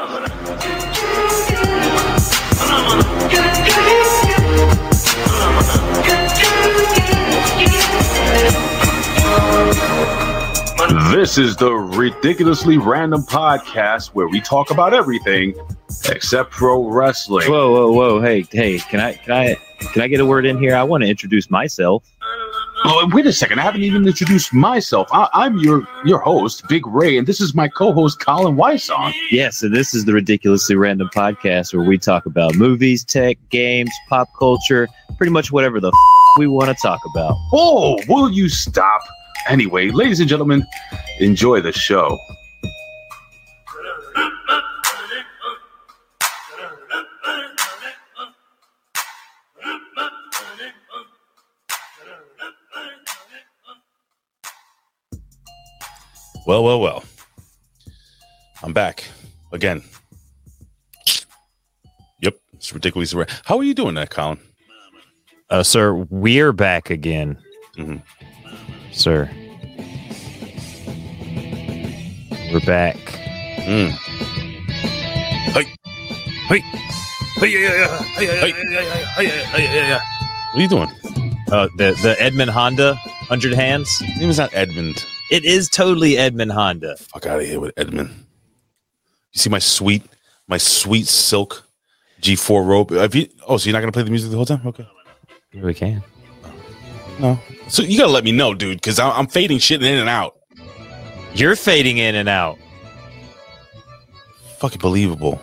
[0.00, 0.08] This
[11.36, 15.54] is the ridiculously random podcast where we talk about everything
[16.08, 17.50] except pro wrestling.
[17.50, 18.22] Whoa, whoa, whoa!
[18.22, 19.56] Hey, hey, can I, can I,
[19.92, 20.74] can I get a word in here?
[20.74, 22.10] I want to introduce myself.
[22.82, 23.58] Oh, wait a second!
[23.58, 25.08] I haven't even introduced myself.
[25.12, 29.12] I, am your your host, Big Ray, and this is my co-host, Colin Weissong.
[29.30, 33.90] Yes, and this is the ridiculously random podcast where we talk about movies, tech, games,
[34.08, 34.88] pop culture,
[35.18, 37.34] pretty much whatever the f- we want to talk about.
[37.52, 39.02] Oh, will you stop?
[39.48, 40.64] Anyway, ladies and gentlemen,
[41.18, 42.18] enjoy the show.
[56.50, 57.04] Well, well, well.
[58.64, 59.04] I'm back
[59.52, 59.84] again.
[62.22, 63.28] Yep, it's ridiculously rare.
[63.44, 64.40] How are you doing that, Colin?
[65.48, 67.38] Uh, sir, we're back again.
[67.76, 67.98] Mm-hmm.
[68.90, 69.30] Sir.
[72.52, 72.96] We're back.
[72.96, 73.90] Mm.
[75.52, 75.66] Hey.
[76.48, 76.58] Hey.
[76.58, 77.46] Hey.
[77.46, 78.46] yeah, yeah, yeah,
[79.20, 80.00] yeah, yeah, yeah.
[80.50, 80.88] What are you doing?
[81.52, 84.00] Uh, the the Edmund Honda, hundred hands.
[84.00, 85.06] His name is not Edmund.
[85.30, 86.96] It is totally Edmund Honda.
[86.96, 88.10] Fuck out of here with Edmund.
[89.32, 90.02] You see my sweet,
[90.48, 91.64] my sweet silk
[92.20, 92.90] G4 robe.
[92.90, 94.66] Have you, oh, so you're not gonna play the music the whole time?
[94.66, 94.86] Okay.
[95.54, 96.02] We can.
[97.20, 97.38] No.
[97.68, 100.36] So you gotta let me know, dude, because I'm fading shit in and out.
[101.32, 102.58] You're fading in and out.
[104.58, 105.40] Fucking believable.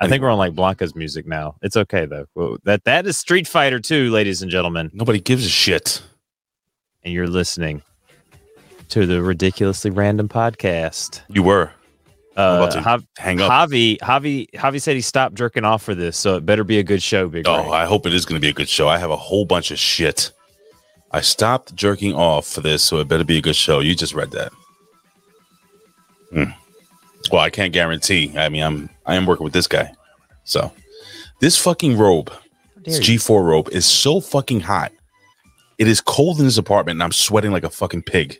[0.00, 1.56] I think we're on like Blanka's music now.
[1.60, 2.26] It's okay though.
[2.34, 4.90] Well, that that is Street Fighter 2, ladies and gentlemen.
[4.94, 6.02] Nobody gives a shit.
[7.02, 7.82] And you're listening
[8.88, 11.20] to the ridiculously random podcast.
[11.28, 11.70] You were.
[12.36, 13.50] Uh, Jav- hang up.
[13.50, 16.84] Javi, Javi, Javi said he stopped jerking off for this, so it better be a
[16.84, 17.48] good show, Big.
[17.48, 17.70] Oh, Ray.
[17.70, 18.86] I hope it is going to be a good show.
[18.88, 20.30] I have a whole bunch of shit.
[21.10, 23.80] I stopped jerking off for this, so it better be a good show.
[23.80, 24.52] You just read that.
[26.32, 26.50] Hmm.
[27.32, 28.32] Well, I can't guarantee.
[28.36, 29.92] I mean, I'm I am working with this guy,
[30.44, 30.72] so
[31.40, 32.32] this fucking robe,
[32.84, 34.92] this G4 robe, is so fucking hot.
[35.78, 38.38] It is cold in this apartment, and I'm sweating like a fucking pig.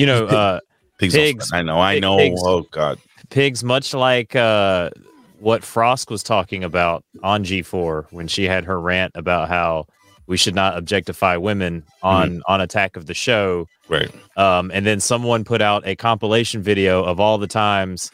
[0.00, 0.60] You know, uh,
[0.98, 1.14] Pigs.
[1.14, 1.50] pigs.
[1.52, 1.78] I know.
[1.78, 2.16] I know.
[2.18, 2.40] pigs.
[2.44, 2.98] Oh God.
[3.30, 4.90] pigs, much like uh,
[5.38, 9.86] what Frost was talking about on G4 when she had her rant about how
[10.26, 13.66] we should not objectify women on on Attack of the Show.
[13.88, 14.10] Right.
[14.36, 18.10] Um, and then someone put out a compilation video of all the times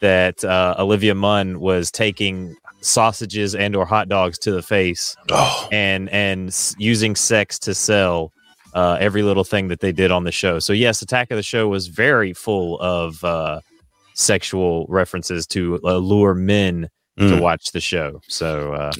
[0.00, 5.68] that uh, Olivia Munn was taking sausages and or hot dogs to the face Oh,
[5.72, 8.32] and and s- using sex to sell
[8.74, 10.58] uh, every little thing that they did on the show.
[10.58, 13.60] So yes, Attack of the Show was very full of uh,
[14.14, 17.40] sexual references to lure men to Mm.
[17.40, 18.20] watch the show.
[18.28, 18.92] So uh,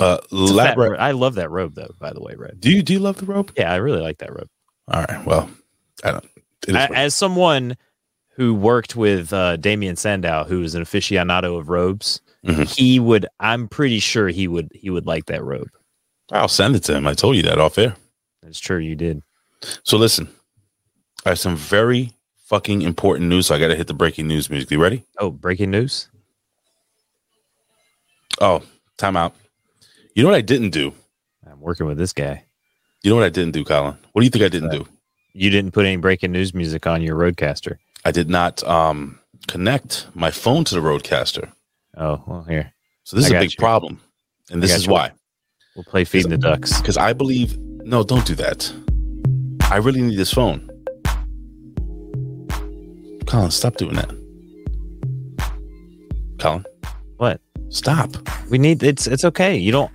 [0.00, 1.90] uh, it's a fat ro- I love that robe though.
[2.00, 2.58] By the way, Red.
[2.60, 3.52] do you do you love the robe?
[3.56, 4.48] Yeah, I really like that robe.
[4.88, 5.26] All right.
[5.26, 5.50] Well,
[6.02, 6.24] I don't.
[6.66, 7.76] It is A- what- As someone
[8.30, 12.74] who worked with uh, Damien Sandow, who is an aficionado of robes, Mhm.
[12.76, 13.26] he would.
[13.40, 14.70] I'm pretty sure he would.
[14.74, 15.68] He would like that robe.
[16.32, 17.06] I'll send it to him.
[17.06, 17.94] I told you that off air.
[18.46, 18.78] That's true.
[18.78, 19.22] You did.
[19.82, 20.28] So listen,
[21.24, 22.12] I have some very
[22.44, 23.48] fucking important news.
[23.48, 24.70] So I got to hit the breaking news music.
[24.70, 25.04] You ready?
[25.18, 26.08] Oh, breaking news.
[28.40, 28.62] Oh,
[28.98, 29.34] time out.
[30.14, 30.92] You know what I didn't do?
[31.50, 32.44] I'm working with this guy.
[33.02, 33.98] You know what I didn't do, Colin?
[34.12, 34.86] What do you think I didn't do?
[35.32, 37.78] You didn't put any breaking news music on your RodeCaster.
[38.04, 39.18] I did not um,
[39.48, 41.50] connect my phone to the RodeCaster.
[41.96, 42.72] Oh, well, here.
[43.02, 43.56] So this I is a big you.
[43.58, 44.00] problem.
[44.50, 44.92] And this is you.
[44.92, 45.10] why.
[45.74, 46.80] We'll play feeding the ducks.
[46.80, 48.72] Because I believe, no, don't do that.
[49.70, 50.68] I really need this phone.
[53.26, 54.10] Colin, stop doing that.
[56.38, 56.64] Colin,
[57.16, 57.40] What?
[57.70, 58.10] stop.
[58.50, 59.56] We need it's it's okay.
[59.56, 59.90] You don't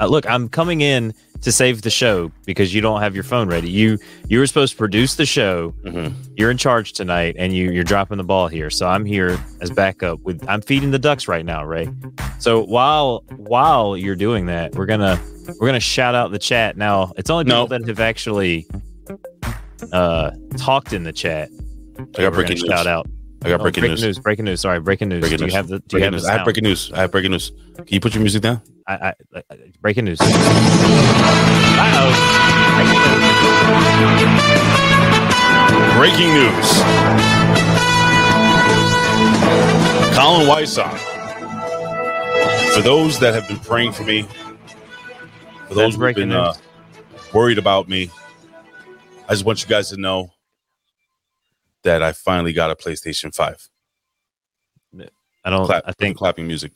[0.00, 0.28] uh, look.
[0.28, 3.68] I'm coming in to save the show because you don't have your phone ready.
[3.68, 3.98] You
[4.28, 5.74] you were supposed to produce the show.
[5.84, 6.14] Mhm.
[6.36, 8.70] You're in charge tonight, and you you're dropping the ball here.
[8.70, 10.20] So I'm here as backup.
[10.20, 11.88] With I'm feeding the ducks right now, Ray.
[12.38, 15.20] So while while you're doing that, we're gonna
[15.60, 16.76] we're gonna shout out the chat.
[16.76, 17.78] Now it's only people No.
[17.78, 18.66] that have actually
[19.92, 21.48] uh talked in the chat.
[21.98, 22.64] I got breaking news.
[22.68, 23.06] Shout out.
[23.44, 24.18] I got Oh, breaking, news.
[24.20, 24.60] Breaking news.
[24.60, 25.20] Sorry, breaking news.
[25.20, 25.52] Breaking do news.
[25.52, 25.78] you have the?
[25.80, 26.24] Do Breaking you have news.
[26.26, 26.92] I have breaking news.
[26.92, 27.50] I have breaking news.
[27.76, 28.60] Can you put your music down?
[28.86, 29.42] I, I, I,
[29.80, 30.20] breaking news.
[30.20, 32.12] Uh-oh.
[35.98, 36.82] Breaking news.
[40.16, 40.96] Colin Weissong.
[42.74, 44.26] For those that have been praying for me,
[45.72, 46.54] for those who've breaking been uh,
[47.32, 48.10] worried about me,
[49.28, 50.30] I just want you guys to know
[51.82, 53.68] that I finally got a PlayStation 5.
[55.44, 55.66] I don't.
[55.66, 56.72] Clap, I think clapping music.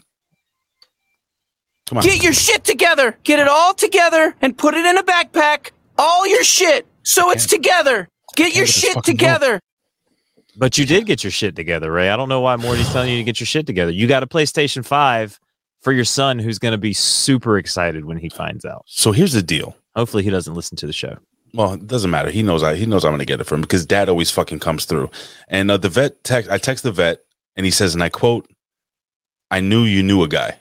[1.86, 2.04] Come on.
[2.04, 3.16] Get your shit together.
[3.22, 5.70] Get it all together and put it in a backpack.
[5.96, 6.84] All your shit.
[7.04, 8.08] So it's together.
[8.34, 9.04] Get your shit fucking rope.
[9.04, 9.60] together.
[10.56, 12.10] But you did get your shit together, Ray.
[12.10, 13.92] I don't know why Morty's telling you to get your shit together.
[13.92, 15.38] You got a PlayStation 5
[15.80, 18.84] for your son who's going to be super excited when he finds out.
[18.86, 19.76] So here's the deal.
[19.94, 21.16] Hopefully he doesn't listen to the show.
[21.54, 22.30] Well, it doesn't matter.
[22.30, 24.58] He knows I he knows I'm gonna get it from him because dad always fucking
[24.58, 25.10] comes through.
[25.48, 27.20] And uh, the vet text I text the vet
[27.56, 28.50] and he says, and I quote,
[29.50, 30.58] I knew you knew a guy.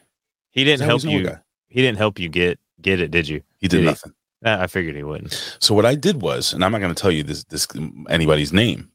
[0.52, 1.40] He didn't help always know a you.
[1.68, 3.42] He didn't help you get get it, did you?
[3.58, 4.14] He did Did nothing.
[4.46, 5.58] Ah, I figured he wouldn't.
[5.60, 7.68] So what I did was, and I'm not going to tell you this this
[8.10, 8.90] anybody's name,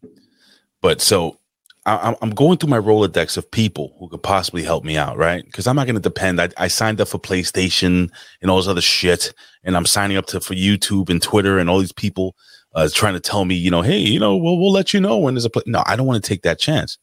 [0.80, 1.39] but so
[1.86, 5.16] I, I'm- I'm going through my Rolodex of people who could possibly help me out,
[5.16, 5.44] right?
[5.44, 6.40] Because I'm not going to depend.
[6.40, 8.10] I, I signed up for PlayStation
[8.42, 9.32] and all this other shit,
[9.64, 12.36] and I'm signing up to for YouTube and Twitter and all these people
[12.74, 15.18] uh, trying to tell me, you know, hey, you know, we'll we'll let you know
[15.18, 15.62] when there's a play.
[15.66, 16.98] No, I don't want to take that chance.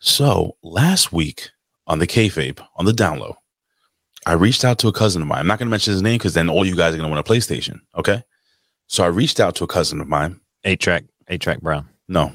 [0.00, 1.50] So last week
[1.86, 3.34] on the kayfabe on the download,
[4.26, 5.40] I reached out to a cousin of mine.
[5.40, 7.14] I'm not going to mention his name because then all you guys are going to
[7.14, 7.80] want a PlayStation.
[7.96, 8.22] Okay.
[8.86, 10.40] So I reached out to a cousin of mine.
[10.64, 11.88] Eight track, eight track Brown.
[12.08, 12.32] No,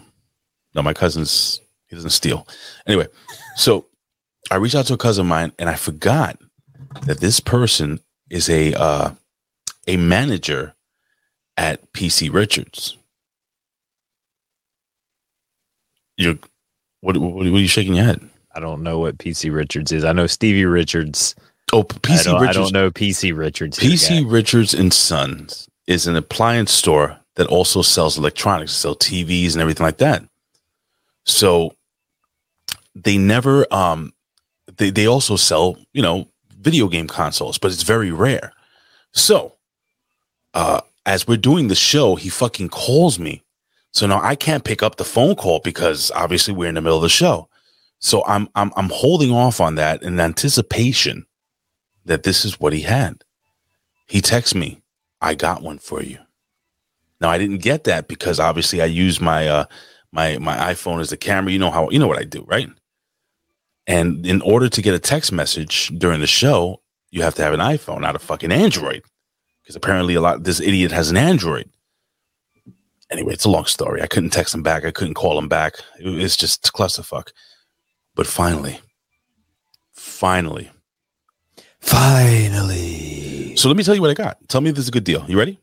[0.76, 2.48] no, my cousin's, he doesn't steal.
[2.86, 3.08] Anyway,
[3.56, 3.86] so
[4.52, 6.38] I reached out to a cousin of mine and I forgot
[7.06, 8.00] that this person
[8.30, 9.12] is a, uh,
[9.88, 10.74] a manager
[11.58, 12.98] at PC Richards.
[16.18, 16.38] You're,
[17.02, 18.30] what, what, what are you shaking your head?
[18.54, 20.04] I don't know what PC Richards is.
[20.04, 21.36] I know Stevie Richards.
[21.74, 22.58] Oh, I PC I Richards.
[22.58, 23.80] don't know PC Richards.
[23.80, 24.30] PC.
[24.30, 29.86] Richards and Sons is an appliance store that also sells electronics, sell TVs and everything
[29.86, 30.24] like that.
[31.26, 31.76] So
[32.96, 34.14] they never um
[34.78, 36.28] they they also sell, you know,
[36.60, 38.54] video game consoles, but it's very rare.
[39.14, 39.54] So
[40.54, 43.44] uh as we're doing the show, he fucking calls me.
[43.92, 46.98] So now I can't pick up the phone call because obviously we're in the middle
[46.98, 47.50] of the show.
[48.00, 51.26] So I'm I'm I'm holding off on that in anticipation
[52.06, 53.24] that this is what he had.
[54.08, 54.82] He texts me,
[55.22, 56.20] I got one for you.
[57.20, 59.66] Now I didn't get that because obviously I use my uh
[60.16, 61.52] my my iPhone as the camera.
[61.52, 62.70] You know how you know what I do, right?
[63.86, 66.82] And in order to get a text message during the show,
[67.12, 69.04] you have to have an iPhone, not a fucking Android.
[69.62, 71.70] Because apparently a lot this idiot has an Android.
[73.12, 74.02] Anyway, it's a long story.
[74.02, 74.84] I couldn't text him back.
[74.86, 75.76] I couldn't call him back.
[76.00, 77.28] It- It's just clusterfuck.
[78.16, 78.80] But finally,
[79.94, 80.72] finally,
[81.82, 83.56] Finally.
[83.58, 84.38] So let me tell you what I got.
[84.50, 85.24] Tell me if this is a good deal.
[85.28, 85.60] You ready?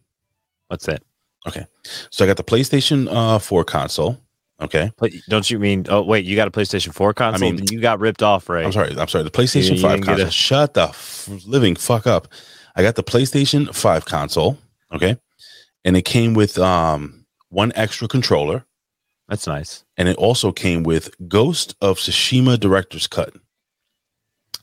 [0.68, 1.02] What's that?
[1.48, 1.66] Okay.
[2.10, 4.16] So I got the PlayStation uh 4 console.
[4.60, 4.90] Okay.
[4.96, 5.86] Play- Don't you mean?
[5.88, 7.48] Oh wait, you got a PlayStation 4 console?
[7.48, 8.64] I mean- you got ripped off, right?
[8.64, 8.94] I'm sorry.
[8.96, 9.24] I'm sorry.
[9.24, 10.26] The PlayStation You- you 5 didn't console.
[10.28, 12.28] a- Shut the f- living fuck up.
[12.76, 14.58] I got the PlayStation 5 console.
[14.94, 15.16] Okay.
[15.84, 18.64] And it came with um one extra controller.
[19.28, 19.84] That's nice.
[19.96, 23.34] And it also came with Ghost of Tsushima Director's Cut.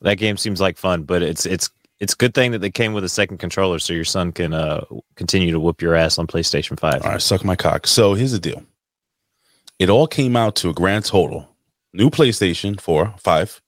[0.02, 1.70] That game seems like fun, but it's it's
[2.00, 4.86] it's good thing that they came with a second controller, so your son can uh
[5.16, 7.04] continue to whoop your ass on PlayStation Five.
[7.04, 7.86] All right, suck my cock.
[7.88, 8.64] So here's the deal.
[9.80, 11.48] It all came out to a grand total.
[11.94, 13.62] New PlayStation 4, 5,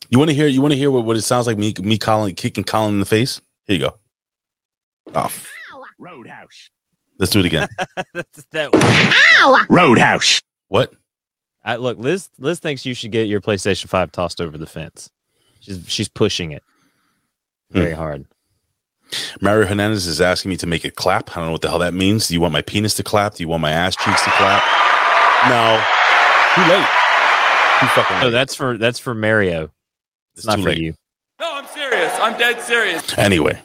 [0.08, 0.46] You want to hear?
[0.46, 3.00] You want to hear what, what it sounds like me me Colin kicking Colin in
[3.00, 3.40] the face?
[3.64, 3.96] Here you go.
[5.14, 5.32] Oh,
[5.98, 6.70] Roadhouse.
[7.18, 7.68] let's do it again.
[8.14, 9.66] That's that.
[9.68, 10.40] Roadhouse.
[10.68, 10.92] what?
[11.64, 12.28] I, look, Liz.
[12.38, 15.10] Liz thinks you should get your PlayStation Five tossed over the fence.
[15.60, 16.62] She's she's pushing it
[17.72, 17.80] Hmm.
[17.80, 18.26] very hard.
[19.40, 21.30] Mario Hernandez is asking me to make it clap.
[21.30, 22.28] I don't know what the hell that means.
[22.28, 23.34] Do you want my penis to clap?
[23.34, 24.62] Do you want my ass cheeks to clap?
[25.48, 25.82] No.
[26.54, 26.86] Too late.
[27.80, 28.22] Too fucking late.
[28.24, 29.64] No, that's for that's for Mario.
[30.34, 30.78] It's, It's not for late.
[30.78, 30.94] you.
[31.38, 32.12] No, I'm serious.
[32.20, 33.16] I'm dead serious.
[33.18, 33.60] Anyway,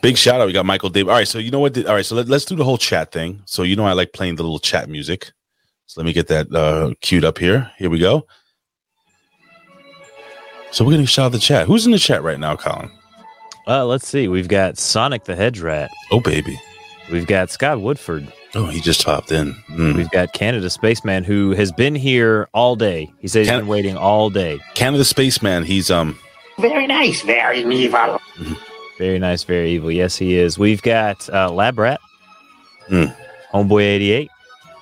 [0.00, 0.46] big shout out.
[0.46, 1.08] We got Michael Dave.
[1.08, 1.76] All right, so you know what?
[1.86, 3.42] All right, so let, let's do the whole chat thing.
[3.44, 5.30] So you know I like playing the little chat music.
[5.86, 7.70] So let me get that uh, queued up here.
[7.78, 8.26] Here we go.
[10.70, 11.66] So we're gonna shout out the chat.
[11.66, 12.90] Who's in the chat right now, Colin?
[13.66, 14.28] Uh, let's see.
[14.28, 15.90] We've got Sonic the Hedge Rat.
[16.10, 16.58] Oh baby.
[17.10, 18.32] We've got Scott Woodford.
[18.54, 19.52] Oh, he just popped in.
[19.68, 19.96] Mm.
[19.96, 23.12] We've got Canada Spaceman who has been here all day.
[23.20, 24.58] He says he's Can- been waiting all day.
[24.74, 25.64] Canada Spaceman.
[25.64, 26.18] He's um.
[26.58, 27.22] Very nice.
[27.22, 28.20] Very evil.
[28.98, 29.90] Very nice, very evil.
[29.90, 30.58] Yes, he is.
[30.58, 32.00] We've got uh, Lab Rat,
[32.88, 33.04] Hmm.
[33.54, 34.30] Homeboy 88.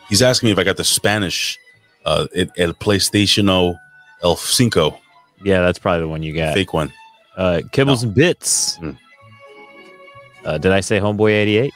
[0.08, 1.58] He's asking me if I got the Spanish
[2.04, 3.76] uh el, el PlayStation
[4.22, 4.98] El Cinco
[5.44, 6.54] Yeah, that's probably the one you got.
[6.54, 6.92] fake one.
[7.38, 8.76] Uh, Kibbles and Bits.
[8.76, 8.90] Hmm.
[10.44, 11.72] Uh, did I say Homeboy 88?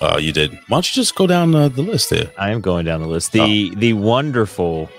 [0.00, 0.52] Uh, you did.
[0.52, 2.30] Why don't you just go down uh, the list there?
[2.38, 3.32] I am going down the list.
[3.32, 3.78] The Oh.
[3.78, 4.90] the wonderful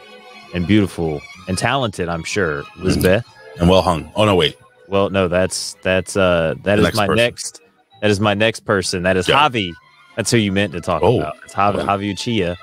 [0.56, 3.26] and beautiful and talented, I'm sure, Lisbeth.
[3.60, 4.12] And well hung.
[4.16, 4.58] Oh no, wait.
[4.88, 7.16] Well, no, that's that's uh that is my person.
[7.16, 7.62] next
[8.02, 9.04] that is my next person.
[9.04, 9.48] That is Yeah.
[9.50, 9.74] Javi.
[10.16, 11.20] That's who you meant to talk Oh.
[11.20, 11.36] about.
[11.44, 11.86] It's Javi, Oh.
[11.86, 12.56] Javi Uchia.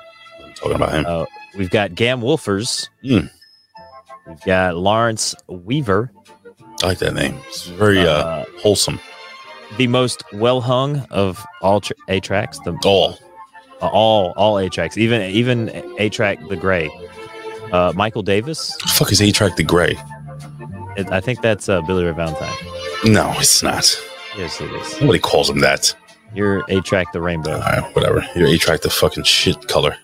[0.44, 1.04] I'm talking about him.
[1.06, 1.24] Uh,
[1.56, 2.88] we've got Gam Wolfers.
[3.02, 3.26] Hmm.
[4.26, 6.10] We've got Lawrence Weaver.
[6.82, 7.36] I like that name.
[7.48, 9.00] It's very uh, Uh, wholesome.
[9.78, 12.58] the most well hung of all tr- A tracks.
[12.64, 13.18] The All.
[13.80, 16.90] uh, all all A tracks, even even A track the Gray.
[17.72, 18.76] Uh, Michael Davis.
[18.82, 19.96] The fuck is A Track the Gray?
[20.96, 22.52] It, I think that's uh, Billy Ray Valentine.
[23.04, 23.84] No, it's not.
[24.36, 25.00] Yes, it is.
[25.00, 25.92] Nobody calls him that.
[26.34, 27.54] You're A track the Rainbow.
[27.54, 28.24] All right, whatever.
[28.36, 29.96] You're A Track the fucking shit color.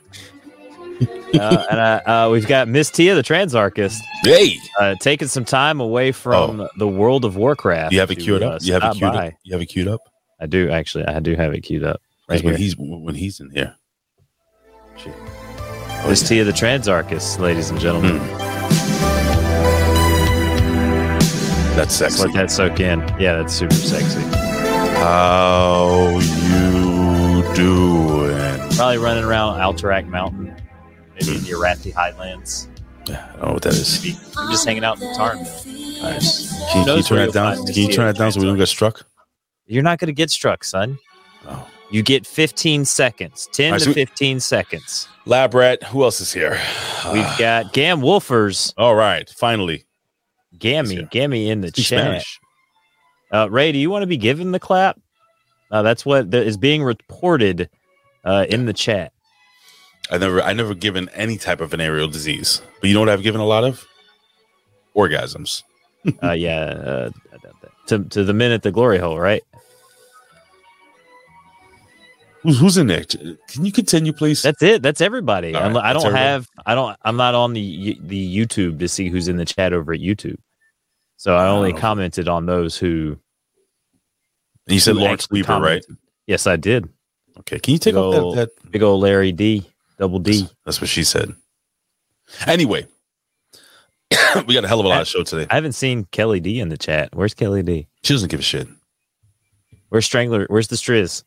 [1.35, 5.81] Uh, and uh, uh, we've got Miss Tia, the Transarchist, Hey, uh, taking some time
[5.81, 7.93] away from the world of Warcraft.
[7.93, 8.63] you have it queued uh, up.
[8.63, 9.29] You have it queued by.
[9.29, 9.35] up.
[9.45, 10.01] You have it queued up.
[10.41, 11.07] I do actually.
[11.07, 13.75] I do have it queued up right when he's when he's in here.
[14.97, 15.15] Shit.
[15.19, 16.29] Oh, Miss yeah.
[16.29, 18.19] Tia, the Transarchist, ladies and gentlemen.
[21.77, 22.25] That's Let's sexy.
[22.25, 23.01] let that soak in.
[23.19, 24.21] Yeah, that's super sexy.
[25.01, 28.59] How you doing?
[28.77, 30.55] Probably running around Alterac Mountain,
[31.21, 32.69] maybe in the Arathi Highlands.
[33.07, 34.03] Yeah, I don't know what that is.
[34.05, 35.39] Maybe I'm just hanging out in the Tarn.
[36.03, 36.51] Nice.
[36.73, 37.67] Can, can you turn that down?
[37.67, 39.07] Can you turn that down so we don't get struck?
[39.67, 40.99] You're not going to get struck, son.
[41.47, 41.69] Oh.
[41.91, 45.09] You get 15 seconds, 10 All right, to so we- 15 seconds.
[45.27, 45.83] Lab rat.
[45.85, 46.59] Who else is here?
[47.13, 49.85] We've got Gam Wolfers, All right, finally.
[50.59, 51.07] Gammy.
[51.11, 52.01] Gammy in the Speak chat.
[52.01, 52.41] Spanish.
[53.33, 54.99] Uh, Ray, do you want to be given the clap?
[55.71, 57.71] Uh, that's what the, is being reported
[58.25, 59.13] uh, in the chat.
[60.11, 63.23] I never, I never given any type of venereal disease, but you know what I've
[63.23, 63.87] given a lot of
[64.97, 65.63] orgasms.
[66.23, 67.11] Uh, yeah, uh,
[67.87, 69.43] to to the men at the glory hole, right?
[72.43, 73.05] Who's, who's in there?
[73.05, 74.41] Can you continue, please?
[74.43, 74.81] That's it.
[74.83, 75.53] That's everybody.
[75.53, 76.15] Right, I don't everybody.
[76.17, 76.49] have.
[76.65, 76.97] I don't.
[77.03, 80.39] I'm not on the the YouTube to see who's in the chat over at YouTube.
[81.19, 81.77] So I only Oh.
[81.77, 83.19] commented on those who.
[84.67, 85.85] And you said Lawrence Weaver, right?
[86.27, 86.89] Yes, I did.
[87.41, 87.59] Okay.
[87.59, 89.69] Can you take off Go- that, that Big old Larry D,
[90.01, 90.49] double D.
[90.65, 91.35] That's what she said.
[92.47, 92.87] Anyway,
[94.47, 95.47] we got a hell of a lot of show today.
[95.51, 97.11] I haven't seen Kelly D in the chat.
[97.13, 97.87] Where's Kelly D?
[98.03, 98.67] She doesn't give a shit.
[99.91, 100.47] Where's Strangler?
[100.49, 101.23] Where's the Striz?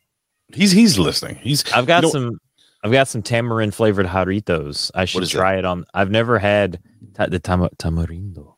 [0.54, 1.36] He's he's listening.
[1.36, 2.40] He's I've got you know- some.
[2.86, 4.92] I've got some tamarind flavored jarritos.
[4.94, 5.38] I should is that?
[5.38, 5.86] try it on.
[5.94, 6.82] I've never had
[7.14, 8.56] ta- the tam- tamarindo.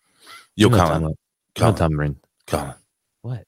[0.55, 1.15] Yo, Colin, you
[1.53, 2.15] Colin, tamarind.
[2.47, 2.73] Colin.
[3.21, 3.43] What?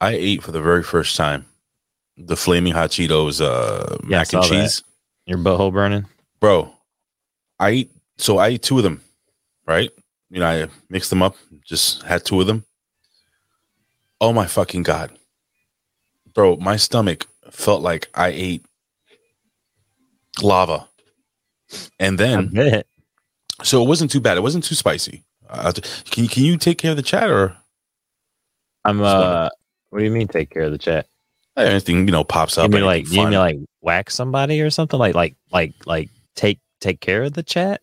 [0.00, 1.44] I ate for the very first time
[2.16, 4.82] the flaming hot Cheetos uh, Yeah, mac and cheese,
[5.26, 6.06] Your butthole burning?
[6.40, 6.72] bro.
[7.58, 9.00] I eat so I eat two of them,
[9.66, 9.90] right?
[10.30, 12.64] You know, I mixed them up, just had two of them.
[14.20, 15.10] Oh my fucking god,
[16.34, 16.56] bro!
[16.56, 18.64] My stomach felt like I ate
[20.42, 20.88] lava,
[21.98, 22.82] and then
[23.62, 24.36] so it wasn't too bad.
[24.36, 25.24] It wasn't too spicy.
[25.48, 25.72] Uh,
[26.10, 27.56] can you can you take care of the chat or
[28.84, 29.00] I'm.
[29.02, 29.48] uh
[29.90, 30.28] What do you mean?
[30.28, 31.06] Take care of the chat.
[31.56, 32.70] Anything you know pops up.
[32.70, 34.98] You mean like you mean like whack somebody or something?
[34.98, 37.80] Like like like like take take care of the chat?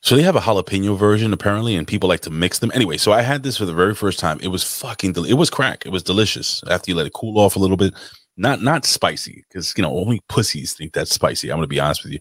[0.00, 2.70] So they have a jalapeno version apparently, and people like to mix them.
[2.74, 4.38] Anyway, so I had this for the very first time.
[4.42, 5.14] It was fucking.
[5.14, 5.86] Del- it was crack.
[5.86, 6.62] It was delicious.
[6.68, 7.94] After you let it cool off a little bit,
[8.36, 11.50] not not spicy because you know only pussies think that's spicy.
[11.50, 12.20] I'm gonna be honest with you.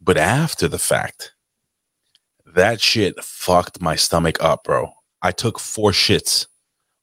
[0.00, 1.34] But after the fact,
[2.54, 4.90] that shit fucked my stomach up, bro.
[5.20, 6.46] I took four shits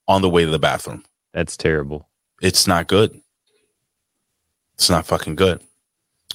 [0.08, 1.03] on the way to the bathroom.
[1.38, 2.10] That's terrible.
[2.41, 3.22] It's not good.
[4.74, 5.62] It's not fucking good.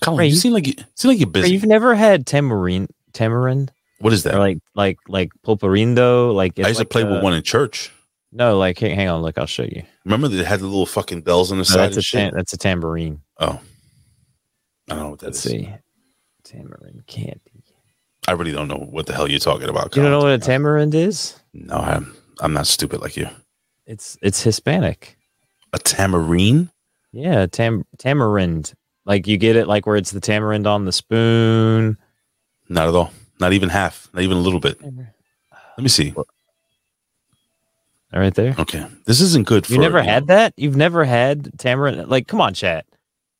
[0.00, 1.52] Colin, Ray, you you- seem like you seem like you're Ray, busy.
[1.54, 4.38] You've never had tamarind tamarind What is or that?
[4.38, 6.32] like like like pulparindo?
[6.32, 7.90] Like I used to play the- with one in church.
[8.30, 9.82] No, like hang, hang on, look, I'll show you.
[10.04, 12.52] Remember they had the little fucking bells on the No, side that's a tam- that's
[12.52, 13.22] a tambourine.
[13.40, 13.60] oh.
[14.88, 15.50] I don't know what that Let's is.
[15.52, 15.68] see.
[16.44, 17.40] Tamarind candy.
[18.28, 19.96] I really don't know what the hell you're talking about.
[19.96, 21.34] You don't know what a tamarind is?
[21.52, 23.28] No, I'm I'm not stupid like you.
[23.92, 25.18] It's it's Hispanic.
[25.74, 26.70] A tamarine?
[27.12, 28.72] Yeah, tam tamarind.
[29.04, 31.98] Like you get it like where it's the tamarind on the spoon.
[32.70, 33.12] Not at all.
[33.38, 34.08] Not even half.
[34.14, 34.80] Not even a little bit.
[34.82, 36.14] Let me see.
[38.14, 38.54] Right there.
[38.58, 38.86] Okay.
[39.04, 40.54] This isn't good for You never had that?
[40.56, 42.08] You've never had tamarind?
[42.08, 42.86] Like, come on, chat,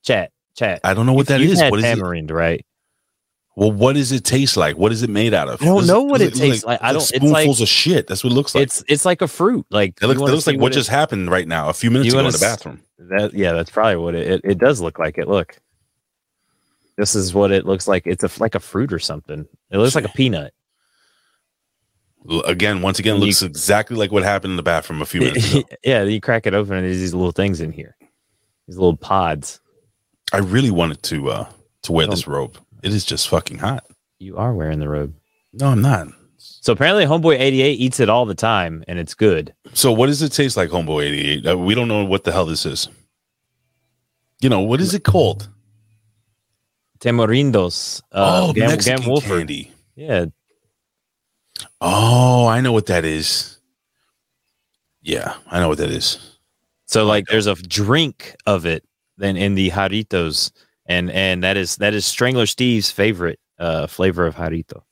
[0.03, 0.81] chat, chat.
[0.85, 1.61] I don't know what that You've is.
[1.61, 1.89] had What is it?
[1.95, 2.65] tamarind, right?
[3.55, 4.79] Well, what does it taste like?
[4.79, 5.61] What is it made out of?
[5.61, 6.83] I don't know what does it tastes like.
[6.83, 8.07] I don't- it's like- spoonfuls of shit.
[8.07, 8.63] That's what it looks like.
[8.63, 9.67] It's it's like a fruit.
[9.71, 12.13] Like it looks, it looks like what it- just happened right now, a few minutes
[12.15, 12.81] ago in the bathroom.
[12.99, 14.41] That yeah, that's probably what it, it.
[14.45, 15.29] It does look like it.
[15.29, 15.59] Look,
[16.97, 18.07] This is what it looks like.
[18.07, 19.47] It's a, like a fruit or something.
[19.71, 20.55] It looks like a peanut.
[22.47, 25.53] Again, once again, You- looks exactly like what happened in the bathroom a few minutes
[25.55, 25.65] ago.
[25.85, 27.97] yeah, you crack it open and there's these little things in here.
[28.69, 29.61] These little pods.
[30.33, 31.49] I really wanted to uh
[31.83, 32.11] to wear Oh.
[32.11, 32.57] this robe.
[32.83, 33.87] It is just fucking hot.
[34.19, 35.15] You are wearing the robe.
[35.53, 36.09] No, I'm not.
[36.39, 39.55] So apparently Homeboy 88 eats it all the time and it's good.
[39.75, 41.47] So what does it taste like, Homeboy 88?
[41.47, 42.89] Uh, we don't know what the hell this is.
[44.41, 45.49] You know, what is it called?
[46.99, 48.01] Tamarindos.
[48.12, 49.29] Uh, oh, Gam- Mexican Gam Wolford.
[49.49, 49.73] candy.
[49.95, 50.27] Yeah.
[51.81, 53.59] Oh, I know what that is.
[55.03, 56.39] Yeah, I know what that is.
[56.87, 58.85] So like there's a drink of it
[59.17, 60.53] then in the Jarritos
[60.87, 64.83] and and that is that is Strangler Steve's favorite uh flavor of Jarrito.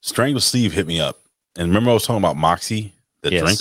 [0.00, 1.18] Strangler Steve hit me up.
[1.56, 2.92] And remember I was talking about Moxie,
[3.22, 3.42] the Yes.
[3.42, 3.60] drink?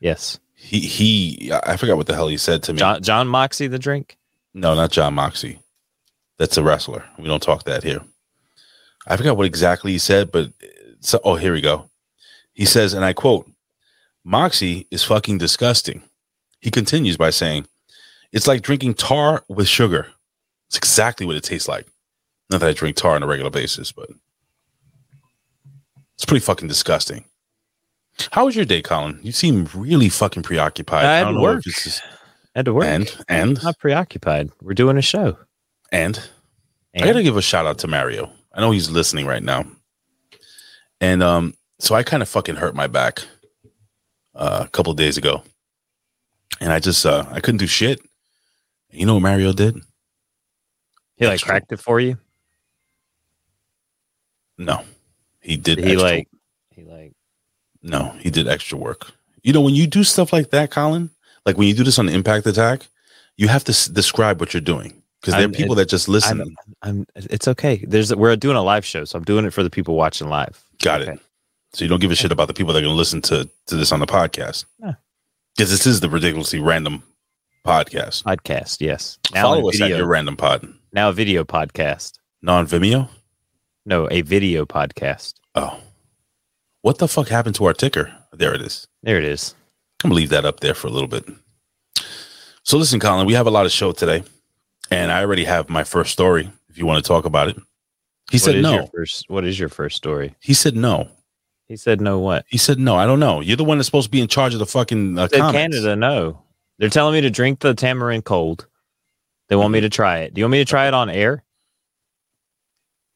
[0.00, 0.38] Yes.
[0.54, 2.78] He he I forgot what the hell he said to me.
[2.78, 4.16] John John Moxie the drink?
[4.54, 5.60] No, not John Moxie.
[6.38, 7.04] That's a wrestler.
[7.18, 8.00] We don't talk that here.
[9.06, 10.52] I forgot what exactly he said, but
[11.00, 11.90] so, oh, here we go.
[12.52, 13.50] He says, and I quote,
[14.24, 16.02] Moxie is fucking disgusting.
[16.60, 17.66] He continues by saying,
[18.30, 20.08] it's like drinking tar with sugar.
[20.72, 21.86] It's exactly what it tastes like.
[22.48, 24.08] Not that I drink tar on a regular basis, but
[26.14, 27.26] it's pretty fucking disgusting.
[28.30, 29.20] How was your day, Colin?
[29.22, 31.04] You seem really fucking preoccupied.
[31.04, 31.62] I had to work.
[31.64, 32.02] just-
[32.54, 32.84] Had to work.
[32.86, 34.50] and and I'm not preoccupied.
[34.62, 35.36] We're doing a show.
[35.90, 36.18] and
[36.94, 38.32] And I gotta give a shout out to Mario.
[38.54, 39.64] I know he's listening right now.
[41.02, 43.20] And um, so I kind of fucking hurt my back
[44.34, 45.42] uh, a couple of days ago.
[46.62, 48.00] And I just uh I couldn't do shit.
[48.90, 49.76] You know what Mario did?
[51.16, 51.48] He like Extra.
[51.50, 52.18] cracked it for you.
[54.58, 54.82] No.
[55.40, 56.28] He did He extra- like
[56.70, 57.12] he like
[57.82, 59.10] no, he did extra work.
[59.42, 61.10] You know, when you do stuff like that, Colin,
[61.44, 62.86] like when you do this on Impact Attack,
[63.36, 65.02] you have to s- describe what you're doing.
[65.20, 66.40] Because there are people that just listen.
[66.40, 67.84] I'm, I'm it's okay.
[67.86, 70.62] There's we're doing a live show, so I'm doing it for the people watching live.
[70.80, 71.12] Got Okay.
[71.12, 71.20] it.
[71.74, 73.48] So you don't give a shit about the people that are going to listen to
[73.66, 74.64] to this on the podcast.
[74.80, 77.02] Because this is the ridiculously random
[77.66, 78.22] podcast.
[78.24, 79.18] Podcast, yes.
[79.34, 80.72] Now Follow us at your random pod.
[80.92, 82.18] Now a video podcast.
[82.42, 83.08] Non Vimeo.
[83.84, 85.34] No, a video podcast.
[85.54, 85.80] Oh,
[86.82, 88.12] what the fuck happened to our ticker?
[88.32, 88.86] There it is.
[89.02, 89.54] There it is.
[90.04, 91.24] I'm gonna leave that up there for a little bit.
[92.64, 94.22] So listen, Colin, we have a lot of show today,
[94.90, 96.50] and I already have my first story.
[96.68, 97.56] If you want to talk about it,
[98.30, 98.86] he What said no.
[98.94, 100.34] First, what is your first story?
[100.40, 101.08] He said no.
[101.66, 102.18] He said no.
[102.18, 102.44] What?
[102.48, 102.96] He said no.
[102.96, 103.40] I don't know.
[103.40, 105.28] You're the one that's supposed to be in charge of the fucking uh.
[105.28, 105.96] Canada.
[105.96, 106.42] No,
[106.78, 108.66] they're telling me to drink the tamarind cold.
[109.52, 110.32] They want me to try it.
[110.32, 111.44] Do you want me to try it on air?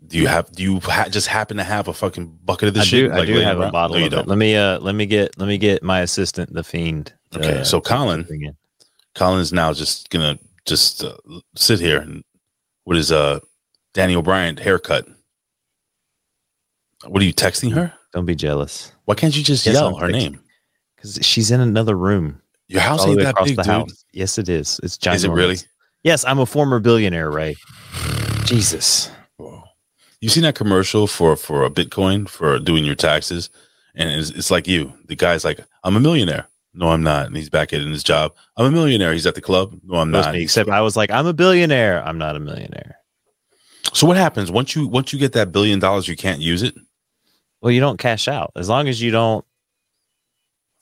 [0.07, 0.53] Do you have?
[0.53, 3.11] Do you ha- just happen to have a fucking bucket of this I shit?
[3.11, 3.17] do.
[3.19, 3.73] I do have a around?
[3.73, 4.29] bottle No, you of don't.
[4.29, 4.55] Let me.
[4.55, 4.79] Uh.
[4.81, 5.39] Let me get.
[5.39, 7.15] Let me get my assistant, the fiend.
[7.35, 8.55] Okay, uh, so Colin, bring in.
[9.15, 11.17] Colin's now just gonna just uh,
[11.55, 12.23] sit here and
[12.85, 13.41] what is uh
[13.95, 15.07] Danny O'Brien haircut.
[17.07, 17.95] What are you texting her?
[18.13, 20.13] Don't be jealous, Why can't you just Yes, yell I'm her texting.
[20.13, 20.41] name?
[20.97, 22.43] because she's in another room.
[22.69, 23.65] Your house ain't that big, dude.
[23.65, 24.05] house.
[24.13, 24.79] Yes, it is.
[24.83, 25.15] It's ginormous.
[25.15, 25.57] Is it really?
[26.03, 27.57] Yes, I'm a former billionaire, Ray.
[28.45, 29.11] Jesus.
[29.37, 29.63] Whoa.
[30.21, 33.51] You seen that commercial for for a Bitcoin for doing your taxes,
[33.95, 34.93] and it's, it's like you.
[35.07, 37.27] The guy's like, "I'm a millionaire." No, I'm not.
[37.27, 38.35] And he's back at his job.
[38.57, 39.15] I'm a millionaire.
[39.15, 39.81] He's at the club.
[39.83, 40.35] No, I'm not.
[40.35, 42.05] me, except I was like, I'm a billionaire.
[42.05, 42.99] I'm not a millionaire.
[43.95, 46.07] So what happens once you once you get that billion dollars?
[46.07, 46.75] You can't use it.
[47.63, 49.45] Well, you don't cash out as long as you don't.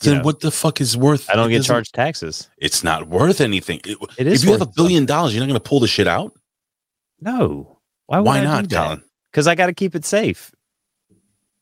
[0.02, 1.30] You Then know, what the fuck is worth?
[1.30, 2.48] I don't it get charged taxes.
[2.58, 3.80] It's not worth anything.
[3.84, 5.80] It- It is if you have a worth billion dollars, you're not going to pull
[5.80, 6.32] the shit out.
[7.20, 7.78] No.
[8.06, 8.18] Why?
[8.18, 8.76] Would Why I not, that?
[8.84, 9.02] Colin?
[9.30, 10.52] Because I got to keep it safe.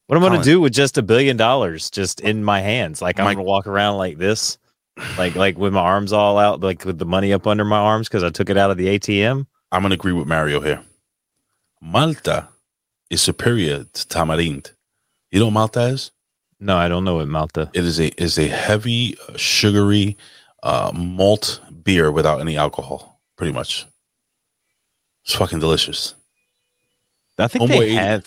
[0.07, 3.01] What am I going to do with just a billion dollars just in my hands?
[3.01, 4.59] Like I'm My- going to walk around like this,
[5.17, 8.09] like like with my arms all out, like with the money up under my arms
[8.09, 9.47] because I took it out of the ATM.
[9.71, 10.83] I'm going to agree with Mario here.
[11.81, 12.49] Malta
[13.11, 14.73] is superior to tamarind.
[15.31, 16.11] You know what Malta is?
[16.63, 17.69] No, I don't know what Malta.
[17.75, 20.17] It is a is a heavy, uh, sugary
[20.63, 23.21] uh, malt beer without any alcohol.
[23.37, 23.85] Pretty much,
[25.25, 26.15] it's fucking delicious.
[27.37, 27.95] I think Homeboy they 80.
[27.97, 28.27] have.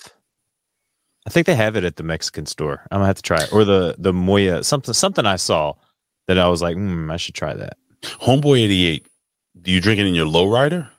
[1.25, 2.81] I think they have it at the Mexican store.
[2.91, 5.73] I'm gonna have to try it, or the the Moya something something I saw
[6.27, 7.77] that I was like, hmm, I should try that.
[8.01, 9.07] Homeboy eighty eight.
[9.61, 10.89] Do you drink it in your lowrider,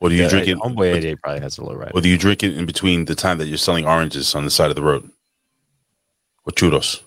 [0.00, 0.56] or do you Yeah, drink it?
[0.56, 1.92] Homeboy 88 probably has a low ride.
[1.94, 4.50] Or do you drink it in between the time that you're selling oranges on the
[4.50, 5.10] side of the road?
[6.44, 7.02] Or churros?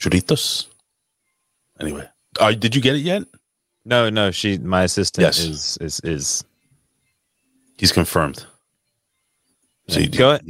[0.00, 0.66] Churritos?
[1.80, 2.08] Anyway.
[2.38, 3.22] Uh, did you get it yet?
[3.84, 5.38] No, no, she my assistant Yes.
[5.38, 6.44] is is is.
[7.78, 8.44] He's confirmed.
[9.88, 10.42] So you Go ahead.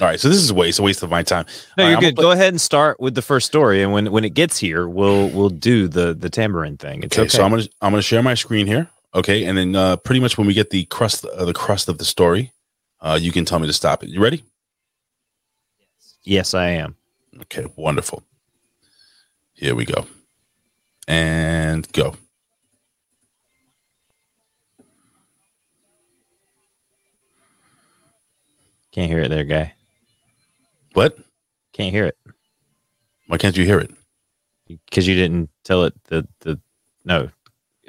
[0.00, 0.18] All right.
[0.18, 1.44] So this is a waste, a waste of my time.
[1.76, 2.16] No, All right, you're I'm good.
[2.16, 4.88] gonna Go ahead and start with the first story, and when when it gets here,
[4.88, 7.02] we'll we'll do the the tamarind thing.
[7.02, 7.36] It's Okay, okay.
[7.36, 8.88] so I'm gonna I'm gonna share my screen here.
[9.14, 11.98] Okay, and then uh, pretty much when we get the crust, uh, the crust of
[11.98, 12.52] the story,
[13.00, 14.08] uh, you can tell me to stop it.
[14.08, 14.42] You ready?
[16.22, 16.96] Yes, I am.
[17.42, 18.22] Okay, wonderful.
[19.52, 20.06] Here we go,
[21.06, 22.16] and go.
[28.92, 29.74] Can't hear it there, guy.
[30.94, 31.16] What?
[31.72, 32.18] Can't hear it
[33.28, 33.90] Why can't you hear it?
[34.88, 36.60] because you didn't tell it the the
[37.04, 37.28] no.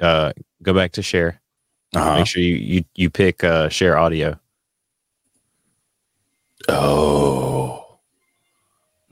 [0.00, 1.40] Uh, go back to share.
[1.94, 2.16] Uh-huh.
[2.18, 4.38] Make sure you you you pick uh share audio.
[6.68, 7.31] Oh,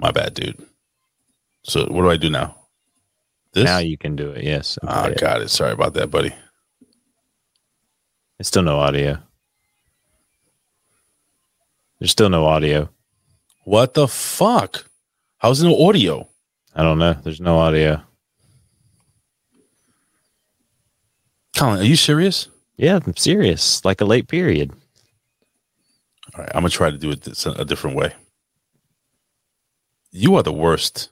[0.01, 0.67] my bad, dude.
[1.63, 2.57] So what do I do now?
[3.53, 3.65] This?
[3.65, 4.45] Now you can do it.
[4.45, 4.79] Yes.
[4.81, 5.21] and Ah, play it.
[5.21, 5.51] got it.
[5.51, 6.33] Sorry about that, buddy.
[8.39, 9.19] It's still no audio.
[11.99, 12.89] There's still no audio.
[13.65, 14.87] What the fuck?
[15.39, 16.29] How's no audio?
[16.75, 17.13] I don't know.
[17.13, 18.03] There's no audio.
[21.57, 22.49] Colin, are you serious?
[22.77, 23.85] Yeah, I'm serious.
[23.85, 24.71] Like a late period.
[26.35, 28.15] All right, I'm gonna try to do it this, a different way.
[30.13, 31.11] You are the worst.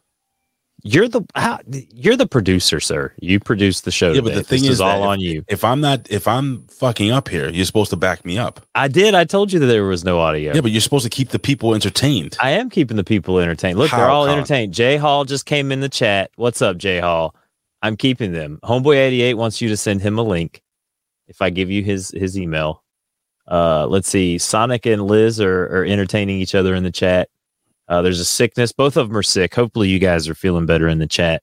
[0.84, 1.58] You're the how,
[1.92, 3.12] you're the producer, sir.
[3.20, 4.12] You produce the show.
[4.12, 5.44] Yeah, but the thing This is, that all if- on you.
[5.48, 8.60] If I'm not, if I'm fucking up here, you're supposed to back me up.
[8.76, 9.14] I did.
[9.14, 10.54] I told you that there was no audio.
[10.54, 12.36] Yeah, but you're supposed to keep the people entertained.
[12.40, 13.76] I am keeping the people entertained.
[13.76, 14.38] Look, they're all Colin?
[14.38, 14.72] entertained.
[14.72, 16.30] Jay Hall just came in the chat.
[16.36, 17.34] What's up, Jay Hall?
[17.82, 18.60] I'm keeping them.
[18.62, 20.62] Homeboy88 wants you to send him a link.
[21.26, 22.84] If I give you his his email,
[23.50, 24.38] uh, let's see.
[24.38, 27.28] Sonic and Liz are, are entertaining each other in the chat.
[27.88, 28.72] Uh, there's a sickness.
[28.72, 29.54] Both of them are sick.
[29.54, 31.42] Hopefully, you guys are feeling better in the chat.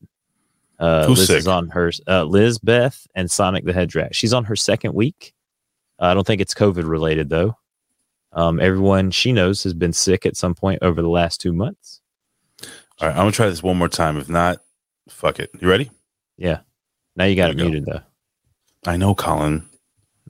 [0.78, 1.52] Uh, Who's Liz is sick?
[1.52, 1.92] on her.
[2.08, 4.16] Uh, Liz Beth and Sonic the Hedge Rat.
[4.16, 5.34] She's on her second week.
[6.00, 7.58] Uh, I don't think it's COVID related though.
[8.34, 12.02] Um, everyone she knows has been sick at some point over the last two months.
[12.62, 14.18] All right, I'm gonna try this one more time.
[14.18, 14.60] If not,
[15.10, 15.50] fuck it.
[15.60, 15.90] You ready?
[16.38, 16.60] Yeah.
[17.16, 17.64] Now you got it go.
[17.64, 18.02] muted though.
[18.86, 19.68] I know, Colin.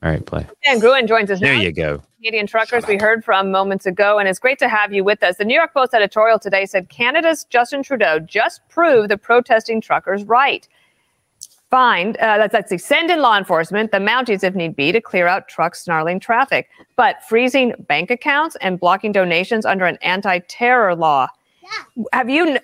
[0.03, 0.45] All right, play.
[0.63, 1.61] Dan Gruen joins us There now.
[1.61, 2.03] you go.
[2.17, 5.37] Canadian truckers we heard from moments ago, and it's great to have you with us.
[5.37, 10.23] The New York Post editorial today said Canada's Justin Trudeau just proved the protesting truckers
[10.23, 10.67] right.
[11.71, 15.27] Find, uh, that's, that's send in law enforcement, the Mounties if need be, to clear
[15.27, 21.27] out truck snarling traffic, but freezing bank accounts and blocking donations under an anti-terror law.
[21.63, 22.03] Yeah.
[22.13, 22.59] Have you,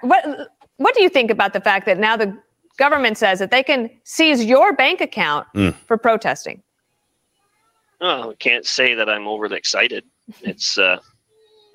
[0.00, 2.36] what, what do you think about the fact that now the
[2.76, 5.74] government says that they can seize your bank account Mm.
[5.86, 6.62] for protesting?
[8.00, 10.04] Oh, I can't say that I'm overly excited.
[10.42, 10.98] It's uh,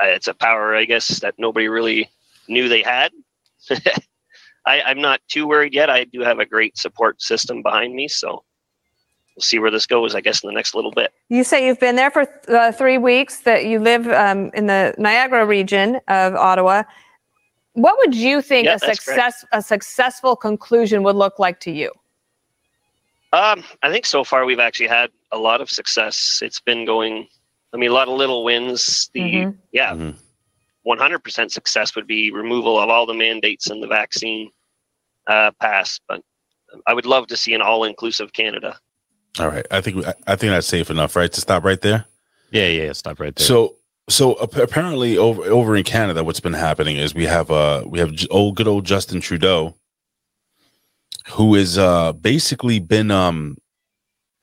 [0.01, 2.09] it's a power, I guess, that nobody really
[2.47, 3.11] knew they had.
[4.65, 5.89] I, I'm not too worried yet.
[5.89, 8.43] I do have a great support system behind me, so
[9.35, 10.13] we'll see where this goes.
[10.13, 11.11] I guess in the next little bit.
[11.29, 14.93] You say you've been there for uh, three weeks, that you live um, in the
[14.99, 16.83] Niagara region of Ottawa.
[17.73, 21.71] What would you think Yeah, a that's success a successful conclusion would look like to
[21.71, 21.91] you?
[23.33, 26.39] Um, I think so far we've actually had a lot of success.
[26.41, 27.27] It's been going.
[27.73, 29.09] I mean, a lot of little wins.
[29.13, 29.57] The Mhm.
[29.71, 30.15] yeah, Mhm.
[30.83, 34.51] 100% success would be removal of all the mandates and the vaccine
[35.27, 35.99] uh, pass.
[36.09, 36.21] But
[36.87, 38.77] I would love to see an all-inclusive Canada.
[39.39, 41.31] All right, I think I, I think that's safe enough, right?
[41.31, 42.05] To stop right there.
[42.49, 42.91] Yeah, yeah.
[42.91, 43.45] Stop right there.
[43.47, 43.75] So,
[44.09, 48.13] so apparently over over in Canada, what's been happening is we have uh we have
[48.29, 49.75] old good old Justin Trudeau,
[51.29, 53.57] who is uh basically been um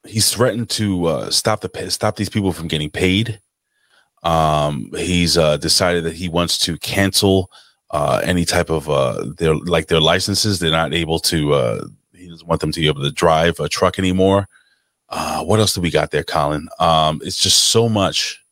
[0.07, 3.41] he's threatened to uh stop the stop these people from getting paid.
[4.23, 7.51] Um, he's uh decided that he wants to cancel
[7.91, 10.59] uh any type of uh their like their licenses.
[10.59, 13.69] They're not able to uh he doesn't want them to be able to drive a
[13.69, 14.49] truck anymore.
[15.11, 16.69] Uh, what else do we got there, Colin?
[16.79, 18.43] Um, it's just so much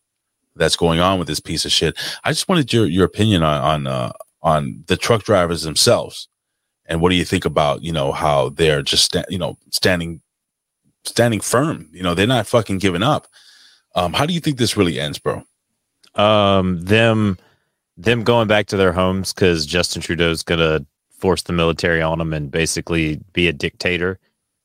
[0.56, 1.96] that's going on with this piece of shit.
[2.24, 6.28] I just wanted your your opinion on on uh, on the truck drivers themselves,
[6.86, 10.20] and what do you think about you know how they're just sta- you know standing
[11.04, 11.88] standing firm?
[11.92, 13.28] You know they're not fucking giving up.
[13.94, 15.42] Um, how do you think this really ends, bro?
[16.16, 17.38] um them
[17.96, 22.32] them going back to their homes because Justin Trudeau's gonna force the military on them
[22.32, 24.18] and basically be a dictator.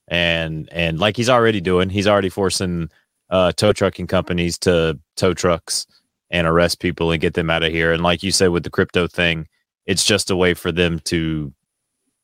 [0.08, 2.90] And and like he's already doing, he's already forcing
[3.32, 5.88] uh tow trucking companies to tow trucks
[6.30, 7.92] and arrest people and get them out of here.
[7.92, 9.48] And like you said with the crypto thing,
[9.86, 11.54] it's just a way for them to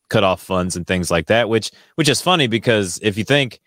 [0.09, 3.59] cut off funds and things like that, which which is funny because if you think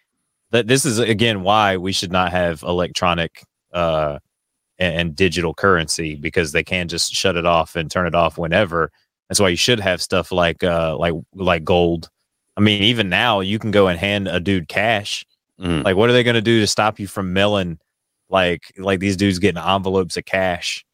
[0.51, 4.19] that this is again why we should not have electronic uh
[4.79, 8.39] and, and digital currency because they can just shut it off and turn it off
[8.39, 8.91] whenever.
[9.29, 12.09] That's why you should have stuff like uh like like gold.
[12.57, 15.25] I mean, even now you can go and hand a dude cash.
[15.61, 15.85] Mm.
[15.85, 17.79] Like, what are they going to do to stop you from milling?
[18.31, 20.85] like like these dudes getting envelopes of cash?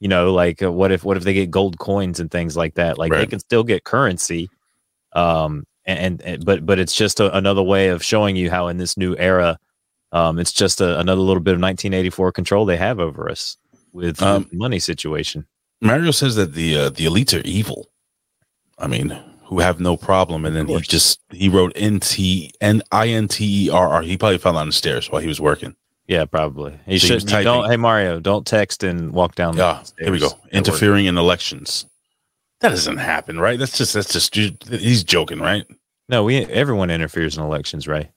[0.00, 2.74] You know, like uh, what if what if they get gold coins and things like
[2.74, 2.98] that?
[2.98, 4.48] Like they can still get currency,
[5.12, 8.78] um, and, and but but it's just a, another way of showing you how in
[8.78, 9.58] this new era,
[10.12, 13.56] um, it's just a, another little bit of 1984 control they have over us
[13.92, 15.46] with, Um, the money situation.
[15.80, 17.90] Mario says that the uh, the elites are evil.
[18.78, 22.82] I mean, who have no problem, and then he just he wrote N T N
[22.92, 24.02] I N T E R R.
[24.02, 25.74] He probably fell down the stairs while he was working.
[26.06, 26.78] Yeah, probably.
[26.86, 27.30] He So should.
[27.30, 27.68] you Don't.
[27.68, 29.56] Hey Mario, don't text and walk down.
[29.56, 30.28] the Yeah, here we go.
[30.28, 30.52] stairs at work.
[30.54, 31.86] Interfering in elections.
[32.60, 33.58] That doesn't happen, right?
[33.58, 35.64] That's just that's just he's joking, right?
[36.08, 38.10] No, we everyone interferes in elections, right?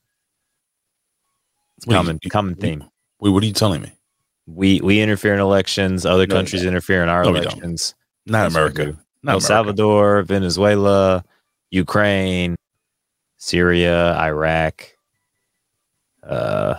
[1.78, 2.84] It's What are you- common common theme.
[3.20, 3.92] Wait, what are you telling me?
[4.48, 6.06] We we interfere in elections.
[6.06, 7.96] Other No, countries interfere in our No, elections.
[8.26, 9.00] Not Yes, we America.
[9.24, 9.46] Not El America.
[9.46, 11.24] Salvador, Venezuela,
[11.70, 12.56] Ukraine,
[13.38, 14.88] Syria, Iraq.
[16.24, 16.76] Uh,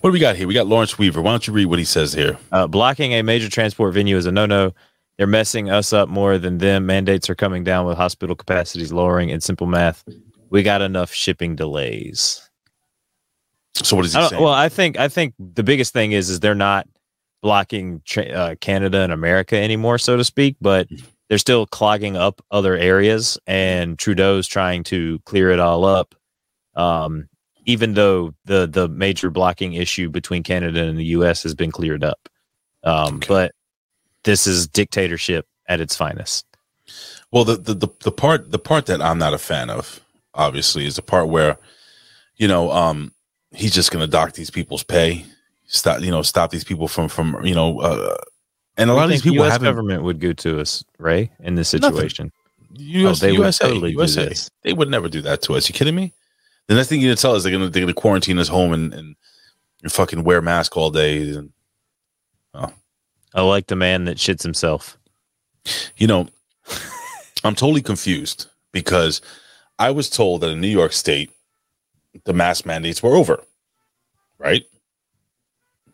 [0.00, 0.46] What do we got here?
[0.46, 1.22] We got Lawrence Weaver.
[1.22, 2.38] Why don't you read what he says here?
[2.52, 4.72] uh, blocking a major transport venue is a no-no.
[5.16, 6.86] They're messing us up more than them.
[6.86, 9.28] Mandates are coming down with hospital capacities lowering.
[9.28, 10.02] In simple math,
[10.48, 12.48] we got enough shipping delays.
[13.74, 14.42] So what is he saying?
[14.42, 16.86] well, I think I think the biggest thing is is they're not
[17.42, 20.88] blocking tra- uh, Canada and America anymore, so to speak, but
[21.30, 26.14] they're still clogging up other areas, and Trudeau's trying to clear it all up.
[26.74, 27.28] Um,
[27.66, 31.42] even though the the major blocking issue between Canada and the U.S.
[31.44, 32.28] has been cleared up,
[32.84, 33.26] um, Okay.
[33.28, 33.52] but
[34.24, 36.44] this is dictatorship at its finest.
[37.30, 40.00] Well, the, the the the part the part that I'm not a fan of,
[40.34, 41.58] obviously, is the part where,
[42.36, 43.12] you know, um,
[43.52, 45.24] he's just going to dock these people's pay,
[45.66, 48.16] stop, you know, stop these people from from you know, uh,
[48.80, 49.58] and a lot of these people U.S.
[49.58, 51.90] government would go to us, Ray, in this Nothing.
[51.96, 52.32] situation.
[52.74, 54.50] US, Oh, they would USA, do this.
[54.62, 55.68] they would never do that to us.
[55.68, 56.12] You kidding me?
[56.68, 58.94] The next thing you're gonna tell us they're gonna they're gonna quarantine us home and
[58.94, 59.16] and,
[59.82, 61.30] and fucking wear a mask all day.
[61.34, 61.52] And,
[62.54, 62.72] oh,
[63.34, 64.96] I like the man that shits himself.
[65.96, 66.28] you know,
[67.44, 69.20] I'm totally confused because
[69.78, 71.30] I was told that in New York State,
[72.24, 73.42] the mask mandates were over.
[74.38, 74.64] Right?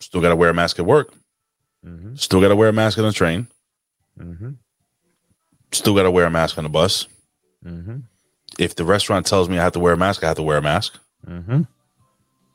[0.00, 1.12] Still got to wear a mask at work.
[1.86, 3.46] Hmm Still got to wear a mask on the train.
[4.18, 4.50] hmm
[5.72, 7.06] Still got to wear a mask on the bus.
[7.62, 7.98] hmm
[8.58, 10.58] If the restaurant tells me I have to wear a mask, I have to wear
[10.58, 10.98] a mask.
[11.26, 11.62] hmm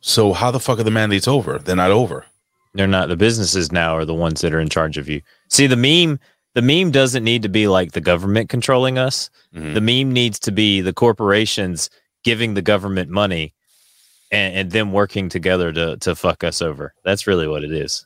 [0.02, 1.60] So how the fuck are the mandates over?
[1.60, 2.26] They're not over.
[2.74, 5.22] They're not the businesses now are the ones that are in charge of you.
[5.50, 6.20] See, the meme,
[6.56, 9.30] the meme doesn't need to be like the government controlling us.
[9.54, 9.74] Mhm.
[9.74, 11.90] The meme needs to be the corporations
[12.24, 13.54] giving the government money
[14.32, 16.94] and, and them working together to to fuck us over.
[17.04, 18.06] That's really what it is.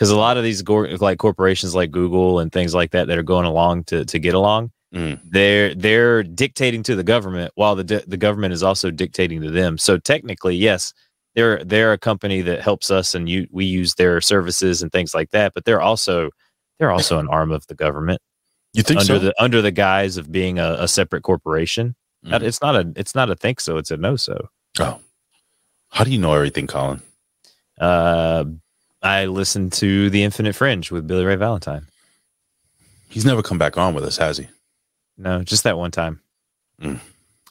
[0.00, 3.18] Because a lot of these gor- like corporations like Google and things like that that
[3.18, 5.20] are going along to to get along, Mm.
[5.30, 9.50] they're they're dictating to the government while the di- the government is also dictating to
[9.50, 9.76] them.
[9.78, 10.94] So technically, yes,
[11.36, 15.14] they're they're a company that helps us and you we use their services and things
[15.14, 15.52] like that.
[15.54, 16.30] But they're also
[16.78, 18.20] they're also an arm of the government
[18.72, 19.18] You think under so?
[19.26, 21.94] the under the guise of being a, a separate corporation.
[22.26, 22.42] Mhm.
[22.42, 23.76] It's not a it's not a think so.
[23.76, 24.48] It's a no so.
[24.80, 24.98] oh.
[25.90, 27.00] How do you know everything, Colin?
[27.78, 28.44] Uh,
[29.02, 31.86] I listened to the Infinite Fringe with Billy Ray Valentine.
[33.08, 34.48] He's never come back on with us, has he?
[35.16, 36.20] No, just that one time.
[36.80, 37.00] Mm.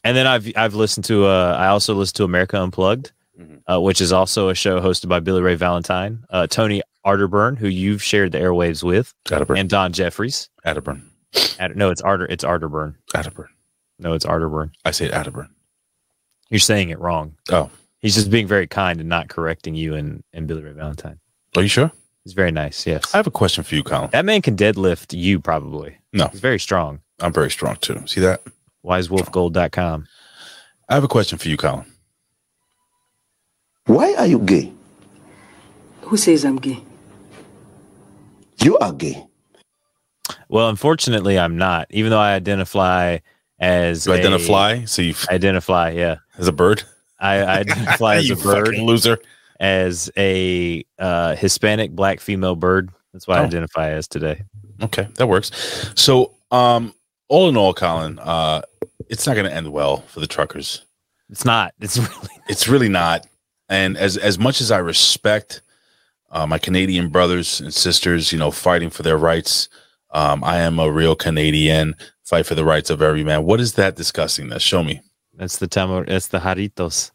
[0.04, 3.62] And then I've I've listened to uh I also listened to America Unplugged, Mhm.
[3.72, 7.68] uh, which is also a show hosted by Billy Ray Valentine, uh, Tony Arterburn, who
[7.68, 9.60] you've shared the airwaves with, Atterburn.
[9.60, 10.50] and Don Jeffries.
[10.66, 11.04] Atterburn.
[11.60, 12.96] At, no, it's Arter it's Arterburn.
[13.14, 13.48] Atterburn.
[14.00, 14.72] No, it's Arterburn.
[14.86, 15.50] I say Atterburn.
[16.50, 17.36] You're saying it wrong.
[17.52, 17.70] Oh.
[18.00, 21.20] He's just being very kind and not correcting you and, and Billy Ray Valentine.
[21.56, 21.92] Are you sure?
[22.24, 22.86] He's very nice.
[22.86, 23.14] Yes.
[23.14, 24.10] I have a question for you, Colin.
[24.12, 25.98] that man can deadlift you probably.
[26.14, 26.28] No.
[26.28, 27.00] He's very strong.
[27.20, 28.02] I'm very strong too.
[28.06, 28.42] See that?
[28.86, 30.08] WiseWolfGold.com.
[30.90, 31.86] I have a question for you, Colin.
[33.86, 34.72] Why are you gay?
[36.02, 36.84] Who says I'm gay?
[38.64, 39.26] You are gay.
[40.50, 41.88] Well, unfortunately, I'm not.
[41.90, 43.20] Even though I identify
[43.60, 44.84] as Do you a- identify?
[44.86, 46.18] So you identify, yeah.
[46.38, 46.84] as a bird?
[47.20, 49.20] I, I identify as you a bird, loser.
[49.60, 52.90] As a uh, Hispanic black female bird.
[53.14, 53.46] That's what I Oh.
[53.46, 54.44] identify as today.
[54.82, 55.52] Okay, that works.
[55.96, 56.94] So, um,
[57.28, 58.62] all in all, Colin, uh,
[59.10, 60.86] it's not going to end well for the truckers.
[61.30, 61.74] It's not.
[61.80, 62.30] It's really.
[62.48, 63.28] It's really not.
[63.68, 65.62] And as as much as I respect
[66.32, 69.68] uh, my Canadian brothers and sisters, you know, fighting for their rights,
[70.12, 71.96] um, I am a real Canadian.
[72.24, 73.44] Fight for the rights of every man.
[73.44, 74.50] What is that discussing?
[74.50, 75.02] That show me.
[75.36, 76.06] That's the tamar.
[76.06, 77.10] That's the jaritos.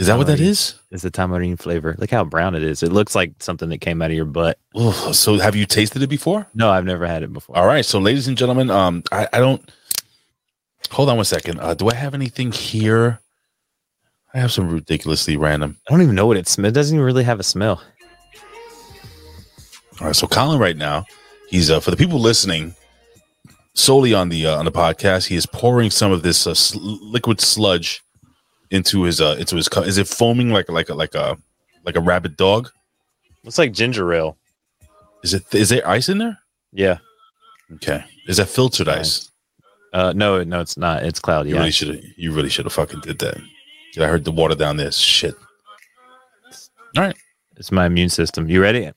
[0.00, 0.58] Is that what that is?
[0.58, 0.74] is?
[0.90, 1.94] It's the tamarind flavor.
[1.98, 2.82] Look how brown it is.
[2.82, 4.58] It looks like something that came out of your butt.
[5.12, 6.46] So, have you tasted it before?
[6.54, 7.56] No, I've never had it before.
[7.56, 7.84] All right.
[7.84, 9.70] So, ladies and gentlemen, um, I, I don't.
[10.90, 11.60] Hold on one second.
[11.60, 13.20] Uh, do I have anything here?
[14.34, 15.76] I have some ridiculously random.
[15.88, 16.72] I don't even know what it smells.
[16.72, 17.82] It doesn't even really have a smell.
[20.00, 21.06] All right, so Colin right now,
[21.48, 22.74] he's uh, for the people listening.
[23.74, 25.26] solely on the uh, on the podcast.
[25.28, 28.03] He is pouring some of this uh, sl- liquid sludge
[28.74, 29.86] into his uh into his cup.
[29.86, 31.36] Is it foaming like like a like a
[31.84, 32.70] like a rabid dog?
[33.44, 34.36] Looks like ginger ale.
[35.22, 36.38] Is it is there ice in there?
[36.72, 36.98] Yeah.
[37.74, 38.04] Okay.
[38.26, 39.30] Is that filtered ice?
[39.92, 41.04] Uh, no, no, it's not.
[41.04, 41.50] It's cloudy.
[41.50, 41.60] You Yeah.
[41.60, 42.04] really should have.
[42.16, 43.36] You really should have fucking did that.
[43.98, 44.90] I heard the water down there.
[44.90, 45.36] Shit.
[46.96, 47.16] All right.
[47.56, 48.48] It's my immune system.
[48.48, 48.90] You ready?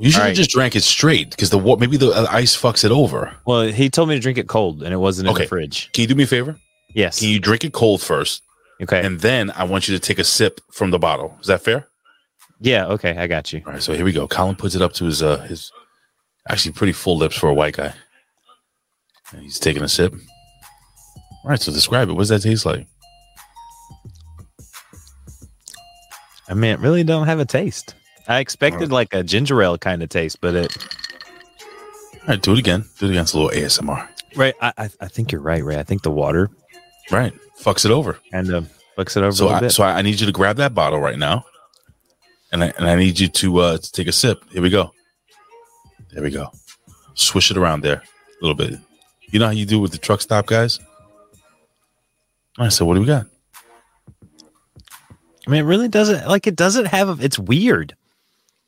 [0.00, 2.84] You should have just drank it straight because the wa- maybe the uh, ice fucks
[2.84, 3.34] it over.
[3.46, 5.90] Well, he told me to drink it cold, and it wasn't in the fridge.
[5.92, 6.56] Can you do me a favor?
[6.94, 7.18] Yes.
[7.20, 8.42] Can you drink it cold first,
[8.82, 9.04] okay.
[9.04, 11.36] and then I want you to take a sip from the bottle.
[11.40, 11.86] Is that fair?
[12.60, 12.86] yeah.
[12.86, 13.16] Okay.
[13.16, 13.62] I got you.
[13.66, 13.82] All right.
[13.82, 14.26] So here we go.
[14.28, 15.70] Colin puts it up to his uh his
[16.48, 17.92] actually pretty full lips for a white guy.
[19.32, 20.12] And he's taking a sip.
[20.12, 21.60] All right.
[21.60, 22.12] So describe it.
[22.12, 22.86] What does that taste like?
[26.48, 27.94] I mean, it really don't have a taste.
[28.26, 30.76] I expected like a ginger ale kind of taste, but it.
[32.22, 32.42] All right.
[32.42, 32.84] Do it again.
[32.98, 33.22] Do it again.
[33.22, 34.08] It's a little ASMR.
[34.36, 34.54] Right.
[34.60, 35.78] I I, I think you're right, Ray.
[35.78, 36.50] I think the water
[37.10, 37.32] Right.
[37.62, 38.18] Fucks it over.
[38.32, 39.72] And of fucks it over So a I, bit.
[39.72, 41.44] so I need you to grab that bottle right now,
[42.52, 44.44] and I and I need you to uh to take a sip.
[44.50, 44.92] Here we go.
[46.12, 46.50] There we go.
[47.14, 48.78] Swish it around there a little bit.
[49.30, 50.78] You know how you do with the truck stop guys.
[52.58, 52.72] All right.
[52.72, 53.26] So what do we got?
[55.46, 57.08] I mean, it really doesn't like it doesn't have.
[57.08, 57.94] A, it's weird.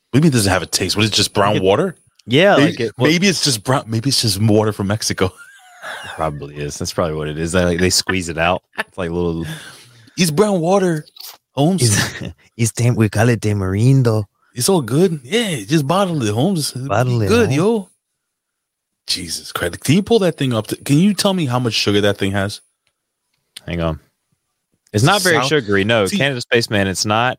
[0.09, 0.95] What do you mean it doesn't have a taste?
[0.97, 1.95] What is it, just brown water?
[2.25, 3.85] Yeah, maybe, like it well, maybe it's just brown.
[3.87, 5.31] Maybe it's just water from Mexico.
[6.15, 6.77] probably is.
[6.77, 7.51] That's probably what it is.
[7.53, 8.63] They like they squeeze it out.
[8.77, 9.45] It's like little.
[10.17, 11.05] It's brown water.
[11.53, 14.23] Holmes, It's, it's tam- we call it tamarindo.
[14.55, 15.19] it's all good.
[15.23, 16.71] Yeah, just bottle it, Holmes.
[16.71, 17.55] Bottle it, good, Holmes.
[17.57, 17.89] yo.
[19.07, 19.81] Jesus Christ!
[19.81, 20.67] Can you pull that thing up?
[20.67, 22.61] To, can you tell me how much sugar that thing has?
[23.65, 23.99] Hang on.
[24.93, 25.83] It's not very Sour- sugary.
[25.83, 26.87] No, See- Canada Spaceman.
[26.87, 27.37] It's not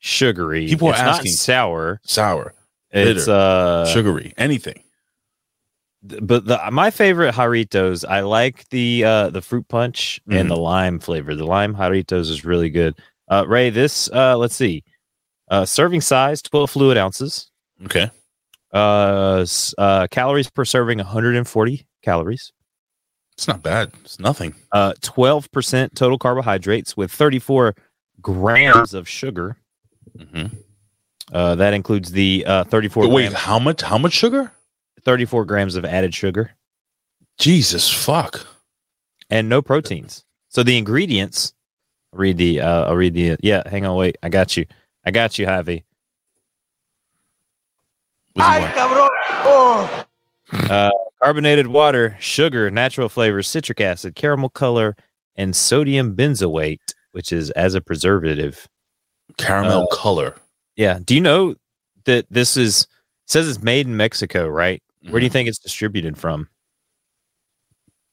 [0.00, 0.66] sugary.
[0.68, 2.00] People are it's asking- not sour.
[2.04, 2.52] Sour,
[2.90, 4.82] It's bitter, uh sugary, anything.
[6.20, 10.38] But the, my favorite Jarritos, I like the uh the fruit punch Mm-hmm.
[10.38, 11.34] and the lime flavor.
[11.34, 12.94] The lime Jarritos is really good.
[13.28, 14.84] Uh Ray, this uh let's see.
[15.50, 17.50] Uh serving size 12 fluid ounces.
[17.84, 18.10] Okay.
[18.72, 19.46] Uh,
[19.78, 22.52] uh calories per serving 140 calories.
[23.32, 23.92] It's not bad.
[24.04, 24.54] It's nothing.
[24.72, 27.74] Uh 12% total carbohydrates with 34
[28.20, 29.56] grams of sugar.
[30.18, 30.54] Mm-hmm.
[31.32, 33.80] Uh that includes the uh 34 Wait, grams, how much?
[33.80, 34.52] How much sugar?
[35.04, 36.52] 34 grams of added sugar.
[37.38, 38.46] Jesus fuck.
[39.30, 40.24] and no proteins.
[40.48, 41.52] So the ingredients.
[42.12, 42.60] I'll read the.
[42.60, 43.36] Uh, I'll read the.
[43.40, 44.16] Yeah, hang on, wait.
[44.22, 44.66] I got you.
[45.04, 45.82] I got you, Javi.
[48.34, 48.72] What do you
[49.50, 50.06] want?
[50.70, 50.90] Uh,
[51.22, 54.96] carbonated water, sugar, natural flavors, citric acid, caramel color,
[55.36, 56.80] and sodium benzoate,
[57.12, 58.68] which is as a preservative.
[59.36, 60.36] Caramel uh, color.
[60.76, 60.98] Yeah.
[61.04, 61.54] Do you know
[62.04, 62.86] that this is
[63.26, 64.82] says it's made in Mexico, right?
[65.10, 66.48] Where do you think it's distributed from?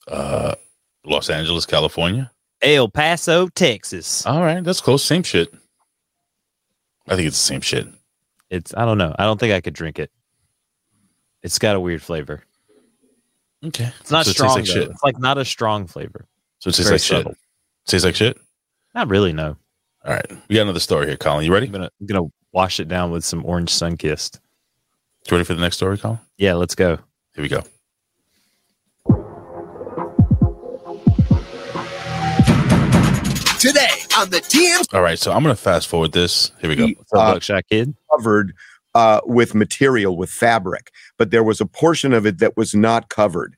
[0.07, 0.55] Uh,
[1.05, 2.31] Los Angeles, California.
[2.61, 4.25] El Paso, Texas.
[4.25, 5.03] All right, that's close.
[5.03, 5.53] Same shit.
[7.07, 7.87] I think it's the same shit.
[8.49, 8.73] It's.
[8.75, 9.15] I don't know.
[9.17, 10.11] I don't think I could drink it.
[11.41, 12.43] It's got a weird flavor.
[13.65, 13.91] Okay.
[13.99, 14.49] It's not So it strong.
[14.55, 14.73] like though.
[14.73, 14.89] shit.
[14.89, 16.27] It's like not a strong flavor.
[16.59, 17.17] So it tastes Very like shit.
[17.17, 17.35] subtle.
[17.87, 18.37] Tastes like shit.
[18.93, 19.33] Not really.
[19.33, 19.55] No.
[20.03, 21.45] All right, we got another story here, Colin.
[21.45, 21.67] You ready?
[21.67, 24.39] I'm gonna I'm gonna wash it down with some orange sun kissed.
[25.29, 26.19] You ready for the next story, Colin?
[26.37, 26.97] Yeah, let's go.
[27.35, 27.63] Here we go.
[33.59, 36.51] Today on the TM All right, so I'm gonna fast forward this.
[36.61, 36.87] Here we go.
[36.87, 37.93] What's up, Uh, Buckshot Kid?
[38.11, 38.53] covered
[38.95, 43.09] uh, with material, with fabric, but there was a portion of it that was not
[43.09, 43.55] covered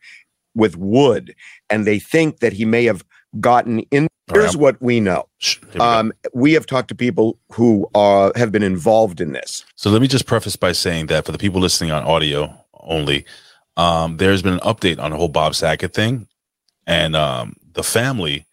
[0.56, 1.34] with wood,
[1.70, 3.06] and they think that he may have
[3.40, 4.08] gotten in.
[4.32, 5.28] All Here's what we know.
[5.74, 5.80] We.
[5.82, 9.66] Um, we have talked to people who uh, have been involved in this.
[9.76, 13.26] So let me just preface by saying that for the people listening on audio only,
[13.76, 16.28] um, there's been an update on the whole Bob Saget thing,
[16.88, 18.46] and um, the family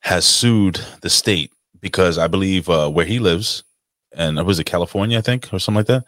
[0.00, 3.62] has sued the state because I believe uh, where he lives,
[4.16, 6.04] and was it California, I think, or something like that.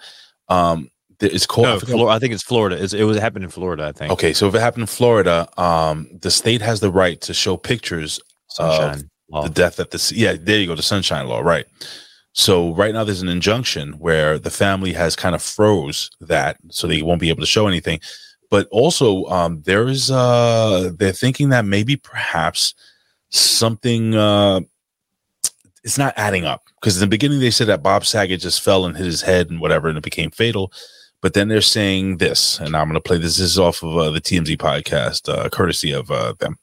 [0.49, 1.67] Um, it's called.
[1.67, 2.83] I No, forget- Flor- I think it's Florida.
[2.83, 3.85] It's, it was happened in Florida.
[3.85, 4.13] I think.
[4.13, 7.57] Okay, so if it happened in Florida, um, the state has the right to show
[7.59, 8.21] pictures
[8.57, 9.43] Sunshine law.
[9.43, 11.67] the death at the s- yeah there you go the sunshine law right.
[12.33, 16.87] So right now there's an injunction where the family has kind of froze that so
[16.87, 18.01] they won't be able to show anything.
[18.51, 22.75] But also um there is uh they're thinking that maybe perhaps
[23.31, 24.61] something uh
[25.83, 26.65] it's not adding up.
[26.81, 29.51] Because in the beginning they said that bob saget just fell and hit his head
[29.51, 30.73] and whatever and it became fatal.
[31.23, 33.97] But then they're saying this and i'm going to play this this is off of
[33.97, 36.59] uh, the tmz podcast uh, courtesy of uh, them.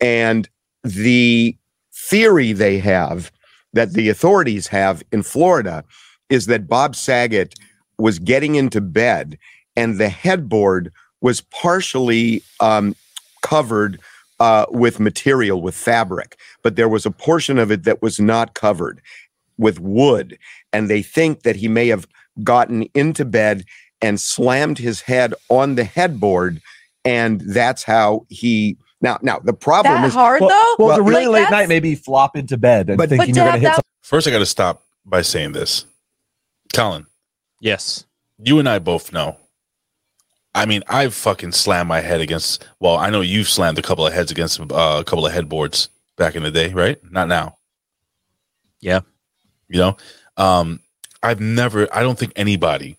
[0.00, 0.48] And
[0.84, 1.56] the
[1.92, 3.32] theory they have
[3.72, 5.82] that the authorities have in Florida
[6.28, 7.54] is that Bob Saget
[7.98, 9.38] was getting into bed
[9.76, 12.94] and the headboard was partially um,
[13.42, 14.00] covered
[14.40, 18.54] uh, with material with fabric, but there was a portion of it that was not
[18.54, 19.00] covered
[19.58, 20.36] with wood,
[20.72, 22.06] and they think that he may have
[22.42, 23.64] gotten into bed
[24.02, 26.60] and slammed his head on the headboard,
[27.04, 28.76] and that's how he.
[29.04, 30.48] Now, now the problem That is hard well,
[30.78, 30.86] though?
[30.86, 33.44] well, the really Like, late night, maybe flop into bed and But- thinking But you're
[33.44, 35.84] going to hit that- First, I got to stop by saying this,
[36.72, 37.06] Colin.
[37.60, 38.06] Yes.
[38.38, 39.36] You and I both know.
[40.54, 42.66] I mean, I've fucking slammed my head against.
[42.80, 44.64] Well, I know you've slammed a couple of heads against uh,
[45.00, 46.98] a couple of headboards back in the day, right?
[47.10, 47.58] Not now.
[48.80, 49.00] Yeah.
[49.68, 49.96] You know,
[50.36, 50.80] um,
[51.22, 51.88] I've never.
[51.94, 52.96] I don't think anybody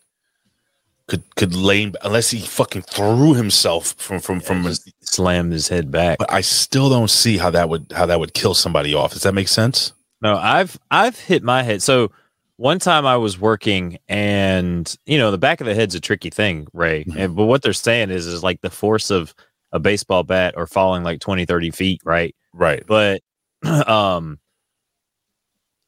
[1.08, 4.64] could could lay unless he fucking threw himself from from from.
[4.64, 6.18] Just slammed his head back.
[6.18, 9.14] but I still don't see how that would how that would kill somebody off.
[9.14, 9.94] Does that make sense?
[10.22, 11.84] No, I've I've hit my head.
[11.84, 12.12] So
[12.58, 16.30] one time I was working and you know, the back of the head's a tricky
[16.30, 17.04] thing, Ray.
[17.04, 17.16] Mhm.
[17.18, 19.36] And but what they're saying is is like the force of
[19.72, 22.34] a baseball bat or falling like 20, 30 feet, right?
[22.54, 22.84] Right.
[22.88, 23.22] But
[23.88, 24.40] um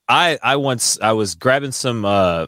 [0.10, 2.48] I I once I was grabbing some uh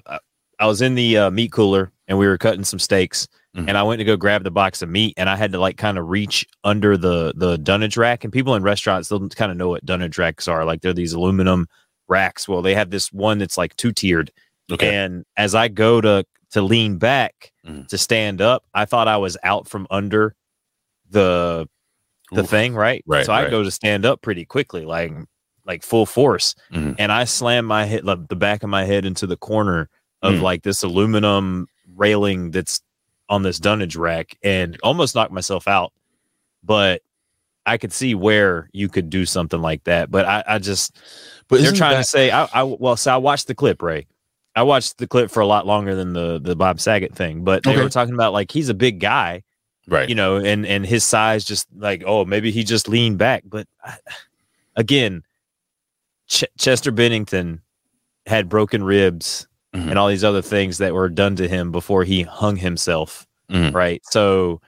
[0.59, 3.70] I was in the uh, meat cooler and we were cutting some steaks Mhm.
[3.70, 5.78] and I went to go grab the box of meat and I had to like
[5.78, 9.57] kind of reach under the the dunnage rack and people in restaurants they'll kind of
[9.57, 11.68] know what dunnage racks are like they're these aluminum
[12.10, 14.30] racks well they have this one that's like two tiered
[14.72, 14.93] Okay.
[14.95, 17.88] and as I go to to lean back Mhm.
[17.88, 20.36] to stand up I thought I was out from under
[21.10, 21.68] the
[22.32, 22.49] the Oof.
[22.49, 23.51] thing right Right, so I right.
[23.51, 25.12] go to stand up pretty quickly like
[25.66, 26.95] like full force Mhm.
[26.99, 29.89] and I slam my head like, the back of my head into the corner
[30.22, 30.41] of Mm.
[30.41, 31.68] like this aluminum
[32.00, 32.82] railing that's
[33.30, 35.93] on this dunnage rack and almost knocked myself out
[36.64, 37.02] but
[37.66, 40.97] I could see where you could do something like that but I, I just
[41.47, 44.08] But they're trying that- to say I, I well so I watched the clip Ray
[44.56, 47.64] I watched the clip for a lot longer than the the Bob Saget thing but
[47.64, 47.84] they Okay.
[47.84, 49.43] were talking about like he's a big guy
[49.88, 50.10] right.
[50.10, 53.68] you know, and and his size just like oh maybe he just leaned back, but
[53.84, 53.97] I,
[54.76, 55.24] again,
[56.28, 57.62] Ch- Chester Bennington
[58.26, 59.89] had broken ribs Mhm.
[59.91, 63.74] and all these other things that were done to him before he hung himself, Mhm.
[63.74, 64.01] right?
[64.05, 64.61] So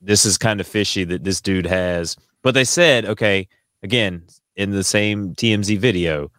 [0.00, 3.48] this is kind of fishy that this dude has, but they said okay,
[3.82, 4.22] again
[4.56, 6.30] in the same TMZ video,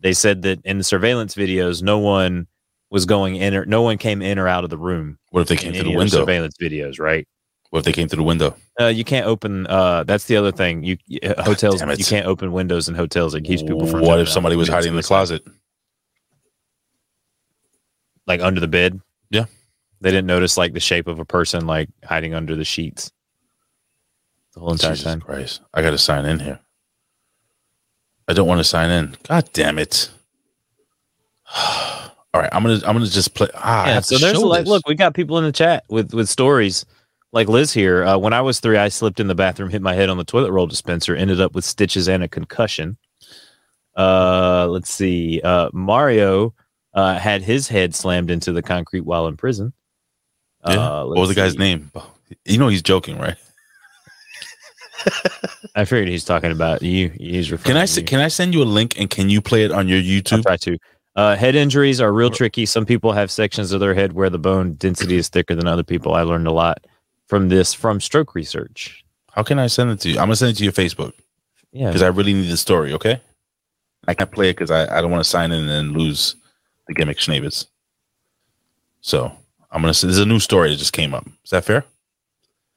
[0.00, 2.46] they said that in the surveillance videos, no one
[2.90, 5.48] was going in or no one came in or out of the room What if
[5.48, 6.18] they came through the window?
[6.18, 7.26] surveillance videos, right?
[7.70, 8.56] What if they came through the window?
[8.80, 9.64] Uh, you can't open.
[9.68, 10.82] Uh, that's the other thing.
[10.82, 11.80] You uh, hotels.
[11.80, 13.32] You can't open windows in hotels.
[13.36, 14.00] It keeps people from.
[14.00, 15.46] What if somebody was hiding in the closet?
[15.46, 15.54] like
[18.38, 19.00] under the bed?
[19.30, 19.46] Yeah.
[20.00, 23.10] They didn't notice like the shape of a person like hiding under the sheets
[24.54, 25.20] the whole entire Jesus time.
[25.20, 25.60] Christ.
[25.74, 26.60] I got to sign in here.
[28.28, 29.16] I don't want to sign in.
[29.24, 30.08] God damn it.
[32.32, 33.48] All right, I'm gonna I'm gonna just play.
[33.54, 34.00] Ah, Yeah.
[34.00, 36.86] So there's like, look, we got people in the chat with with stories.
[37.32, 39.94] Like Liz here, uh, when I was three, I slipped in the bathroom, hit my
[39.94, 42.96] head on the toilet roll dispenser, ended up with stitches and a concussion.
[43.96, 45.40] Uh, let's see.
[45.42, 46.54] Uh, Mario
[46.94, 49.72] uh, had his head slammed into the concrete while in prison.
[50.66, 50.74] Yeah.
[50.74, 51.58] Uh, what was the guy's see.
[51.58, 51.90] name?
[52.44, 53.36] You know he's joking, right?
[55.74, 57.08] I figured he's talking about you.
[57.10, 58.04] He's referring Can I you.
[58.04, 60.42] can I send you a link and can you play it on your I'll YouTube?
[60.42, 60.78] try to.
[61.16, 62.66] Uh, head injuries are real tricky.
[62.66, 65.82] Some people have sections of their head where the bone density is thicker than other
[65.82, 66.14] people.
[66.14, 66.86] I learned a lot
[67.26, 69.04] from this from stroke research.
[69.32, 70.16] How can I send it to you?
[70.16, 71.12] I'm gonna send it to your Facebook
[71.72, 72.92] Yeah, because I really need the story.
[72.92, 73.20] Okay,
[74.06, 76.36] I can't play it because I, I don't want to sign in and lose
[76.90, 77.66] the gimmick Schneebitz.
[79.00, 79.32] So
[79.70, 79.90] I'm gonna.
[79.90, 81.26] s- There's a new story that just came up.
[81.44, 81.84] Is that fair?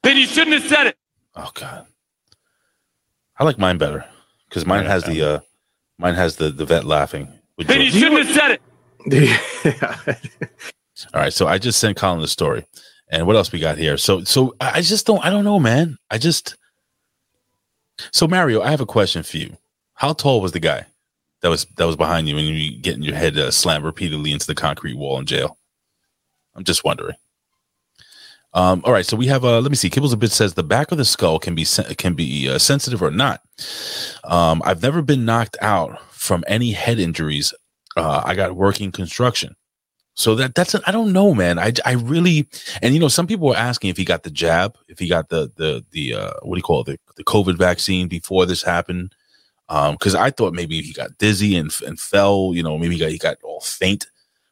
[0.02, 0.96] Then you shouldn't have said it.
[1.36, 1.86] Oh God,
[3.38, 4.04] I like mine better
[4.48, 5.40] because mine has the uh,
[5.98, 7.28] mine has the the vet laughing.
[7.58, 8.58] with Then you shouldn't have said
[9.06, 10.16] it.
[11.12, 12.64] All right, so I just sent Colin the story,
[13.10, 13.96] and what else we got here?
[13.98, 15.98] So, so I I just don't, I don't know, man.
[16.10, 16.56] I just.
[18.12, 19.56] So Mario, I have a question for you.
[19.94, 20.86] How tall was the guy
[21.44, 24.46] that was that was behind you when you getting your head uh, slammed repeatedly into
[24.46, 25.58] the concrete wall in jail?
[26.54, 27.16] I'm just wondering.
[28.54, 29.90] Um, all right, so we have uh, let me see.
[29.90, 32.56] Kibbles a bit says the back of the skull can be sen- can be uh,
[32.56, 33.42] sensitive or not.
[34.24, 37.52] Um, I've never been knocked out from any head injuries.
[37.94, 39.54] Uh, I got working construction.
[40.14, 41.58] So that that's I don't know, man.
[41.58, 42.48] I I really
[42.80, 45.28] and you know some people were asking if he got the jab, if he got
[45.28, 48.62] the the the uh, what do you call it the the COVID vaccine before this
[48.62, 49.14] happened.
[49.68, 52.52] Um, because I thought maybe he got dizzy and and fell.
[52.54, 54.06] You know, maybe he got he got all faint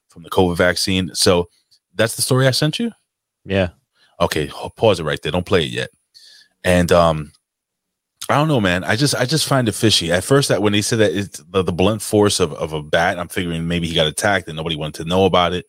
[0.09, 1.15] from the COVID vaccine.
[1.15, 1.49] So
[1.95, 2.91] that's the story I sent you.
[3.45, 3.69] yeah.
[4.21, 5.33] Okay, pause it right there.
[5.33, 5.91] Don't play it yet.
[6.63, 7.33] And um,
[8.29, 8.85] I don't know, man.
[8.85, 10.13] I just I just find it fishy.
[10.13, 12.83] At first, that when they said that it's the, the blunt force of, of a
[12.83, 15.67] bat, I'm figuring maybe he got attacked and nobody wanted to know about it.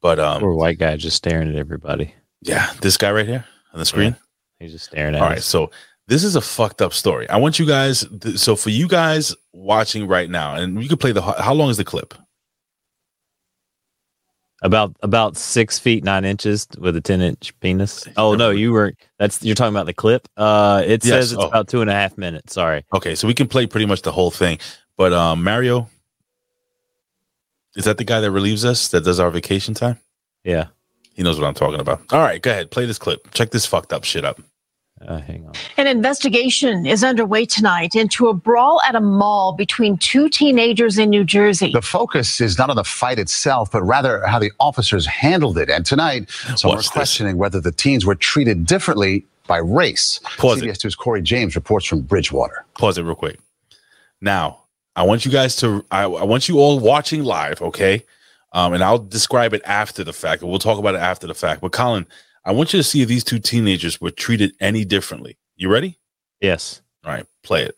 [0.00, 2.12] But um, Poor white guy just staring at everybody.
[2.42, 4.16] Yeah, this guy right here on the screen.
[4.58, 5.32] He's just staring at All us.
[5.34, 5.70] right, so
[6.08, 7.28] this is a fucked up story.
[7.28, 8.06] I want you guys.
[8.20, 11.22] Th- so for you guys watching right now, and you can play the.
[11.22, 12.14] How long is the clip?
[14.62, 18.06] About about six feet nine inches with a ten inch penis.
[18.16, 20.28] Oh no, you were that's you're talking about the clip.
[20.36, 21.48] Uh, it Yes, says it's oh.
[21.48, 22.54] about two and a half minutes.
[22.54, 22.84] Sorry.
[22.94, 24.58] Okay, so we can play pretty much the whole thing.
[24.96, 25.90] But um, Mario,
[27.76, 29.98] is that the guy that relieves us that does our vacation time?
[30.42, 30.68] Yeah.
[31.12, 32.00] He knows what I'm talking about.
[32.10, 33.30] All right, go ahead, play this clip.
[33.32, 34.40] Check this fucked up shit up.
[35.02, 35.52] Uh, hang on.
[35.76, 41.10] An investigation is underway tonight into a brawl at a mall between two teenagers in
[41.10, 41.70] New Jersey.
[41.70, 45.68] The focus is not on the fight itself, but rather how the officers handled it.
[45.68, 50.18] And tonight, some are questioning whether the teens were treated differently by race.
[50.38, 52.64] Pause CBS 2's Corey James reports from Bridgewater.
[52.78, 53.38] Pause it real quick.
[54.22, 54.62] Now,
[54.96, 55.84] I want you guys to.
[55.90, 58.02] I, I want you all watching live, okay?
[58.52, 60.42] Um, and I'll describe it after the fact.
[60.42, 61.60] We'll talk about it after the fact.
[61.60, 62.06] But Colin,
[62.46, 65.36] I want you to see if these two teenagers were treated any differently.
[65.56, 65.98] You ready?
[66.40, 66.80] Yes.
[67.04, 67.74] All right, play it.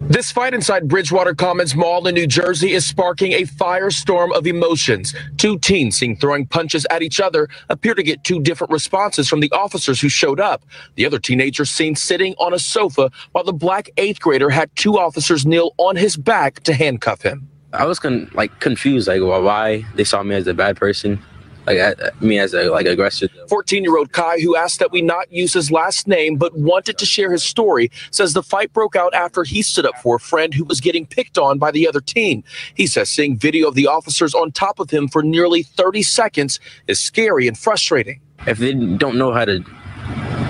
[0.00, 5.14] This fight inside Bridgewater Commons Mall in New Jersey is sparking a firestorm of emotions.
[5.38, 9.40] Two teens seen throwing punches at each other appear to get two different responses from
[9.40, 10.64] the officers who showed up.
[10.96, 14.98] The other teenager seen sitting on a sofa while the black eighth grader had two
[14.98, 17.48] officers kneel on his back to handcuff him.
[17.72, 21.20] I was con- like confused, like why- why they saw me as a bad person,
[21.68, 23.28] like I, me as a like aggressor.
[23.48, 26.98] 14 year old Kai, who asked that we not use his last name but wanted
[26.98, 30.20] to share his story, says the fight broke out after he stood up for a
[30.20, 32.42] friend who was getting picked on by the other team.
[32.74, 36.60] He says seeing video of the officers on top of him for nearly 30 seconds
[36.86, 38.20] is scary and frustrating.
[38.46, 39.64] If they don't know how to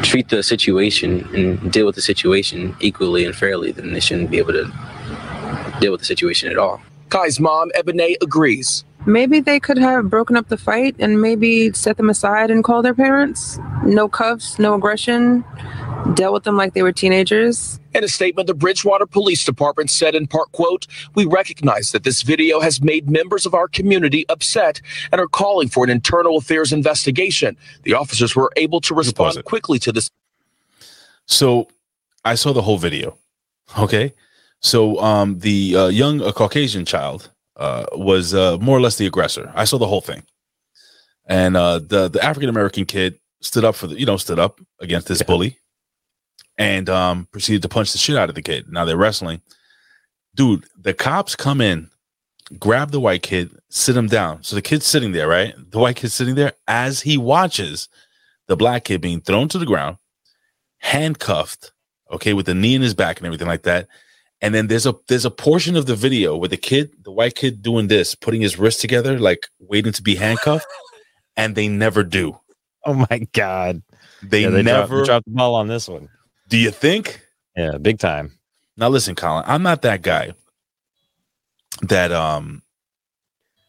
[0.03, 4.39] treat the situation and deal with the situation equally and fairly, then they shouldn't be
[4.39, 4.73] able to
[5.81, 6.81] deal with the situation at all.
[7.09, 8.85] Kai's mom, Ebene, agrees.
[9.09, 12.83] Maybe they could have broken up the fight and maybe set them aside and call
[12.83, 13.59] their parents.
[13.83, 15.47] No cuffs, no aggression.
[16.13, 17.81] Dealt with them like they were teenagers.
[17.95, 22.21] In a statement, the Bridgewater Police Department said in part, quote, We recognize that this
[22.21, 26.71] video has made members of our community upset and are calling for an internal affairs
[26.71, 27.57] investigation.
[27.85, 30.11] The officers were able to respond quickly to this.
[31.25, 31.69] So
[32.27, 33.17] I saw the whole video.
[33.79, 34.13] Okay.
[34.61, 39.07] So um the uh, young uh, Caucasian child uh was uh more or less the
[39.07, 39.53] aggressor.
[39.55, 40.23] I saw the whole thing.
[41.27, 44.61] And uh the the African American kid stood up for the you know stood up
[44.81, 45.59] against this bully
[46.57, 48.71] and um proceeded to punch the shit out of the kid.
[48.71, 49.41] Now they're wrestling.
[50.35, 51.91] Dude, the cops come in,
[52.59, 54.43] grab the white kid, sit him down.
[54.45, 55.55] So the kid's sitting there, right?
[55.71, 57.89] The white kid's sitting there as he watches
[58.47, 59.97] the black kid being thrown to the ground,
[60.79, 61.73] handcuffed,
[62.11, 63.89] okay, with the knee in his back and everything like that.
[64.41, 67.35] And then there's a there's a portion of the video where the kid, the white
[67.35, 70.67] kid, doing this, putting his wrist together, like waiting to be handcuffed,
[71.37, 72.39] and they never do.
[72.87, 73.83] Oh my god,
[74.23, 76.09] they, Yeah, they dropped- never dropped the ball on this one.
[76.49, 77.21] Do you think?
[77.57, 78.39] Yeah, big time.
[78.77, 80.33] Now listen, Colin, I'm not that guy
[81.83, 82.63] that um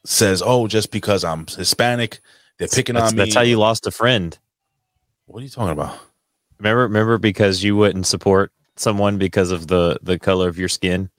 [0.05, 2.19] says, "Oh, just because I'm Hispanic,
[2.59, 4.37] they're picking That's, on me." that's how you lost a friend.
[5.25, 5.97] What are you talking about?
[6.59, 11.09] Remember, remember because you wouldn't support someone because of the the color of your skin.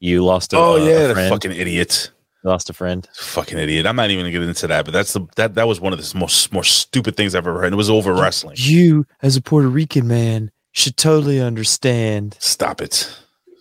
[0.00, 2.10] You lost a Oh a- a yeah, the fucking idiot.
[2.42, 3.08] You lost a friend.
[3.14, 3.86] Fucking idiot.
[3.86, 5.98] I'm not even gonna get into that, but that's the that that was one of
[5.98, 7.72] the most more stupid things I've ever heard.
[7.72, 8.56] It was over wrestling.
[8.58, 12.36] You, as a Puerto Rican man, should totally understand.
[12.40, 13.10] Stop it.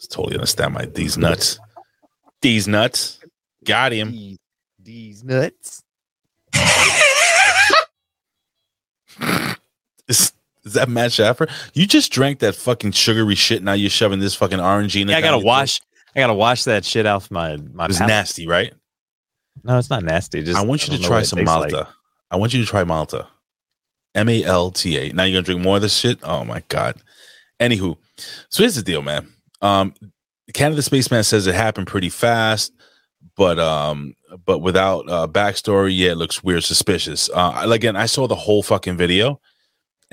[0.09, 1.59] Totally understand my these nuts.
[2.41, 3.19] These nuts.
[3.63, 4.37] Got him.
[4.79, 5.81] These nuts.
[10.65, 11.47] Is, that Matt Schaffer?
[11.73, 13.63] You just drank that fucking sugary shit.
[13.63, 15.09] Now you're shoving this fucking orangina.
[15.11, 15.81] Yeah, I gotta wash.
[16.15, 17.85] I gotta wash that shit off my my.
[17.85, 18.09] It's palate.
[18.09, 18.73] nasty, right?
[19.63, 20.43] No, it's not nasty.
[20.43, 21.77] Just I want you don't to try some Malta.
[21.77, 21.87] like.
[22.31, 23.27] I want you to try Malta.
[24.15, 25.13] M A L T A.
[25.13, 26.19] Now you're gonna drink more of this shit.
[26.23, 26.95] Oh my god.
[27.59, 27.97] Anywho,
[28.49, 29.27] so here's the deal, man.
[29.61, 29.93] Um,
[30.53, 32.73] Canada Spaceman says it happened pretty fast,
[33.37, 37.29] but um, but without uh, backstory, yeah, it looks weird, suspicious.
[37.33, 39.39] Uh, again, I saw the whole fucking video,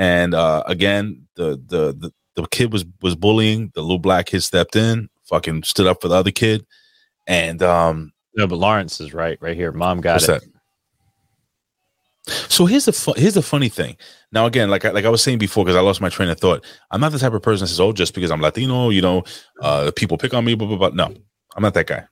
[0.00, 3.70] and uh, again, the the the, the kid was was bullying.
[3.74, 6.64] The little black kid stepped in, fucking stood up for the other kid,
[7.26, 9.72] and um, No, but Lawrence is right, right here.
[9.72, 10.26] Mom got it.
[10.26, 10.42] that?
[12.48, 13.98] So here's the fu- here's the funny thing.
[14.32, 16.40] Now again, like I, like I was saying before, because I lost my train of
[16.40, 16.64] thought.
[16.90, 19.24] I'm not the type of person that says, "Oh, just because I'm Latino, you know,
[19.60, 20.90] uh, people pick on me." Blah blah blah.
[20.94, 21.14] No,
[21.56, 22.04] I'm not that guy.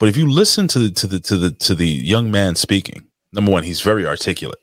[0.00, 3.06] But if you listen to the to the to the to the young man speaking,
[3.32, 4.58] number one, he's very articulate.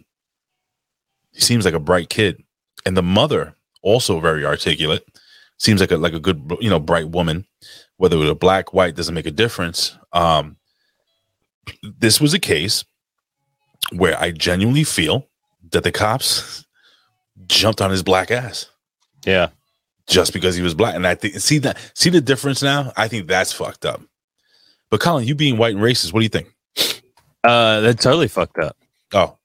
[1.38, 2.42] He seems like a bright kid,
[2.84, 5.06] and the mother also very articulate.
[5.60, 7.46] Seems like a like a good you know bright woman.
[7.98, 9.96] Whether it was a black white doesn't make a difference.
[10.14, 10.58] Um,
[11.84, 12.86] this was a case
[13.92, 15.28] where I genuinely feel
[15.72, 16.66] that the cops
[17.48, 18.66] jumped on his black ass
[19.26, 19.50] Yeah.
[20.08, 20.96] just because he was black.
[20.96, 22.92] And I think see that see the difference now.
[22.98, 24.02] I think that's fucked up.
[24.90, 26.52] But Colin, you being white and racist, what do you think?
[27.44, 28.76] Uh, that's totally fucked up.
[29.14, 29.38] Oh,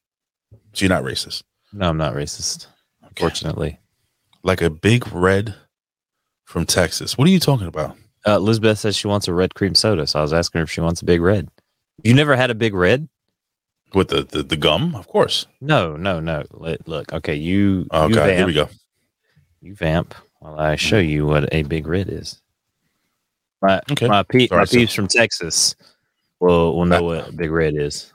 [0.72, 1.42] so you're not racist?
[1.72, 2.66] No, I'm not racist.
[3.02, 3.78] Unfortunately,
[4.42, 5.54] Like a big red
[6.44, 7.16] from Texas.
[7.16, 7.96] What are you talking about?
[8.26, 10.70] uh, Elizabeth says she wants a red cream soda, so I was asking her if
[10.70, 11.48] she wants a big red.
[12.04, 13.08] You never had a big red?
[13.94, 15.46] With the the, the gum, of course.
[15.60, 16.44] No, no, no.
[16.52, 17.86] Let, look, okay, you.
[17.90, 18.68] Oh you god, vamp, here we go.
[19.60, 22.40] You vamp while I show you what a big red is.
[23.60, 24.08] My Okay.
[24.08, 25.76] my, pe- Sorry, my so- peeps from Texas
[26.40, 28.11] will will know what a big red is.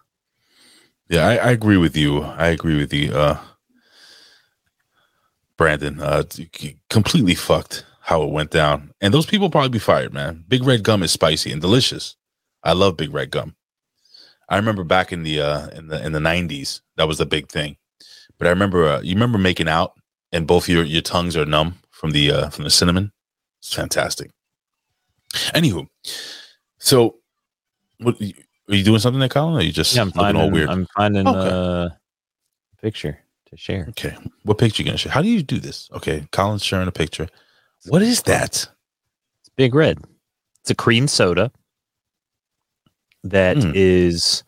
[1.10, 2.22] Yeah, I, I agree with you.
[2.24, 3.40] I agree with you, uh,
[5.58, 6.02] Brandon.
[6.02, 6.24] Uh,
[6.90, 10.44] completely fucked how it went down, and those people probably be fired, man.
[10.48, 12.16] Big red gum is spicy and delicious.
[12.64, 13.56] I love big red gum.
[14.50, 17.50] I remember back in the uh, in the in the nineties, that was the big
[17.50, 17.78] thing.
[18.38, 19.94] But I remember uh, you remember making out,
[20.32, 23.12] and both your your tongues are numb from the uh, from the cinnamon.
[23.60, 24.32] It's fantastic.
[25.34, 25.88] Anywho,
[26.80, 27.18] so
[28.00, 28.16] what
[28.70, 29.56] are you doing something there, Colin?
[29.56, 30.70] Or are you just Yeah, I'm looking finding all weird?
[30.70, 31.40] I'm finding Okay.
[31.50, 31.98] uh, a
[32.82, 33.86] picture to share.
[33.90, 34.16] Okay.
[34.44, 35.12] What picture you gonna share?
[35.12, 35.90] How do you do this?
[35.94, 37.28] Okay, Colin's sharing a picture.
[37.88, 38.68] What is that?
[39.42, 40.00] It's Big Red.
[40.62, 41.52] It's a cream soda
[43.24, 43.72] that Hmm.
[43.76, 44.44] is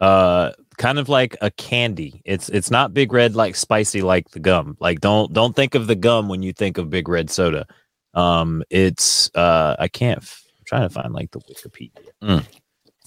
[0.00, 2.22] uh kind of like a candy.
[2.24, 4.76] It's it's not Big Red like spicy like the gum.
[4.80, 7.66] Like don't don't think of the gum when you think of Big Red soda.
[8.14, 11.92] Um it's uh I can't f- I'm trying to find like the Wikipedia
[12.22, 12.44] Mm.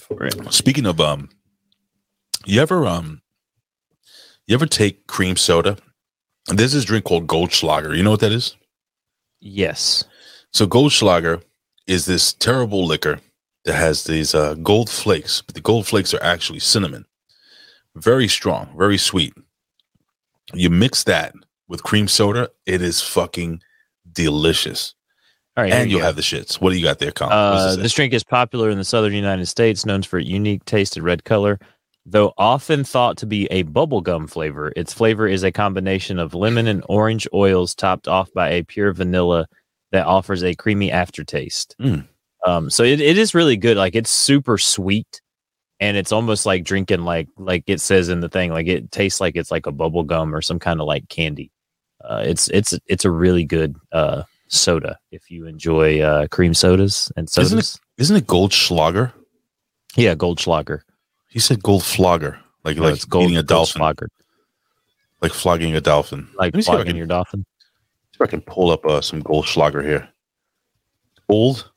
[0.04, 0.54] For it.
[0.54, 1.30] Speaking of um,
[2.46, 3.22] you ever um,
[4.48, 5.78] you ever take cream soda?
[6.48, 7.96] There's this drink called Goldschlager.
[7.96, 8.56] You know what that is?
[9.40, 10.04] Yes.
[10.52, 11.42] So Goldschlager
[11.88, 13.20] is this terrible liquor
[13.66, 17.06] that has these uh, gold flakes, but the gold flakes are actually cinnamon.
[17.96, 19.34] Very strong, very sweet.
[20.54, 21.34] You mix that
[21.68, 23.62] with cream soda, it is fucking
[24.12, 24.94] delicious.
[25.56, 26.08] All right, and you you'll go.
[26.08, 26.56] have the shits.
[26.56, 27.34] What do you got there, Colin?
[27.34, 31.04] Uh, this drink is popular in the southern United States, known for its unique tasted
[31.04, 31.60] red color.
[32.06, 36.68] Though often thought to be a bubblegum flavor, its flavor is a combination of lemon
[36.68, 39.48] and orange oils topped off by a pure vanilla
[39.92, 41.76] that offers a creamy aftertaste.
[41.80, 42.08] Mm.
[42.46, 43.78] Um, so it, it is really good.
[43.78, 45.22] Like it's super sweet
[45.80, 49.22] and it's almost like drinking like like it says in the thing, like it tastes
[49.22, 51.52] like it's like a bubble gum or some kind of like candy.
[52.04, 57.12] Uh, it's it's it's a really good uh, soda if you enjoy uh, cream sodas
[57.18, 57.48] and sodas.
[57.54, 59.12] Isn't it, isn't it Goldschlager?
[59.96, 60.82] Yeah, Goldschlager.
[61.30, 64.08] He said Goldflogger, like No, like it's gold- eating a dolphin, Goldschlager.
[65.22, 66.28] like flogging a dolphin.
[66.36, 67.46] Like Let me see if I flogging can- your dolphin.
[68.12, 70.08] See if I can pull up uh, some Goldschlager here.
[71.30, 71.72] Old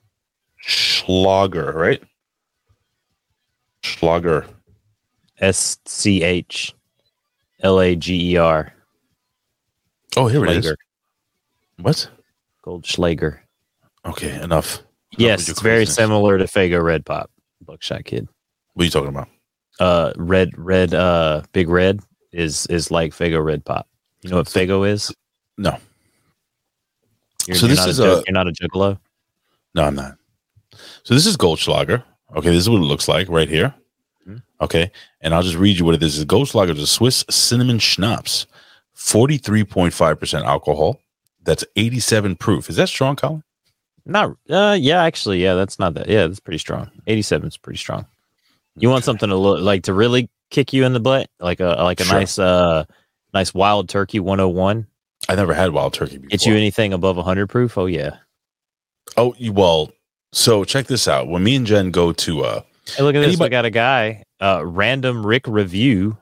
[0.59, 2.03] Schlager, right?
[3.83, 4.47] Schlager.
[5.39, 6.75] S C H
[7.61, 8.73] L A G E R.
[10.17, 10.65] Oh, here it is.
[10.65, 10.79] Schlager.
[11.79, 12.09] What?
[12.67, 13.39] Goldschlager.
[14.05, 14.83] Okay, enough.
[15.17, 17.31] Yes, it's very similar to Faygo Red Pop.
[17.65, 18.29] Buckshot Kid.
[18.75, 19.29] What are you talking about?
[19.81, 22.01] Uh, red, red, uh, big red
[22.33, 23.89] is is like Faygo Red Pop.
[24.23, 25.13] You know what Faygo is?
[25.59, 25.79] No.
[27.47, 28.99] You're, So you're this not is a, a- you're not a juggalo.
[29.75, 30.17] No, I'm not.
[31.05, 32.03] So this is Goldschlager.
[32.37, 33.73] Okay, this is what it looks like right here.
[34.29, 34.43] Mhm.
[34.61, 34.91] Okay,
[35.21, 36.19] and I'll just read you what it is.
[36.19, 36.25] Is.
[36.25, 38.47] Goldschlager is a Swiss cinnamon schnapps,
[38.95, 41.01] forty-three point five percent alcohol.
[41.47, 42.69] That's eighty-seven proof.
[42.69, 43.43] Is that strong, Colin?
[44.09, 46.09] Not, uh, yeah, actually, yeah, that's not that.
[46.09, 46.91] Yeah, that's pretty strong.
[47.09, 48.07] 87 is pretty strong.
[48.77, 51.75] You want something to look like to really kick you in the butt, like a
[51.83, 52.19] like a Sure.
[52.19, 52.85] nice, uh,
[53.35, 54.87] nice wild turkey 101.
[55.29, 56.29] I never had wild turkey before.
[56.29, 57.77] Get you anything above 100 proof?
[57.77, 58.19] Oh yeah.
[59.17, 59.91] Oh, you- well,
[60.33, 61.27] so check this out.
[61.29, 62.61] When me and Jen go to uh
[62.97, 63.41] Hey, look at this.
[63.41, 66.17] I got a guy, uh, random Rick review.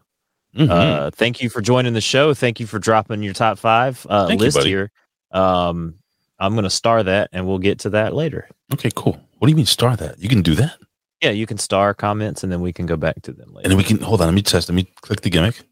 [0.56, 0.70] mhm.
[0.70, 2.32] Uh, thank you for joining the show.
[2.32, 4.70] Thank you for dropping your top five uh, Thank list buddy.
[4.70, 4.90] here.
[5.34, 5.96] Um,
[6.38, 8.48] I'm gonna star that, and we'll get to that later.
[8.72, 9.20] okay, cool.
[9.38, 10.18] What do you mean star that?
[10.18, 10.78] You can do that?
[11.20, 13.64] Yeah, you can star comments, and then we can go back to them later.
[13.64, 14.68] And then we can hold on, let me test.
[14.68, 15.62] Let me click the gimmick.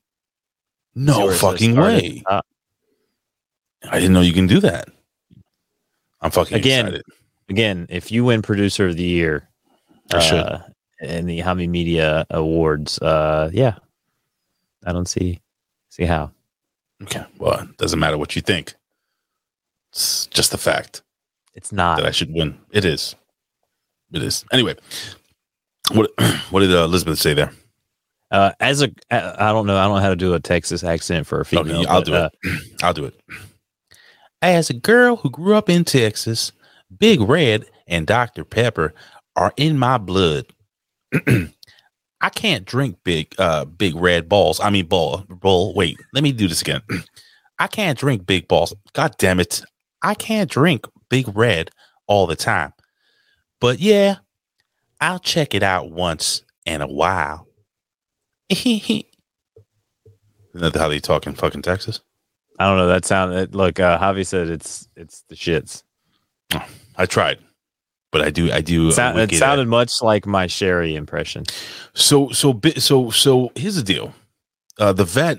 [0.94, 2.22] No where it says fucking way.
[2.28, 4.88] I didn't know you can do that.
[6.20, 7.04] I'm fucking Again, excited.
[7.48, 9.48] Again, if you win producer of the year,
[10.12, 10.38] I should.
[10.38, 10.60] uh,
[11.00, 13.76] in the Hami Media Awards, uh, yeah,
[14.86, 15.40] I don't see
[15.88, 16.30] see how.
[17.02, 17.24] Okay.
[17.38, 18.74] Well, it doesn't matter what you think.
[19.92, 21.02] It's just the fact
[21.54, 21.98] It's not.
[21.98, 22.58] that I should win.
[22.70, 23.14] It is.
[24.12, 24.44] It is.
[24.52, 24.74] Anyway,
[25.92, 26.10] what
[26.50, 27.52] what did uh, Elizabeth say there?
[28.30, 31.26] Uh, as a, I don't know, I don't know how to do a Texas accent
[31.26, 31.80] for a female.
[31.80, 32.62] Okay, I'll but, do uh, it.
[32.82, 33.20] I'll do it.
[34.40, 36.52] As a girl who grew up in Texas,
[36.98, 38.44] Big Red and Dr.
[38.44, 38.94] Pepper
[39.36, 40.46] are in my blood.
[42.22, 44.60] I can't drink big uh big red balls.
[44.60, 45.74] I mean ball bull.
[45.74, 46.80] Wait, let me do this again.
[47.58, 48.72] I can't drink big balls.
[48.92, 49.62] God damn it.
[50.02, 51.70] I can't drink big red
[52.06, 52.72] all the time.
[53.60, 54.16] But yeah,
[55.00, 57.46] I'll check it out once in a while.
[58.50, 59.04] Isn't
[60.54, 62.00] that how they talk in fucking Texas?
[62.58, 62.86] I don't know.
[62.86, 63.32] That sound.
[63.34, 65.82] It, look, uh, Javi said it's it's the shits.
[66.96, 67.38] I tried,
[68.10, 68.88] but I do I do.
[68.88, 71.44] uh, Sound, it sounded much like my Sherry impression.
[71.94, 74.12] So so so so here's the deal.
[74.78, 75.38] Uh, the vet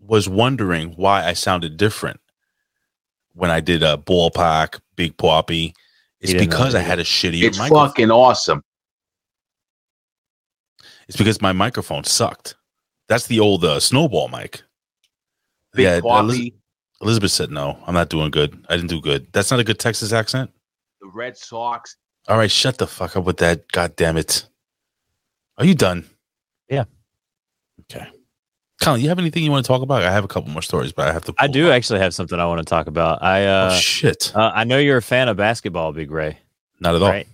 [0.00, 2.20] was wondering why I sounded different
[3.36, 5.72] when I did a ballpark, Big Papi.
[6.20, 7.42] It's because I had a shitty.
[7.42, 7.88] It's microphone.
[7.88, 8.62] fucking awesome.
[11.06, 12.56] It's because my microphone sucked.
[13.08, 14.62] That's the old uh, snowball mic.
[15.74, 16.18] Big yeah, poppy.
[16.18, 16.52] Eliz-
[17.02, 17.78] Elizabeth said no.
[17.86, 18.66] I'm not doing good.
[18.68, 19.28] I didn't do good.
[19.32, 20.50] That's not a good Texas accent.
[21.00, 21.96] The Red Sox.
[22.26, 23.70] All right, shut the fuck up with that.
[23.70, 24.48] God damn it.
[25.58, 26.06] Are you done?
[26.68, 26.84] Yeah.
[27.82, 28.08] Okay.
[28.80, 30.02] Colin, you have anything you want to talk about?
[30.02, 31.34] I have a couple more stories, but I have to.
[31.38, 33.22] I do actually have something I want to talk about.
[33.22, 34.32] I uh, oh shit!
[34.34, 36.38] Uh, I know you're a fan of basketball, Big Ray.
[36.80, 37.08] Not at all.
[37.08, 37.26] Right?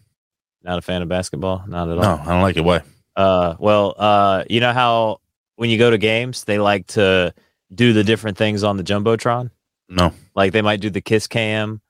[0.62, 1.64] Not a fan of basketball.
[1.66, 2.16] Not at all.
[2.16, 2.64] No, I don't like it.
[2.64, 2.82] Why?
[3.16, 5.20] Uh, well, uh, you know how
[5.56, 7.34] when you go to games, they like to
[7.74, 9.50] do the different things on the jumbotron.
[9.88, 10.12] No.
[10.34, 11.80] Like they might do the kiss cam,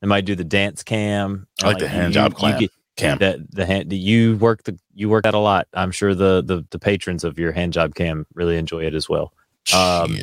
[0.00, 1.46] they might do the dance cam.
[1.62, 3.18] I like the hand job clam- get- cam.
[3.18, 5.68] That the hand you work the you work that a lot.
[5.74, 9.08] I'm sure the the the patrons of your hand job cam really enjoy it as
[9.08, 9.32] well.
[9.74, 10.18] Um,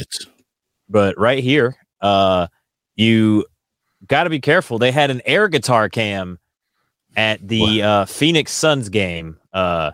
[0.89, 2.47] but right here, uh,
[2.95, 3.45] you
[4.07, 4.77] got to be careful.
[4.77, 6.39] They had an air guitar cam
[7.15, 9.91] at the uh, Phoenix Suns game uh,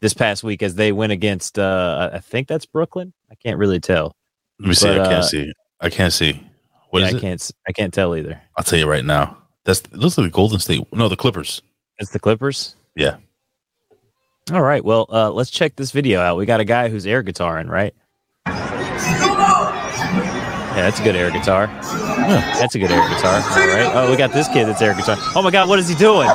[0.00, 1.58] this past week as they went against.
[1.58, 3.12] Uh, I think that's Brooklyn.
[3.30, 4.14] I can't really tell.
[4.60, 4.90] Let me see.
[4.90, 5.52] I can't uh, see.
[5.80, 6.40] I can't see.
[6.90, 7.20] What yeah, I it?
[7.20, 7.50] can't.
[7.66, 8.40] i can't tell either.
[8.56, 9.38] I'll tell you right now.
[9.64, 10.84] That's it looks like the Golden State.
[10.92, 11.62] No, the Clippers.
[11.98, 12.76] It's the Clippers.
[12.96, 13.16] Yeah.
[14.52, 14.84] All right.
[14.84, 16.36] Well, uh, let's check this video out.
[16.36, 17.94] We got a guy who's air guitaring, right?
[20.72, 21.66] Yeah, that's a good air guitar.
[21.66, 23.34] That's a good air guitar.
[23.42, 23.92] All right.
[23.94, 25.16] Oh, we got this kid that's air guitar.
[25.36, 26.28] Oh my God, what is he doing?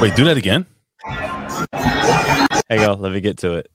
[0.00, 0.66] Wait, do that again.
[2.68, 3.70] Hang on, let me get to it.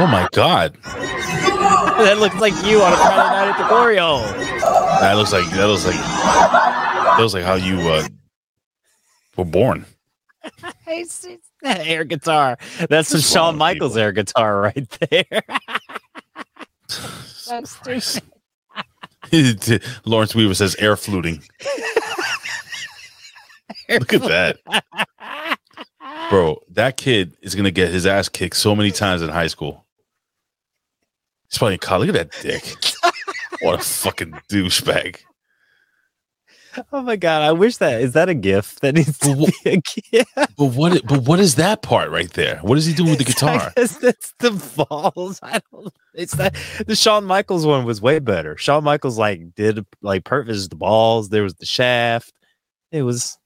[0.00, 0.76] Oh my god,
[1.98, 4.22] that looks like you on a Friday night at the Glorio.
[5.00, 8.08] that looks like that looks like that looks like how you uh,
[9.36, 9.84] were born.
[10.86, 12.56] It's, it's that air guitar.
[12.88, 15.24] That's some Shawn Michaels air guitar right there.
[17.48, 18.22] That's stupid.
[20.04, 21.42] Lawrence Weaver says air fluting.
[23.88, 24.58] Look at that.
[26.30, 29.84] Bro, that kid is gonna get his ass kicked so many times in high school.
[31.50, 32.08] He's probably in college.
[32.08, 32.76] Look at that dick.
[33.60, 35.18] what a fucking douchebag.
[36.92, 37.42] Oh my god!
[37.42, 39.76] I wish that is that a gift that needs to be a
[40.12, 40.30] gift.
[40.56, 41.04] But what?
[41.06, 42.58] But what is that part right there?
[42.58, 43.72] What is he doing with the guitar?
[43.74, 45.40] that's the balls.
[45.42, 45.92] I don't.
[46.14, 46.54] It's that
[46.86, 48.56] the Shawn Michaels one was way better.
[48.58, 51.30] Shawn Michaels like did like purpose the balls.
[51.30, 52.32] There was the shaft.
[52.92, 53.36] It was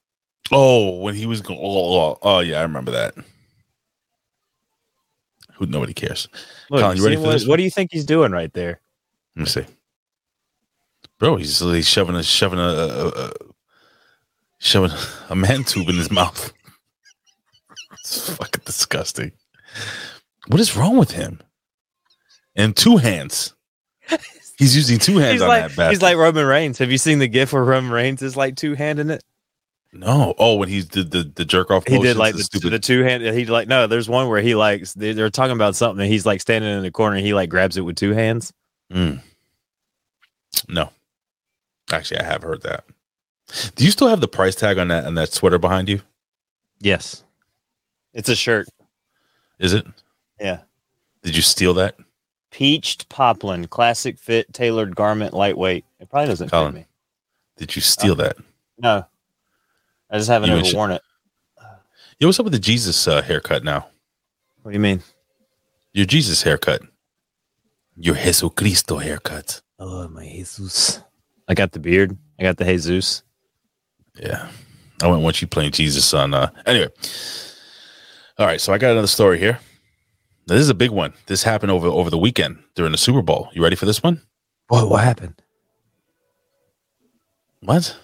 [0.50, 1.60] Oh, when he was going.
[1.62, 3.14] Oh, oh, oh, yeah, I remember that.
[5.62, 6.28] Who nobody cares.
[6.70, 7.46] Look, Colin, you ready for what, this?
[7.46, 8.80] what do you think he's doing right there?
[9.36, 9.64] Let me see.
[11.20, 13.32] Bro, he's, he's shoving a shoving a, a, a
[14.58, 14.90] shoving
[15.28, 16.52] a man tube in his mouth.
[18.00, 19.30] It's fucking disgusting.
[20.48, 21.40] What is wrong with him?
[22.56, 23.54] And two hands.
[24.58, 25.90] He's using two hands He's on like that bastard.
[25.92, 26.78] he's like Roman Reigns.
[26.78, 29.22] Have you seen the gif where Roman Reigns is like two handing it?
[29.92, 30.34] No.
[30.38, 31.86] Oh, when he did the, the jerk off.
[31.86, 33.22] He did like the the, the two hand.
[33.22, 33.86] He like no.
[33.86, 36.02] There's one where he likes they, they're talking about something.
[36.02, 37.16] and He's like standing in the corner.
[37.16, 38.52] and He like grabs it with two hands.
[38.92, 39.20] Mm.
[40.68, 40.90] No.
[41.90, 42.84] Actually, I have heard that.
[43.74, 46.00] Do you still have the price tag on that on that sweater behind you?
[46.80, 47.22] Yes,
[48.14, 48.68] it's a shirt.
[49.58, 49.86] Is it?
[50.40, 50.60] Yeah.
[51.22, 51.96] Did you steal that?
[52.50, 55.84] Peached poplin, classic fit, tailored garment, lightweight.
[56.00, 56.86] It probably doesn't Colin, fit me.
[57.58, 58.36] Did you steal that?
[58.78, 59.06] No,
[60.12, 61.02] I just haven't You ever worn it.
[62.18, 63.88] Yo, what's up with the Jesus uh, haircut now?
[64.60, 65.02] What do you mean?
[65.94, 66.82] Your Jesus haircut.
[67.96, 69.62] Your Jesucristo haircut.
[69.78, 71.00] Oh my Jesus!
[71.48, 72.16] I got the beard.
[72.38, 73.22] I got the Jesus.
[74.14, 74.48] Yeah.
[75.02, 76.88] I went once you playing Jesus on uh anyway.
[78.38, 79.58] All right, so I got another story here.
[80.46, 81.14] Now, this is a big one.
[81.26, 83.48] This happened over over the weekend during the Super Bowl.
[83.54, 84.20] You ready for this one?
[84.68, 84.88] What?
[84.88, 85.40] What happened?
[87.60, 87.96] What?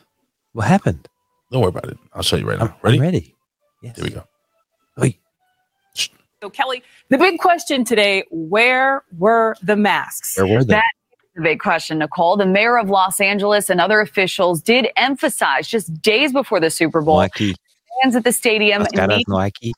[0.53, 1.09] What happened?
[1.51, 1.99] Don't worry about it.
[2.13, 2.67] I'll show you right now.
[2.67, 3.01] I'm ready?
[3.01, 3.35] ready.
[3.83, 3.97] Yes.
[3.97, 4.25] Here we go.
[6.41, 10.37] So, Kelly, the big question today where were the masks?
[10.37, 10.75] Where were they?
[10.75, 12.37] That is the big question, Nicole.
[12.37, 17.01] The mayor of Los Angeles and other officials did emphasize just days before the Super
[17.01, 17.57] Bowl Nike.
[18.03, 19.73] fans at the stadium Las caras need Nike.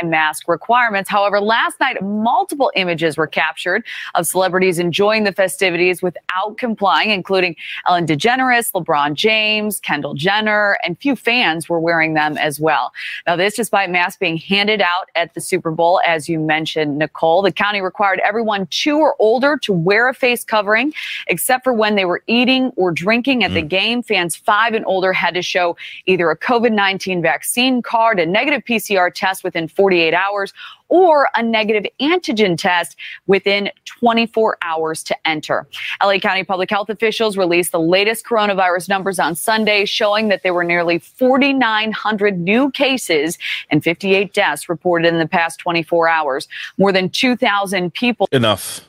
[0.00, 1.10] Time mask requirements.
[1.10, 3.84] However, last night, multiple images were captured
[4.14, 10.98] of celebrities enjoying the festivities without complying, including Ellen DeGeneres, LeBron James, Kendall Jenner, and
[10.98, 12.92] few fans were wearing them as well.
[13.26, 17.42] Now, this despite masks being handed out at the Super Bowl, as you mentioned, Nicole.
[17.42, 20.92] The county required everyone two or older to wear a face covering,
[21.26, 23.68] except for when they were eating or drinking at the mm.
[23.68, 24.02] game.
[24.02, 25.76] Fans five and older had to show
[26.06, 30.52] either a COVID 19 vaccine card, a negative PCR test within 48 hours,
[30.88, 32.96] or a negative antigen test
[33.28, 35.68] within 24 hours to enter.
[36.02, 40.52] LA County public health officials released the latest coronavirus numbers on Sunday, showing that there
[40.52, 43.38] were nearly 4,900 new cases
[43.70, 46.48] and 58 deaths reported in the past 24 hours.
[46.76, 48.28] More than 2,000 people.
[48.32, 48.88] Enough.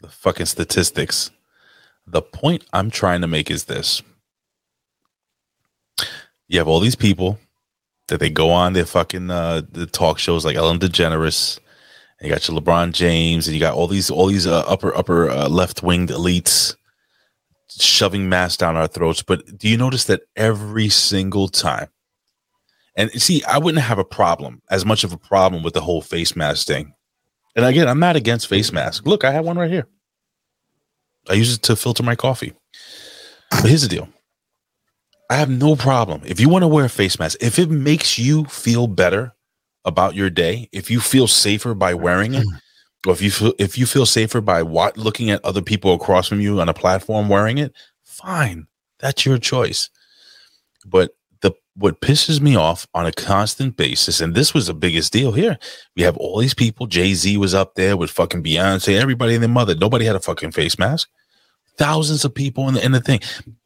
[0.00, 1.30] The fucking statistics.
[2.04, 4.02] The point I'm trying to make is this.
[6.48, 7.38] You have all these people
[8.08, 11.58] that they go on their fucking uh the talk shows like Ellen DeGeneres,
[12.18, 14.94] and you got your LeBron James, and you got all these all these uh, upper
[14.96, 16.74] upper uh, left winged elites
[17.70, 19.22] shoving masks down our throats.
[19.22, 21.88] But do you notice that every single time?
[22.96, 26.02] And see, I wouldn't have a problem as much of a problem with the whole
[26.02, 26.94] face mask thing.
[27.54, 29.06] And again, I'm not against face masks.
[29.06, 29.86] Look, I have one right here.
[31.28, 32.54] I use it to filter my coffee.
[33.50, 34.08] But here's the deal.
[35.30, 36.22] I have no problem.
[36.24, 39.34] If you want to wear a face mask, if it makes you feel better
[39.84, 42.46] about your day, if you feel safer by wearing it,
[43.06, 46.28] or if you feel if you feel safer by what looking at other people across
[46.28, 47.74] from you on a platform wearing it,
[48.04, 48.66] fine.
[49.00, 49.90] That's your choice.
[50.86, 51.10] But
[51.42, 55.32] the what pisses me off on a constant basis, and this was the biggest deal
[55.32, 55.58] here.
[55.94, 56.86] We have all these people.
[56.86, 59.74] Jay Z was up there with fucking Beyonce, everybody and their mother.
[59.74, 61.10] Nobody had a fucking face mask.
[61.78, 63.20] Thousands of people in the in the thing.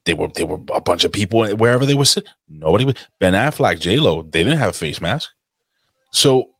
[0.04, 2.30] They were they were a bunch of people wherever they were sitting.
[2.48, 2.84] Nobody.
[2.84, 5.30] was- Ben Affleck, J Lo, they didn't have a face mask.
[6.10, 6.50] So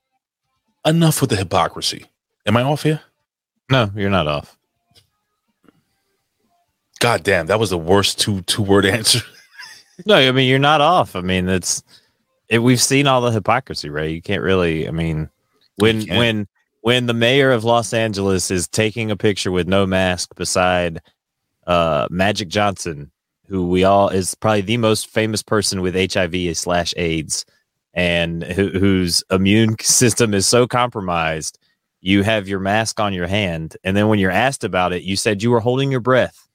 [0.87, 2.07] enough with the hypocrisy.
[2.47, 3.01] Am I off here?
[3.71, 4.57] No, you're not off.
[7.01, 9.21] God damn, that was the worst two two word answer.
[10.07, 11.15] No, I mean you're not off.
[11.17, 11.83] I mean it's
[12.49, 14.11] it, we've seen all the hypocrisy, right?
[14.11, 14.87] You can't really.
[14.87, 15.29] I mean,
[15.77, 16.47] when when
[16.83, 21.01] when the mayor of Los Angeles is taking a picture with no mask beside
[21.67, 23.11] uh, Magic Johnson,
[23.47, 27.45] who we all is probably the most famous person with HIV slash AIDS,
[27.95, 31.59] and who, whose immune system is so compromised,
[32.01, 35.17] you have your mask on your hand, and then when you're asked about it, you
[35.17, 36.49] said you were holding your breath.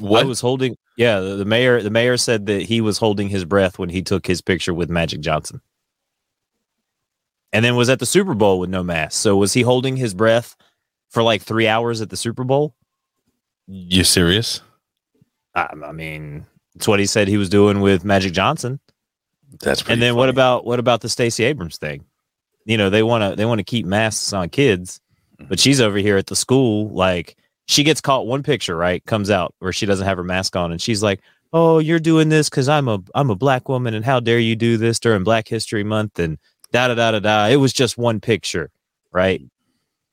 [0.00, 0.24] what?
[0.24, 0.76] I was holding.
[0.96, 1.82] Yeah, the, the mayor.
[1.82, 4.90] The mayor said that he was holding his breath when he took his picture with
[4.90, 5.62] Magic Johnson,
[7.50, 9.20] and then was at the Super Bowl with no mask.
[9.20, 10.54] So was he holding his breath
[11.08, 12.74] for like three hours at the Super Bowl?
[13.66, 14.60] You serious?
[15.54, 18.80] I, I mean, it's what he said he was doing with Magic Johnson.
[19.60, 22.04] That's and then what about what about the Stacey Abrams thing?
[22.64, 25.00] You know, they want to they want to keep masks on kids,
[25.36, 25.48] mm-hmm.
[25.48, 27.36] but she's over here at the school like
[27.66, 30.72] she gets caught one picture right comes out where she doesn't have her mask on
[30.72, 31.20] and she's like
[31.52, 34.56] oh you're doing this because i'm a i'm a black woman and how dare you
[34.56, 36.38] do this during black history month and
[36.72, 38.70] da da da da da it was just one picture
[39.12, 39.42] right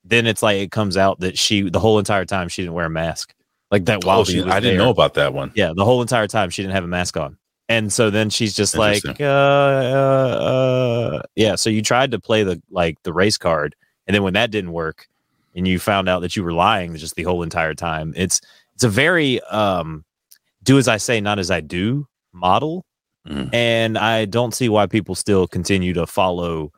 [0.04, 2.86] then it's like it comes out that she the whole entire time she didn't wear
[2.86, 3.34] a mask
[3.72, 4.86] like that while Oh, she she- was I didn't there.
[4.86, 5.52] know about that one.
[5.56, 8.56] yeah the whole entire time she didn't have a mask on and so then she's
[8.56, 10.40] just like uh, uh
[11.18, 13.76] uh yeah so you tried to play the like the race card
[14.08, 15.08] and then when that didn't work
[15.56, 18.42] and you found out that you were lying just the whole entire time it's
[18.76, 20.04] it's a very um
[20.64, 22.86] do as i say not as i do model
[23.28, 23.54] Mm.
[23.54, 26.72] and i don't see why people still continue to follow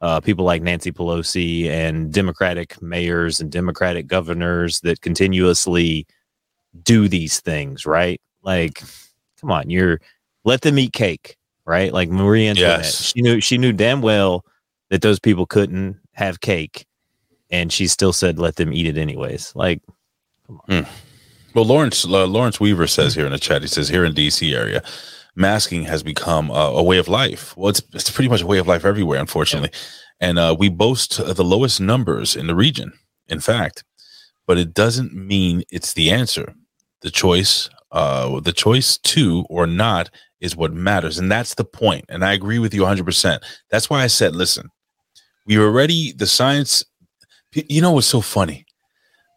[0.00, 6.04] uh, people like Nancy Pelosi and Democratic mayors and Democratic governors that continuously
[6.82, 8.20] do these things, right?
[8.42, 8.82] Like,
[9.40, 10.00] come on, you're
[10.44, 11.92] let them eat cake, right?
[11.92, 13.12] Like Marie Antoinette, Yes.
[13.14, 14.44] she knew she knew damn well
[14.90, 16.86] that those people couldn't have cake,
[17.50, 19.52] and she still said let them eat it anyways.
[19.54, 19.80] Like,
[20.68, 24.54] Well, Lawrence uh, Lawrence Weaver says here in the chat, he says here in DC
[24.54, 24.82] area,
[25.36, 27.56] masking has become uh, a way of life.
[27.56, 29.70] Well, it's it's pretty much a way of life everywhere, unfortunately,
[30.20, 32.92] and uh, we boast the lowest numbers in the region.
[33.28, 33.84] In fact,
[34.46, 36.54] but it doesn't mean it's the answer.
[37.04, 42.04] The choice, uh, the choice to or not is what matters, and that's the point.
[42.08, 43.04] And I agree with you 100.
[43.04, 44.68] percent That's why I said, listen,
[45.46, 46.84] we already the science.
[47.52, 48.66] You know what's so funny?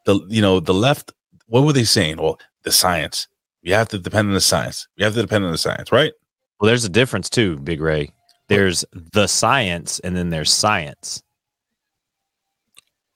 [0.06, 1.12] The you know the left
[1.48, 2.18] what were they saying?
[2.18, 3.28] Well, the science.
[3.64, 4.88] We have to depend on the science.
[4.98, 6.14] We have to depend on the science, right?
[6.60, 8.12] well, there's a difference too, Big Ray.
[8.50, 11.22] There's the science, and then there's science.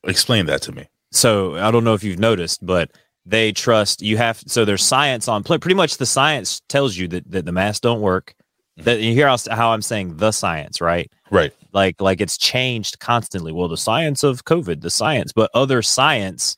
[0.04, 0.88] Explain that to me.
[1.12, 2.92] so I don't know if you've noticed, but
[3.26, 7.30] they trust you have so there's science on pretty much the science tells you that,
[7.30, 8.34] that the masks don't work.
[8.78, 8.86] Mm-hmm.
[8.86, 11.12] That you hear how, how I'm saying the science, right?
[11.30, 11.54] Right.
[11.74, 13.52] Like like it's changed constantly.
[13.52, 16.58] Well, the science of COVID, the science, but other science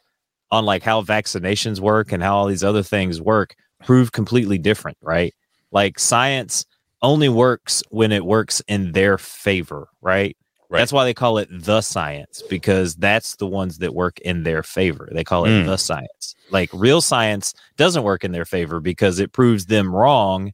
[0.51, 4.97] on like how vaccinations work and how all these other things work prove completely different,
[5.01, 5.33] right?
[5.71, 6.65] Like science
[7.01, 10.37] only works when it works in their favor, right?
[10.73, 10.79] Right.
[10.79, 14.63] That's why they call it the science because that's the ones that work in their
[14.63, 15.07] favor.
[15.11, 15.65] They call it Mm.
[15.67, 16.33] the science.
[16.49, 20.51] Like real science doesn't work in their favor because it proves them wrong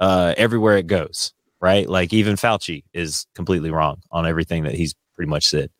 [0.00, 1.88] uh, everywhere it goes, right?
[1.88, 5.70] Like even Fauci is completely wrong on everything that he's pretty much said.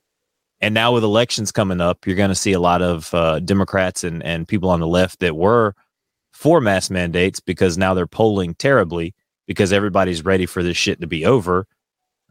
[0.61, 4.05] And now with elections coming up, you're going to see a lot of uh, Democrats
[4.05, 5.75] and, and people on the left that were
[6.33, 9.13] for mass mandates because now they're polling terribly
[9.49, 11.67] because everybody's ready for this shit to be over.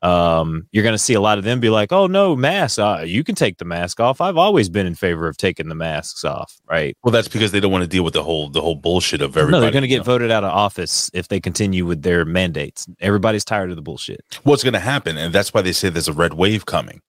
[0.05, 2.77] Um, you're going to see a lot of them be like, "Oh no, mask!
[2.77, 4.21] Uh, you can take the mask off.
[4.21, 6.95] I've always been in favor of taking the masks off." Right?
[7.03, 9.35] Well, that's because they don't want to deal with the whole the whole bullshit of
[9.35, 9.51] everybody.
[9.51, 10.03] No, they're going to get know?
[10.03, 12.87] voted out of office if they continue with their mandates.
[12.99, 14.21] Everybody's tired of the bullshit.
[14.43, 17.01] what's going to happen and that's why they say there's a red wave coming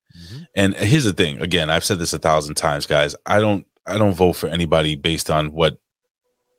[0.55, 3.99] and here's the thing again i've said this a thousand times guys i don't i
[3.99, 5.79] don't vote for anybody based on what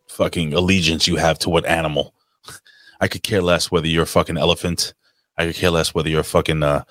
[0.10, 2.14] fucking allegiance you have to what animal
[3.02, 4.94] i could care less whether you're a fucking elephant
[5.38, 6.84] i could care less whether you're a fucking uh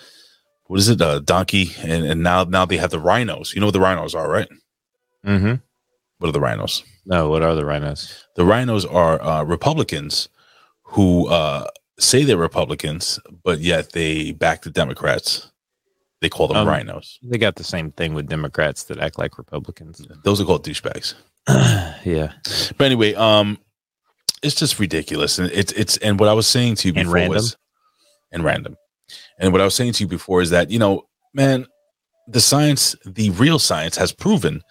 [0.66, 3.66] what is it uh donkey and, and now now they have the rhinos you know
[3.66, 4.48] what the rhinos are right
[5.24, 5.54] Mm-hmm.
[6.18, 8.24] what are the rhinos No, what are the rhinos?
[8.36, 10.28] the rhinos are uh republicans
[10.82, 11.66] who uh
[11.98, 15.50] say they're republicans but yet they back the democrats
[16.20, 19.36] they call them Um, rhinos They got the same thing with Democrats that act like
[19.36, 20.00] Republicans.
[20.24, 21.12] Those are called douchebags.
[22.06, 22.32] yeah.
[22.78, 23.58] But anyway, um,
[24.42, 27.34] it's just ridiculous, and it's it's and what I was saying to you before random?
[27.34, 27.56] was
[28.36, 28.76] and random,
[29.40, 31.66] and what I was saying to you before is that you know, man,
[32.28, 34.62] the science, the real science, has proven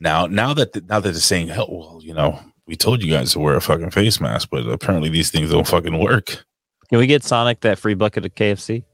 [0.00, 3.32] now now that now that they're saying, hell, well, you know, we told you guys
[3.32, 6.44] to wear a fucking face mask, but apparently these things don't fucking work.
[6.88, 8.84] Can we get Sonic that free bucket of KFC?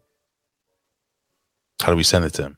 [1.81, 2.57] How do we send it to him?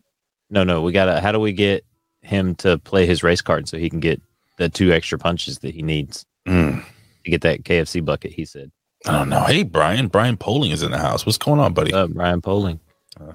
[0.50, 1.20] No, no, we gotta.
[1.20, 1.84] How do we get
[2.22, 4.20] him to play his race card so he can get
[4.58, 6.84] the two extra punches that he needs Mm,
[7.24, 8.32] to get that KFC bucket?
[8.32, 8.70] He said.
[9.07, 9.40] I don't know.
[9.44, 11.24] Hey, Brian, Brian Poling is in the house.
[11.24, 11.92] What's going on, buddy?
[11.92, 12.80] Uh, Brian Poling.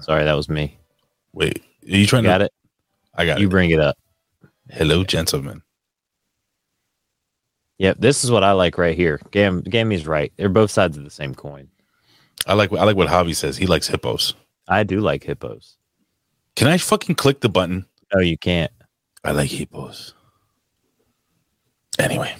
[0.00, 0.78] Sorry, that was me.
[1.32, 2.44] Wait, are you trying got to?
[2.46, 2.52] it?
[3.14, 3.50] I got You it.
[3.50, 3.96] bring it up.
[4.70, 5.62] Hello, gentlemen.
[7.78, 9.20] Yep, this is what I like right here.
[9.32, 10.32] Gam Gammy's right.
[10.36, 11.68] They're both sides of the same coin.
[12.46, 13.56] I like I like what Javi says.
[13.56, 14.34] He likes hippos.
[14.68, 15.76] I do like hippos.
[16.54, 17.84] Can I fucking click the button?
[18.14, 18.72] No, you can't.
[19.24, 20.14] I like hippos.
[21.98, 22.34] Anyway,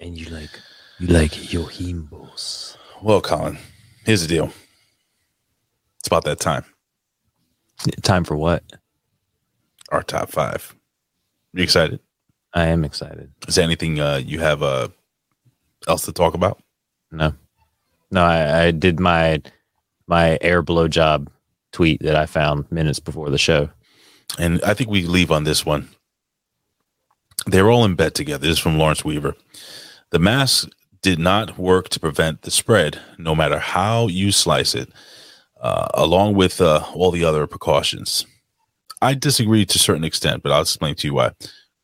[0.00, 0.50] And you like
[0.98, 2.76] you like yohimbos.
[3.02, 3.58] well, Colin,
[4.04, 4.50] here's the deal.
[5.98, 6.64] It's about that time.
[8.02, 8.62] Time for what?
[9.90, 10.74] Our top five.
[11.54, 12.00] Are You excited?
[12.52, 13.32] I am excited.
[13.48, 14.88] Is there anything uh, you have uh,
[15.88, 16.62] else to talk about?
[17.10, 17.34] No,
[18.10, 19.42] no, I, I did my
[20.06, 21.30] my air blow job
[21.72, 23.70] tweet that I found minutes before the show.
[24.38, 25.88] And I think we leave on this one.
[27.46, 28.46] They're all in bed together.
[28.46, 29.34] This is from Lawrence Weaver.
[30.10, 30.68] The mask
[31.04, 34.90] did not work to prevent the spread, no matter how you slice it,
[35.60, 38.26] uh, along with uh, all the other precautions.
[39.02, 41.32] I disagree to a certain extent, but I'll explain to you why.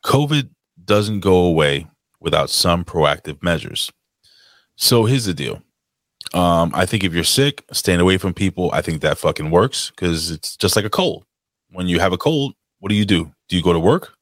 [0.06, 0.48] COVID
[0.86, 1.86] doesn't go away
[2.18, 3.92] without some proactive measures.
[4.76, 5.60] So here's the deal.
[6.32, 9.90] Um, I think if you're sick, staying away from people, I think that fucking works
[9.90, 11.26] because it's just like a cold.
[11.70, 13.30] When you have a cold, what do you do?
[13.50, 14.14] Do you go to work?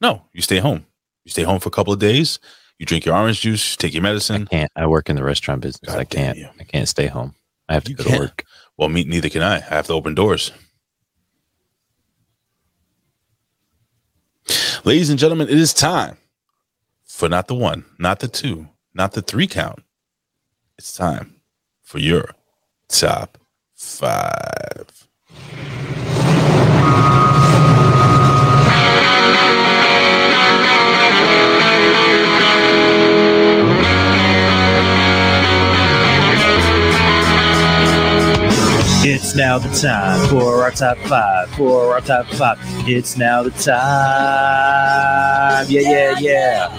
[0.00, 0.84] No, you stay home.
[1.24, 2.40] You stay home for a couple of days.
[2.78, 4.42] You drink your orange juice, take your medicine.
[4.50, 5.94] I can't I work in the restaurant business?
[5.94, 6.38] I can't.
[6.60, 7.34] I can't stay home.
[7.68, 8.20] I have to go to can't.
[8.20, 8.44] work.
[8.76, 9.56] Well, me neither can I.
[9.56, 10.52] I have to open doors.
[14.84, 16.16] Ladies and gentlemen, it is time
[17.04, 19.82] for not the one, not the two, not the three count.
[20.78, 21.40] It's time
[21.82, 22.30] for your
[22.88, 23.38] top
[23.74, 25.08] five.
[39.08, 41.48] It's now the time for our top five.
[41.50, 42.58] For our top five.
[42.88, 43.76] It's now the time.
[45.68, 46.76] Yeah, yeah, yeah.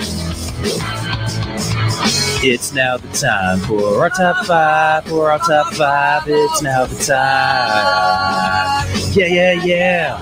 [2.43, 5.05] It's now the time for our top five.
[5.05, 6.23] For our top five.
[6.27, 8.85] It's now the time.
[9.13, 10.19] Yeah, yeah, yeah.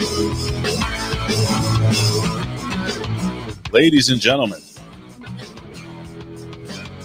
[3.72, 4.62] Ladies and gentlemen,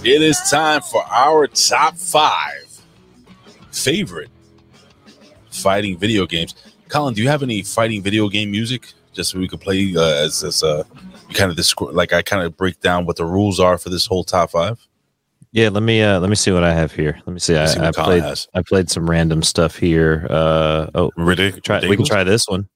[0.04, 2.82] it is time for our top five
[3.72, 4.28] favorite
[5.62, 6.54] fighting video games.
[6.88, 10.24] Colin, do you have any fighting video game music just so we could play uh,
[10.24, 10.84] as as uh,
[11.34, 14.06] kind of this like I kind of break down what the rules are for this
[14.06, 14.78] whole top five.
[15.52, 17.20] Yeah, let me uh let me see what I have here.
[17.26, 17.56] Let me see.
[17.56, 18.48] I, see what I Colin played has.
[18.54, 20.26] I played some random stuff here.
[20.30, 22.68] Uh oh, Ridic- try, we can try this one.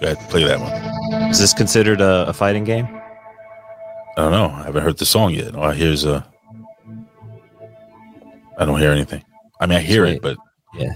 [0.00, 1.30] Go ahead, play that one.
[1.30, 2.86] Is this considered a, a fighting game?
[4.16, 4.46] I don't know.
[4.46, 5.54] I haven't heard the song yet.
[5.54, 6.22] All I hear is uh,
[8.58, 9.24] I don't hear anything.
[9.60, 10.36] I mean, I hear it, but
[10.74, 10.94] yeah.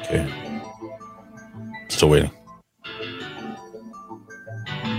[0.00, 0.45] Okay.
[1.88, 2.30] Still waiting.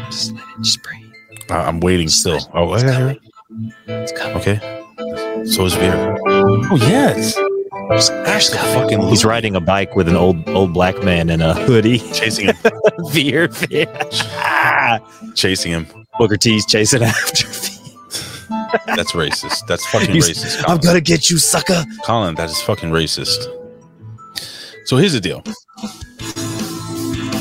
[0.05, 1.11] Just let it just breathe.
[1.49, 2.39] I- I'm waiting still.
[2.53, 3.19] Oh, I hear it.
[3.87, 4.37] It's coming.
[4.37, 4.59] Okay.
[5.45, 6.17] So is Vera.
[6.27, 7.37] Oh yes.
[8.11, 11.53] Ash the fucking He's riding a bike with an old old black man in a
[11.53, 12.55] hoodie, chasing him.
[13.11, 13.85] Veer, Veer.
[14.35, 14.99] Ah,
[15.35, 15.87] chasing him.
[16.17, 17.47] Booker T's chasing after.
[18.87, 19.65] That's racist.
[19.67, 20.63] That's fucking He's- racist.
[20.67, 21.85] I'm gonna get you, sucker.
[22.03, 23.45] Colin, that is fucking racist.
[24.85, 25.43] So here's the deal.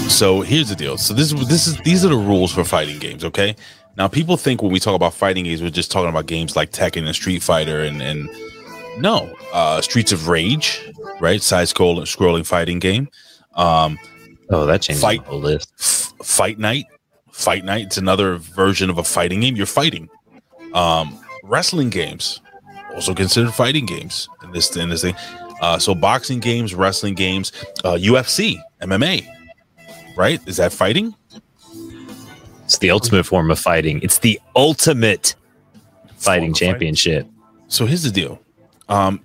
[0.08, 0.96] So here's the deal.
[0.96, 3.24] So this is this is these are the rules for fighting games.
[3.24, 3.54] Okay.
[3.96, 6.70] Now people think when we talk about fighting games, we're just talking about games like
[6.70, 8.28] Tekken and Street Fighter and and
[8.98, 10.80] no, uh, Streets of Rage,
[11.20, 11.42] right?
[11.42, 13.08] Side scroll scrolling fighting game.
[13.54, 13.98] Um,
[14.50, 15.72] oh, that changes fight the whole list.
[15.78, 16.86] F- Fight Night.
[17.30, 17.86] Fight Night.
[17.86, 19.56] It's another version of a fighting game.
[19.56, 20.08] You're fighting.
[20.72, 22.40] Um, wrestling games,
[22.94, 25.14] also considered fighting games in this in this thing.
[25.60, 27.52] Uh, so boxing games, wrestling games,
[27.84, 29.26] uh, UFC, MMA,
[30.16, 30.40] right?
[30.46, 31.14] Is that fighting?
[32.64, 34.00] It's the ultimate form of fighting.
[34.02, 35.34] It's the ultimate
[36.16, 37.28] fighting championship.
[37.68, 38.40] So here's the deal.
[38.88, 39.20] Um,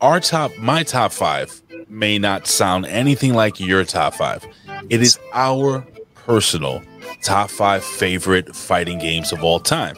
[0.00, 4.46] our top, my top five may not sound anything like your top five.
[4.88, 6.82] It is our personal
[7.22, 9.96] top five favorite fighting games of all time.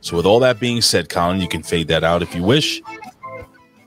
[0.00, 2.80] So with all that being said, Colin, you can fade that out if you wish.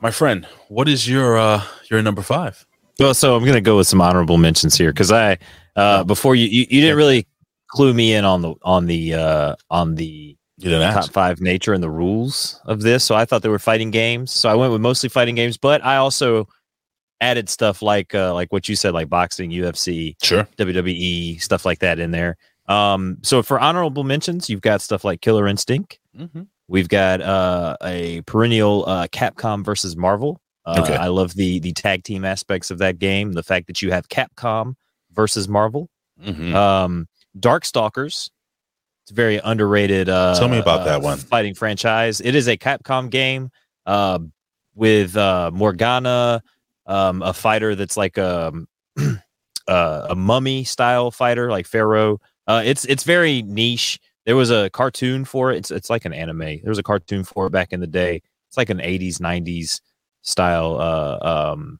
[0.02, 2.66] My friend, what is your uh your number five?
[2.99, 5.38] Well, so I'm gonna go with some honorable mentions here because I
[5.76, 7.28] uh before you, you you didn't really
[7.67, 10.36] clue me in on the on the uh on the
[10.93, 13.03] top five nature and the rules of this.
[13.03, 14.32] So I thought they were fighting games.
[14.32, 16.47] So I went with mostly fighting games, but I also
[17.22, 21.80] added stuff like uh like what you said, like boxing, UFC, sure, WWE, stuff like
[21.80, 22.38] that in there.
[22.67, 25.99] Um, so for honorable mentions, you've got stuff like Killer Instinct.
[26.17, 26.47] Mhm.
[26.67, 30.39] We've got uh, a perennial uh, Capcom versus Marvel.
[30.65, 30.95] Uh, Okay.
[30.95, 33.34] I love the the tag team aspects of that game.
[33.34, 34.76] The fact that you have Capcom
[35.14, 35.89] versus Marvel.
[36.24, 36.53] Mhm.
[36.53, 37.07] Um,
[37.38, 38.30] Darkstalkers.
[39.03, 40.09] It's a very underrated.
[40.09, 41.18] Uh, Tell me about uh, that one.
[41.18, 42.22] Fighting franchise.
[42.22, 43.49] It is a Capcom game
[43.86, 44.20] uh,
[44.76, 48.53] with uh, Morrigan, um, a fighter that's like a
[49.68, 52.20] uh, a mummy style fighter, like Pharaoh.
[52.47, 53.99] Uh, it's it's very niche.
[54.26, 55.57] There was a cartoon for it.
[55.57, 56.39] It's it's like an anime.
[56.39, 58.22] There was a cartoon for it back in the day.
[58.49, 59.80] It's like an 80s, 90s
[60.22, 60.78] style.
[60.80, 61.80] Uh, um,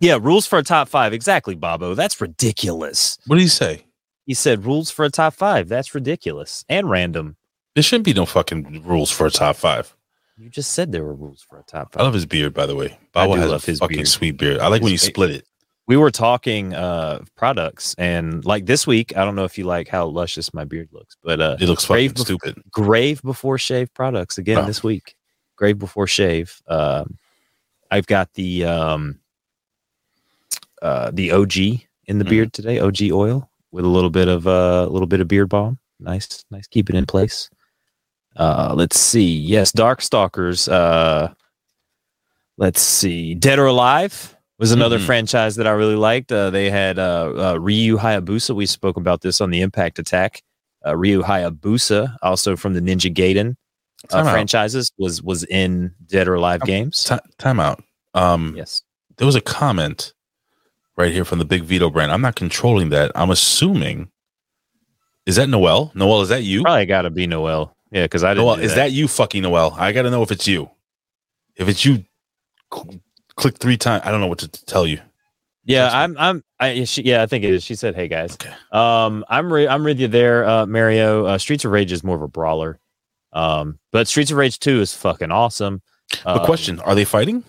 [0.00, 1.12] yeah, rules for a top five.
[1.12, 1.94] Exactly, Bobo.
[1.94, 3.18] That's ridiculous.
[3.26, 3.84] What did he say?
[4.26, 5.68] He said rules for a top five.
[5.68, 7.36] That's ridiculous and random.
[7.74, 9.94] There shouldn't be no fucking rules for a top five.
[10.36, 12.00] You just said there were rules for a top five.
[12.00, 12.96] I love his beard, by the way.
[13.14, 14.08] I do has love a his fucking beard.
[14.08, 14.60] sweet beard.
[14.60, 15.44] I like when you split it.
[15.88, 19.88] We were talking uh products and like this week, I don't know if you like
[19.88, 22.62] how luscious my beard looks, but uh It looks Grave fucking Bef- stupid.
[22.70, 24.66] Grave Before Shave products again Oh.
[24.66, 25.14] this week.
[25.56, 26.60] Grave Before Shave.
[26.68, 27.16] Um,
[27.90, 29.18] I've got the um,
[30.82, 31.56] uh, the OG
[32.06, 32.28] in the Mhm.
[32.30, 35.48] beard today, OG oil with a little bit of uh, a little bit of beard
[35.48, 35.78] balm.
[36.00, 37.50] Nice, nice, keep it in place.
[38.36, 39.36] Uh, let's see.
[39.36, 40.70] Yes, Darkstalkers.
[40.70, 41.32] Uh,
[42.56, 43.34] let's see.
[43.34, 45.06] Dead or Alive was another Mhm.
[45.06, 46.30] franchise that I really liked.
[46.32, 48.54] Uh, they had uh, uh, Ryu Hayabusa.
[48.54, 50.42] We spoke about this on the Impact Attack.
[50.86, 53.56] Uh, Ryu Hayabusa, also from the Ninja Gaiden
[54.12, 57.04] uh, franchises, was was in Dead or Alive games.
[57.04, 57.82] Ti- time out.
[58.14, 58.82] Um, yes.
[59.16, 60.12] There was a comment
[60.98, 62.12] right here from the Big Vito brand.
[62.12, 63.12] I'm not controlling that.
[63.14, 64.10] I'm assuming.
[65.24, 65.92] Is that Noel?
[65.94, 66.62] Noel, is that you?
[66.62, 67.74] Probably got to be Noel.
[67.92, 68.44] Yeah, because I didn't.
[68.46, 69.74] Noel, is that you, fucking Noel?
[69.78, 70.70] I got to know if it's you.
[71.56, 72.04] If it's you,
[72.72, 73.00] cl-
[73.36, 74.02] click three times.
[74.04, 75.00] I don't know what to tell you.
[75.64, 76.16] Yeah, I'm.
[76.18, 76.42] I'm.
[76.58, 77.62] I, she, yeah, I think it is.
[77.62, 78.38] She said, "Hey guys,
[78.72, 79.52] um, I'm.
[79.52, 81.26] Re- I'm with you there, uh, Mario.
[81.26, 82.80] Uh, Streets of Rage is more of a brawler,
[83.34, 85.82] um, but Streets of Rage Two is fucking awesome.
[86.24, 87.44] But Um, question: Are they fighting?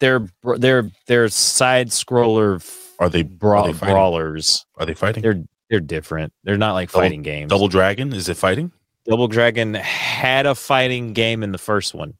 [0.00, 2.64] They're they're they're side scroller.
[2.98, 4.66] Are they bra- are they brawlers?
[4.76, 5.22] Are they fighting?
[5.22, 6.32] They're they're different.
[6.42, 7.50] They're not like Double- fighting games.
[7.50, 8.72] Double Dragon is it fighting?
[9.06, 12.14] Double Dragon had a fighting game in the first one.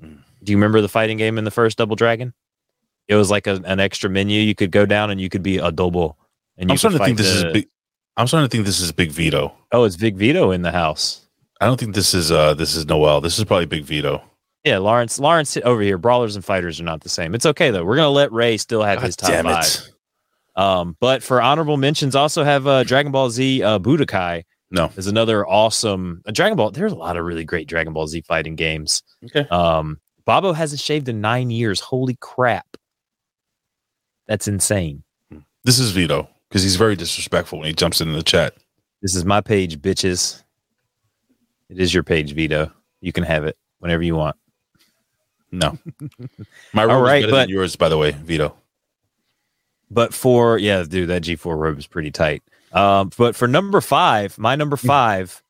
[0.00, 0.14] Hmm.
[0.42, 2.32] Do you remember the fighting game in the first Double Dragon?
[3.08, 4.40] It was like a, an extra menu.
[4.40, 6.16] You could go down and you could be a double.
[6.56, 7.68] And you I'm starting to think this the- is big.
[8.16, 9.54] I'm starting to think this is Big Vito.
[9.72, 11.26] Oh, it's Big Vito in the house.
[11.62, 13.20] I don't think this is uh this is Noel.
[13.22, 14.22] This is probably Big Vito.
[14.64, 15.18] Yeah, Lawrence.
[15.18, 15.98] Lawrence over here.
[15.98, 17.34] Brawlers and fighters are not the same.
[17.34, 17.84] It's okay though.
[17.84, 19.88] We're gonna let Ray still have God his top five.
[20.54, 24.44] Um, but for honorable mentions, also have uh, Dragon Ball Z uh, Budokai.
[24.70, 26.70] No, is another awesome uh, Dragon Ball.
[26.70, 29.02] There's a lot of really great Dragon Ball Z fighting games.
[29.24, 29.48] Okay.
[29.48, 31.80] Um, Bobo hasn't shaved in nine years.
[31.80, 32.66] Holy crap,
[34.28, 35.02] that's insane.
[35.64, 38.54] This is Vito because he's very disrespectful when he jumps into the chat.
[39.00, 40.42] This is my page, bitches.
[41.68, 42.70] It is your page, Vito.
[43.00, 44.36] You can have it whenever you want.
[45.52, 45.78] No,
[46.72, 48.56] my robe right, is better but than yours, by the way, Vito.
[49.90, 52.42] But for yeah, dude, that G4 robe is pretty tight.
[52.72, 55.42] Um, but for number five, my number five,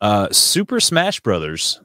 [0.00, 1.80] uh, Super Smash Brothers.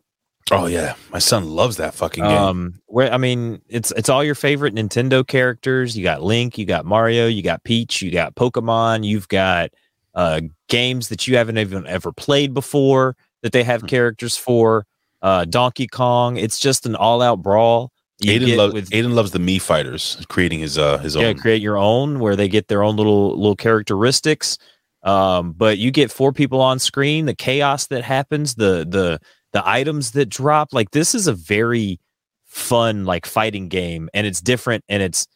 [0.51, 2.31] Oh yeah, my son loves that fucking game.
[2.37, 5.95] Um, where I mean, it's it's all your favorite Nintendo characters.
[5.95, 9.69] You got Link, you got Mario, you got Peach, you got Pokemon, you've got
[10.15, 13.69] uh games that you haven't even ever played before that they Hmm.
[13.69, 14.85] have characters for.
[15.23, 16.37] Uh, Donkey Kong.
[16.37, 17.91] It's just an all-out brawl.
[18.19, 21.23] You Aiden, loves with Aiden loves the Mii Fighters, creating his uh his own.
[21.23, 21.37] yeah, own.
[21.37, 24.57] create your own where they get their own little little characteristics.
[25.01, 29.19] Um, but you get four people on screen, the chaos that happens, the the
[29.51, 30.73] the items that drop.
[30.73, 31.99] Like this is a very
[32.45, 35.27] fun like fighting game, and it's different, and it's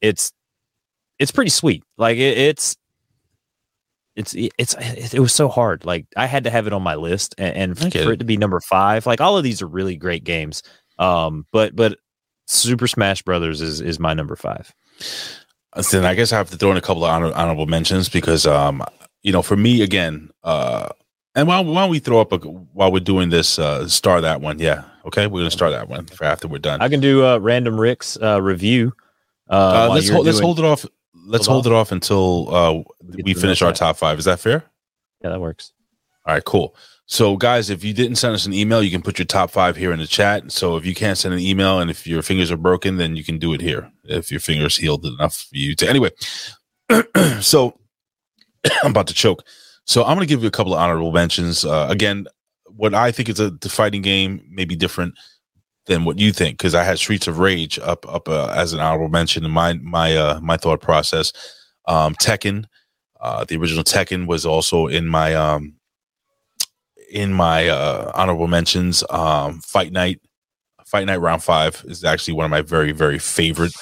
[0.00, 0.32] it's
[1.18, 1.82] it's pretty sweet.
[1.96, 2.76] Like it, it's
[4.16, 5.84] it's it's it, it was so hard.
[5.84, 8.18] Like I had to have it on my list, and, and for it.
[8.18, 10.62] to be number five, like all of these are really great games.
[10.98, 11.98] Um, but but
[12.46, 14.74] Super Smash Brothers is is my number five.
[15.90, 18.46] Then I guess I have to throw in a couple of honor, honorable mentions because
[18.46, 18.82] um
[19.22, 20.88] you know for me again uh
[21.34, 24.40] and why, why don't we throw up a, while we're doing this uh star that
[24.40, 27.24] one yeah okay we're gonna start that one for after we're done I can do
[27.24, 28.94] a random Rick's uh, review.
[29.50, 30.86] Uh, uh, let's hold, let's hold it off
[31.26, 32.72] let's Hold hold, it off until uh
[33.14, 34.18] get we finish our top five.
[34.18, 34.64] Is that fair?
[35.22, 35.72] Yeah, that works.
[36.24, 36.76] all right cool.
[37.06, 39.76] So guys if you didn't send us an email you can put your top five
[39.76, 40.50] here in the chat.
[40.52, 43.24] So if you can't send an email and if your fingers are broken then you
[43.24, 43.90] can do it here.
[44.04, 46.10] If your fingers healed enough for you to anyway.
[47.40, 47.78] So
[48.82, 49.44] i'm about to choke.
[49.84, 51.64] So i'm going to give you a couple of honorable mentions.
[51.64, 52.26] Uh, again
[52.76, 55.14] what i think is a the fighting game may be different
[55.86, 58.80] than what you think because i had streets of rage up up uh, as an
[58.80, 61.32] honorable mention in my my uh my thought process
[61.86, 62.64] um tekken
[63.20, 65.74] uh the original tekken was also in my um
[67.10, 70.20] in my uh honorable mentions um fight night
[70.84, 73.72] fight night round five is actually one of my very very favorite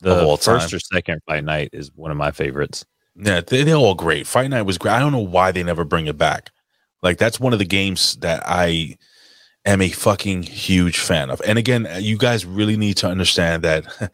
[0.00, 0.76] The of all first time.
[0.76, 2.84] or second fight night is one of my favorites.
[3.16, 4.26] Yeah, they, they're all great.
[4.26, 4.92] Fight Night was great.
[4.92, 6.50] I don't know why they never bring it back.
[7.00, 8.96] Like that's one of the games that I
[9.64, 11.40] am a fucking huge fan of.
[11.46, 13.84] And again, you guys really need to understand that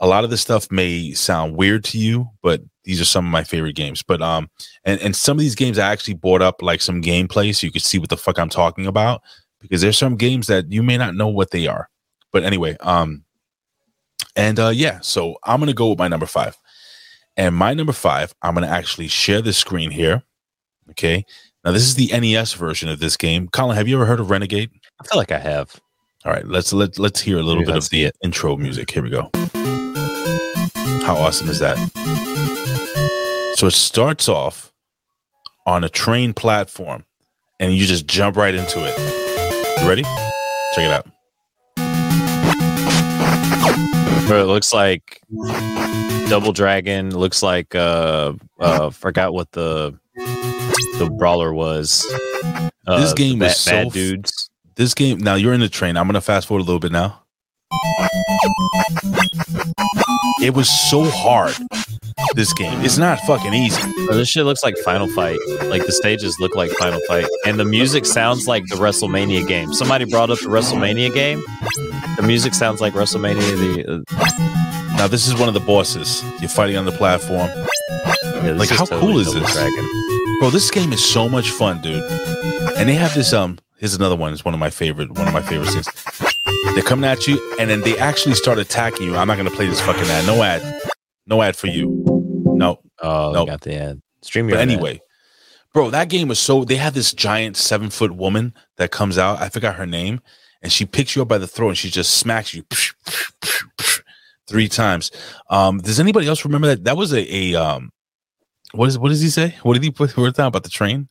[0.00, 3.30] a lot of this stuff may sound weird to you, but these are some of
[3.30, 4.02] my favorite games.
[4.02, 4.48] But um,
[4.84, 7.72] and and some of these games I actually bought up like some gameplay so you
[7.72, 9.22] could see what the fuck I'm talking about
[9.60, 11.88] because there's some games that you may not know what they are.
[12.32, 13.24] But anyway, um,
[14.36, 16.56] and uh, yeah, so I'm gonna go with my number five.
[17.36, 20.22] And my number five, I'm to actually share the screen here.
[20.90, 21.24] Okay.
[21.64, 23.48] Now, this is the NES version of this game.
[23.48, 24.70] Colin, have you ever heard of Renegade?
[25.00, 25.78] I feel like I have.
[26.24, 26.46] All right.
[26.46, 28.90] Let's let, let's hear a little Maybe bit of the intro music.
[28.90, 29.30] Here we go.
[31.04, 31.76] How awesome is that?
[33.56, 34.72] So it starts off
[35.66, 37.04] on a train platform
[37.58, 39.82] and you just jump right into it.
[39.82, 40.02] You ready?
[40.74, 41.06] Check it out.
[44.26, 45.20] Bro, it looks like
[46.30, 47.10] Double Dragon.
[47.14, 49.98] Looks like uh uh forgot what the
[51.00, 52.06] the brawler was.
[52.86, 54.50] Uh, this game bad, so bad dudes.
[54.76, 55.18] This game.
[55.18, 55.96] Now you're in the train.
[55.96, 57.22] I'm gonna fast forward a little bit now.
[60.42, 61.54] It was so hard.
[62.34, 62.84] This game.
[62.84, 63.80] It's not fucking easy.
[64.06, 65.38] Bro, this shit looks like Final Fight.
[65.64, 69.72] Like the stages look like Final Fight, and the music sounds like the WrestleMania game.
[69.72, 71.42] Somebody brought up the WrestleMania game.
[72.16, 73.40] The music sounds like WrestleMania.
[73.86, 76.22] The uh, Now this is one of the bosses.
[76.40, 77.48] You're fighting on the platform.
[78.44, 79.52] yeah, like is how totally cool is this?
[79.54, 80.19] Dragon.
[80.40, 82.02] Bro, this game is so much fun, dude.
[82.78, 84.32] And they have this um here's another one.
[84.32, 85.86] It's one of my favorite one of my favorite things.
[86.74, 89.16] They're coming at you and then they actually start attacking you.
[89.16, 90.26] I'm not gonna play this fucking ad.
[90.26, 90.80] No ad.
[91.26, 91.88] No ad for you.
[92.54, 92.80] No.
[93.02, 93.44] Oh, no.
[93.44, 94.00] got the ad.
[94.22, 94.62] Stream your ad.
[94.62, 95.02] anyway,
[95.74, 96.64] bro, that game was so.
[96.64, 99.40] They have this giant seven foot woman that comes out.
[99.40, 100.20] I forgot her name,
[100.62, 102.64] and she picks you up by the throat and she just smacks you
[104.48, 105.10] three times.
[105.50, 106.84] Um, does anybody else remember that?
[106.84, 107.92] That was a, a um,
[108.72, 109.56] what is what does he say?
[109.62, 111.08] What did he put word down about the train?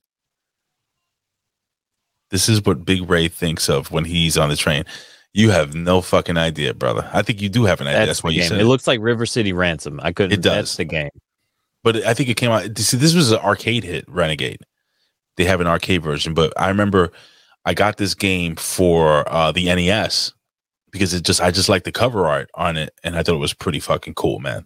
[2.32, 4.84] This is what Big Ray thinks of when he's on the train.
[5.34, 7.10] You have no fucking idea, brother.
[7.14, 8.00] I think you do have an idea.
[8.00, 10.00] That's, That's, why you said It looks like River City Ransom.
[10.02, 10.34] I couldn't.
[10.34, 10.56] It does.
[10.56, 11.10] That's the game.
[11.84, 12.78] but I think it came out.
[12.78, 14.62] See, this was an arcade hit, Renegade.
[15.38, 17.12] They have an arcade version, but I remember
[17.66, 20.34] I got this game for uh, the NES
[20.92, 23.40] because it just I just like the cover art on it, and I thought it
[23.40, 24.66] was pretty fucking cool, man.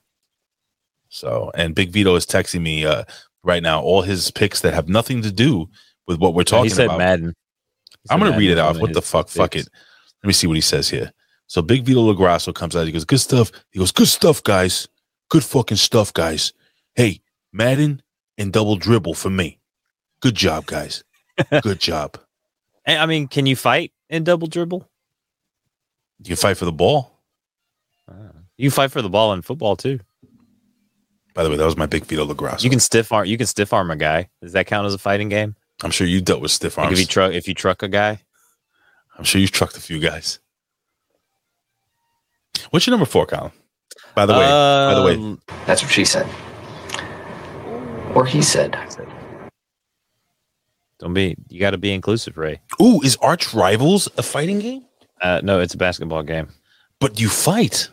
[1.13, 3.03] So, and Big Vito is texting me uh,
[3.43, 5.69] right now all his picks that have nothing to do
[6.07, 6.97] with what we're talking he said about.
[6.97, 7.35] Madden.
[8.09, 8.81] I'm gonna read it Madden was out.
[8.81, 9.29] one What the fuck?
[9.29, 9.67] Fuck it.
[10.23, 11.11] Let me see what he says here.
[11.45, 12.87] So Big Vito LoGrasso comes out.
[12.87, 14.87] He goes, "Good stuff." He goes, "Good stuff, guys.
[15.29, 16.51] Good fucking stuff, guys.
[16.95, 17.21] Hey,
[17.51, 18.01] Madden
[18.39, 19.59] and double dribble for me.
[20.19, 21.03] Good job, guys.
[21.61, 22.17] Good job.
[22.87, 24.89] I mean, can you fight in double dribble?
[26.23, 27.19] You fight for the ball.
[28.57, 29.99] You fight for the ball in football too.
[31.33, 32.63] By the way, that was my Big Vito LoGrasso.
[32.63, 33.25] You can stiff arm.
[33.25, 34.29] You can stiff arm a guy.
[34.41, 35.55] Does that count as a fighting game?
[35.83, 36.99] I'm sure you dealt with stiff Like arms.
[36.99, 38.19] if you truck, if you truck a guy,
[39.17, 40.39] I'm sure you've trucked a few guys.
[42.69, 43.51] What's your number four, Colin?
[44.15, 46.27] By the way, by the way, Um, That's what she said.
[48.15, 48.77] Or he said.
[50.99, 51.35] don't be.
[51.49, 52.61] You got to be inclusive, Ray.
[52.81, 54.85] ooh, is Arch Rivals a fighting game?
[55.21, 56.49] Uh, no, it's a basketball game.
[56.99, 57.89] But you fight.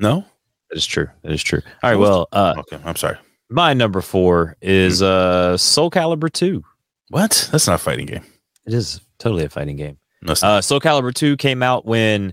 [0.00, 0.24] No,
[0.70, 1.08] That is true.
[1.22, 1.60] That is true.
[1.82, 1.98] All right.
[1.98, 2.78] Well, uh, okay.
[2.84, 3.16] I'm sorry.
[3.50, 6.64] my number four is uh, Soul Calibur two.
[7.10, 7.48] What?
[7.52, 8.24] That's not a fighting game.
[8.66, 9.98] It is totally a fighting game.
[10.22, 12.32] No, Uh, Soul Calibur 2 came out when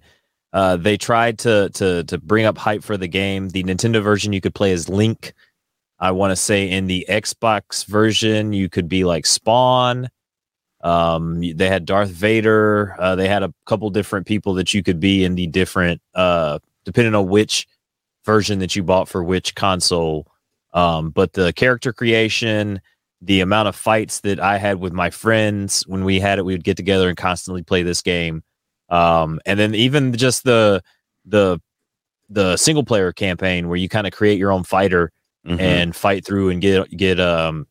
[0.53, 3.49] uh, they tried to to to bring up hype for the game.
[3.49, 5.33] The Nintendo version you could play as Link.
[5.99, 10.09] I want to say in the Xbox version you could be like Spawn.
[10.83, 12.95] Um, they had Darth Vader.
[12.97, 16.59] Uh, they had a couple different people that you could be in the different uh,
[16.85, 17.67] depending on which
[18.25, 20.27] version that you bought for which console.
[20.73, 22.81] Um, but the character creation,
[23.21, 26.53] the amount of fights that I had with my friends when we had it, we
[26.53, 28.43] would get together and constantly play this game.
[28.89, 30.81] Um, and then even just the
[31.25, 31.59] the
[32.29, 35.11] the single player campaign where you kind of create your own fighter
[35.45, 35.59] Mhm.
[35.59, 37.67] and fight through and get get um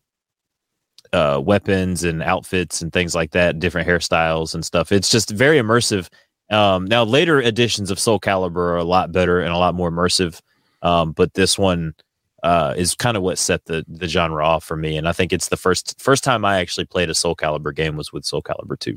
[1.12, 4.92] uh weapons and outfits and things like that, different hairstyles and stuff.
[4.92, 6.08] It's just very immersive.
[6.50, 9.90] Um, now later editions of Soul Calibur are a lot better and a lot more
[9.90, 10.40] immersive.
[10.82, 11.94] Um, but this one
[12.42, 15.30] uh, is kind of what set the the genre off for me, and I think
[15.32, 18.42] it's the first first time I actually played a Soul Calibur game was with Soul
[18.42, 18.96] Calibur two.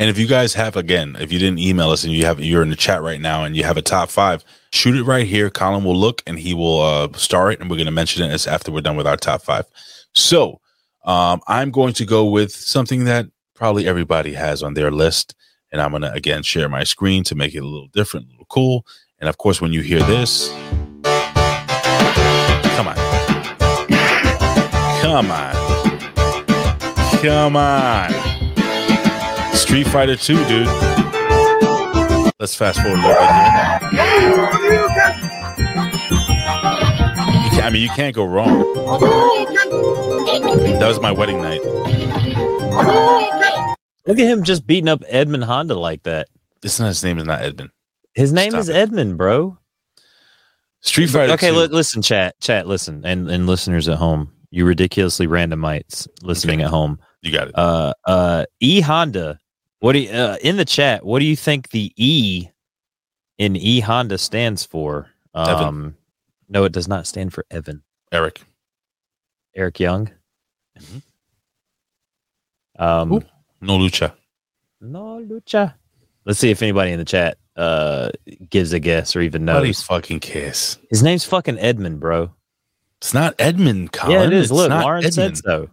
[0.00, 2.62] And if you guys have again, if you didn't email us and you have you're
[2.62, 5.48] in the chat right now and you have a top five, shoot it right here.
[5.48, 8.48] Colin will look and he will uh star it, and we're gonna mention it as
[8.48, 9.64] after we're done with our top five.
[10.12, 10.60] So
[11.04, 15.36] um I'm going to go with something that probably everybody has on their list,
[15.72, 18.46] and I'm gonna again share my screen to make it a little different, a little
[18.46, 18.86] cool.
[19.18, 20.48] And of course, when you hear this,
[22.76, 22.96] come on,
[25.00, 25.54] come on,
[27.20, 28.10] come on.
[29.54, 30.66] Street Fighter 2, dude.
[32.38, 33.78] Let's fast forward a little bit here.
[37.62, 38.58] I mean, you can't go wrong.
[40.80, 41.60] That was my wedding night.
[44.06, 46.28] Look at him just beating up Edmund Honda like that.
[46.62, 47.70] It's not his name is not Edmund.
[48.14, 48.76] His name Stop is it.
[48.76, 49.58] Edmund, bro.
[50.80, 51.56] Street Fighter Okay, 2.
[51.56, 56.68] li- listen, chat, chat, listen, and and listeners at home, you ridiculously randomites listening at
[56.70, 56.98] home.
[57.22, 57.56] You got it.
[57.56, 59.38] Uh, uh, E Honda.
[59.78, 61.04] What do you uh, in the chat?
[61.04, 62.48] What do you think the E
[63.38, 65.08] in E Honda stands for?
[65.34, 65.64] Evan.
[65.66, 65.96] Um,
[66.48, 67.82] no, it does not stand for Evan.
[68.10, 68.42] Eric.
[69.56, 70.10] Eric Young.
[72.78, 73.24] Um,
[73.62, 74.12] No lucha.
[74.80, 75.74] no lucha.
[76.24, 78.10] Let's see if anybody in the chat uh
[78.50, 79.82] gives a guess or even knows.
[79.82, 80.78] fucking kiss.
[80.90, 82.32] His name's fucking Edmund, bro.
[82.98, 84.12] It's not Edmund, Colin.
[84.12, 84.44] yeah, it is.
[84.44, 85.68] It's Look, Lauren said so.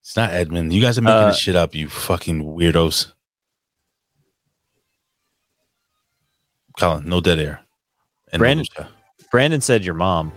[0.00, 0.72] It's not Edmund.
[0.72, 3.12] You guys are making Uh, this shit up, you fucking weirdos.
[6.78, 7.60] Colin, no dead air.
[8.32, 8.88] And Brandon, lucha.
[9.30, 10.32] Brandon said your mom.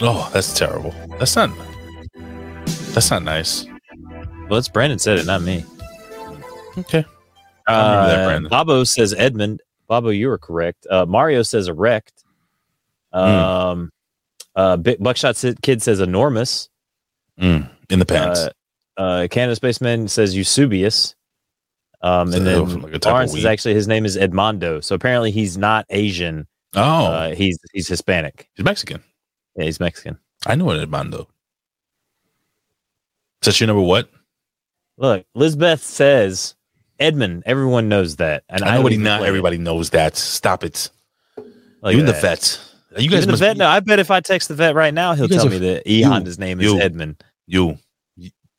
[0.00, 0.94] Oh, that's terrible.
[1.18, 1.50] That's not.
[2.92, 3.66] That's not nice.
[4.48, 5.64] Well, it's Brandon said it, not me.
[6.80, 7.04] Okay.
[7.66, 8.48] That, Uh.
[8.48, 9.62] Bobo says Edmund.
[9.88, 10.86] Bobo, you were correct.
[10.90, 12.24] Uh, Mario says erect.
[13.12, 13.18] Hmm.
[13.18, 13.92] Um,
[14.56, 16.68] uh, Buckshot Kid says enormous.
[17.40, 18.40] Mm, in the pants.
[18.40, 18.50] Uh,
[19.00, 21.14] uh, Canada Spaceman says Eusebius.
[22.02, 24.82] Um, and then like a type of Lawrence is actually his name is Edmondo.
[24.82, 26.46] So apparently he's not Asian.
[26.76, 28.48] oh, Uh, he's he's Hispanic.
[28.54, 29.02] he's Mexican.
[29.56, 30.18] Yeah, he's Mexican.
[30.46, 31.26] I know it, Edmondo.
[33.42, 34.10] Is that your number what?
[34.98, 36.54] Look, Lizbeth says
[37.00, 37.42] Edmund.
[37.46, 39.26] Everyone knows that, and I I know even not it.
[39.26, 40.16] everybody knows that.
[40.16, 40.90] Stop it.
[41.36, 41.46] Look
[41.82, 42.20] uh, Even at the that.
[42.22, 42.60] vet.
[43.02, 43.54] You guys Even the vet.
[43.54, 45.88] be- No, I bet if I text the vet right now, he'll tell me that
[45.90, 47.22] E you- Honda's name is Edmund.
[47.46, 47.78] You,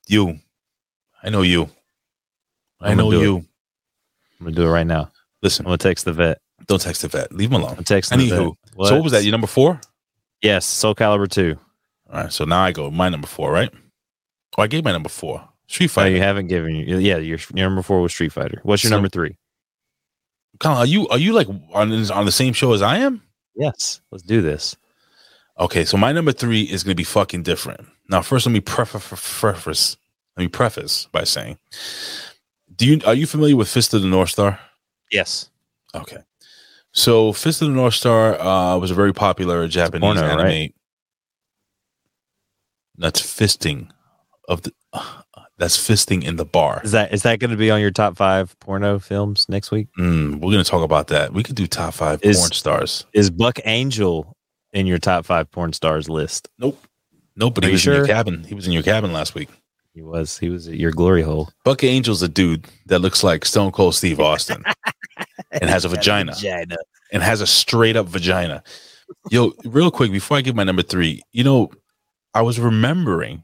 [0.07, 0.39] you.
[1.23, 1.69] I know you.
[2.81, 3.23] I know do it.
[3.23, 3.35] you.
[4.39, 5.11] I'm gonna do it right now.
[5.43, 6.39] Listen, I'm gonna text the vet.
[6.65, 7.31] don't text the vet.
[7.31, 7.75] Leave him alone.
[7.77, 8.87] I'm texting the Anywho, vet.
[8.87, 9.23] so what was that?
[9.23, 9.79] Your number four?
[10.41, 11.57] Yes, Soul Calibur two.
[12.11, 12.33] All right.
[12.33, 13.71] So now I go my number four, right?
[14.57, 15.47] Oh, I gave my number four.
[15.71, 16.15] Street Oh, Fighter.
[16.15, 16.97] you haven't given you.
[16.97, 18.59] Yeah, your, your number four was Street Fighter.
[18.63, 19.37] What's your So- number three?
[20.59, 23.21] Colin, are you are you like on on the same show as I am?
[23.55, 24.75] Yes, let's do this.
[25.59, 27.87] Okay, so my number three is going to be fucking different.
[28.09, 29.07] Now, first, let me preface,
[29.39, 29.97] preface,
[30.37, 31.57] let me preface by saying,
[32.75, 34.59] do you are you familiar with Fist of the North Star?
[35.11, 35.49] Yes.
[35.95, 36.17] Okay.
[36.93, 40.45] So, Fist of the North Star uh, was a very popular Japanese porno, anime.
[40.45, 40.75] right?
[42.97, 43.89] That's fisting
[44.47, 44.73] of the.
[45.61, 46.81] That's fisting in the bar.
[46.83, 49.87] Is that is that going to be on your top five porno films next week?
[49.97, 51.33] Mm, we're going to talk about that.
[51.33, 53.05] We could do top five Is- porn stars.
[53.13, 54.35] Is Buck Angel
[54.73, 56.49] in your top five porn stars list?
[56.57, 56.83] Nope.
[57.35, 57.53] Nope.
[57.53, 58.43] But Are he was in your cabin.
[58.43, 59.49] He was in your cabin last week.
[59.93, 60.39] He was.
[60.39, 61.49] He was at your glory hole.
[61.63, 64.63] Buck Angel's a dude that looks like Stone Cold Steve Austin
[65.51, 66.33] and has a vagina.
[66.33, 66.77] Vagina.
[67.13, 68.63] and has a straight up vagina.
[69.29, 71.69] Yo, real quick before I give my number three, you know,
[72.33, 73.43] I was remembering,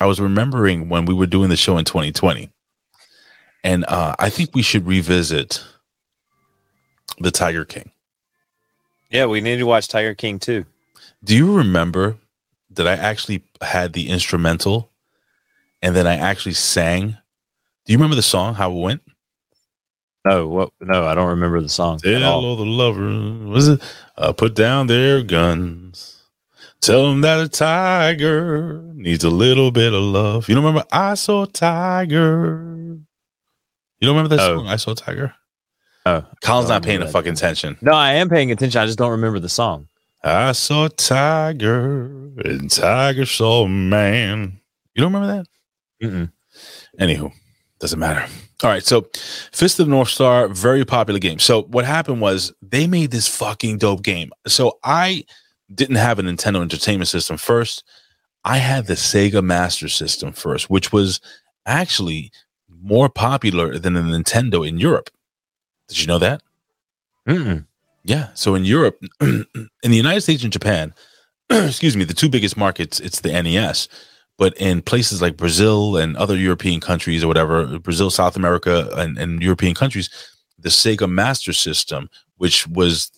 [0.00, 2.50] I was remembering when we were doing the show in 2020,
[3.64, 5.64] and uh, I think we should revisit
[7.18, 7.90] the Tiger King.
[9.10, 10.66] Yeah, we need to watch Tiger King too.
[11.24, 12.16] Do you remember
[12.70, 14.90] that I actually had the instrumental,
[15.82, 17.16] and then I actually sang?
[17.84, 18.54] Do you remember the song?
[18.54, 19.02] How it went?
[20.24, 20.72] No, what?
[20.80, 21.98] No, I don't remember the song.
[22.00, 23.80] Tell all the lovers, was it?
[24.18, 26.15] Uh, put down their guns.
[26.80, 30.48] Tell them that a tiger needs a little bit of love.
[30.48, 30.86] You don't remember?
[30.92, 32.98] I saw a tiger.
[33.98, 34.58] You don't remember that Oh.
[34.58, 34.68] song?
[34.68, 35.34] I saw a tiger.
[36.04, 37.18] Oh, Colin's not paying remember the that.
[37.18, 37.76] fucking attention.
[37.80, 38.80] No, I am paying attention.
[38.80, 39.88] I just don't remember the song.
[40.22, 42.04] I saw a tiger,
[42.44, 44.60] and tiger saw a man.
[44.94, 45.42] You don't remember
[46.00, 46.06] that?
[46.06, 46.30] Mm-mm.
[47.00, 47.32] Anywho,
[47.80, 48.24] doesn't matter.
[48.62, 49.08] All right, so
[49.52, 51.38] Fist of the North Star, very popular game.
[51.38, 54.30] So what happened was they made this fucking dope game.
[54.46, 55.24] So I
[55.74, 57.84] didn't have a Nintendo Entertainment System first.
[58.44, 61.20] I had the Sega Master System first, which was
[61.66, 62.30] actually
[62.68, 65.10] more popular than the Nintendo in Europe.
[65.88, 66.42] Did you know that?
[67.28, 67.66] Mm-mm.
[68.04, 68.28] Yeah.
[68.34, 69.46] So in Europe, in
[69.82, 70.94] the United States and Japan,
[71.50, 73.88] excuse me, the two biggest markets, it's the NES.
[74.38, 79.16] But in places like Brazil and other European countries or whatever, Brazil, South America, and,
[79.18, 80.10] and European countries,
[80.58, 83.10] the Sega Master System, which was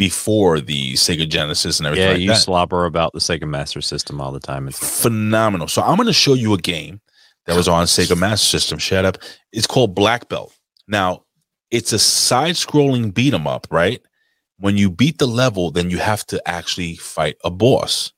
[0.00, 3.82] before the Sega Genesis and everything Yeah, like you that, slobber about the Sega Master
[3.82, 4.66] System all the time.
[4.66, 5.68] It's phenomenal.
[5.68, 7.02] So I'm going to show you a game
[7.44, 8.78] that was on Sega Master System.
[8.78, 9.18] Shut up.
[9.52, 10.54] It's called Black Belt.
[10.88, 11.24] Now,
[11.70, 14.00] it's a side-scrolling beat 'em up, right?
[14.56, 18.14] When you beat the level, then you have to actually fight a boss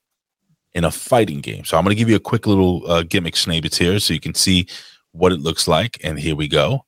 [0.74, 1.64] in a fighting game.
[1.64, 4.20] So I'm going to give you a quick little uh, gimmick snippet here, so you
[4.20, 4.68] can see
[5.10, 5.98] what it looks like.
[6.04, 6.86] And here we go.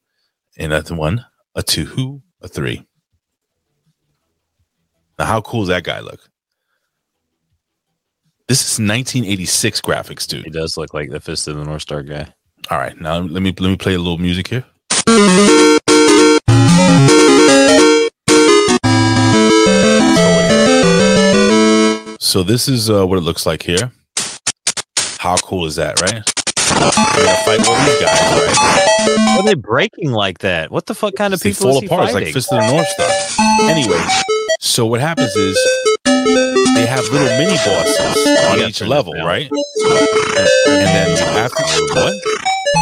[0.56, 1.26] And that's one,
[1.56, 2.86] a two, a three.
[5.18, 6.20] Now, how cool does that guy look?
[8.48, 10.44] This is 1986 graphics, dude.
[10.44, 12.26] He does look like the Fist of the North Star guy.
[12.70, 14.64] All right, now let me let me play a little music here.
[22.20, 23.92] So this is uh, what it looks like here.
[25.18, 26.22] How cool is that, right?
[27.44, 29.36] Fight all these guys, right?
[29.36, 30.70] What are they breaking like that?
[30.70, 32.04] What the fuck kind of They people fall apart.
[32.06, 33.70] It's like Fist of the North Star.
[33.70, 34.02] Anyway,
[34.64, 35.58] so what happens is
[36.04, 39.50] they have little mini bosses on each level, right?
[39.50, 41.24] And then to
[41.94, 42.14] what?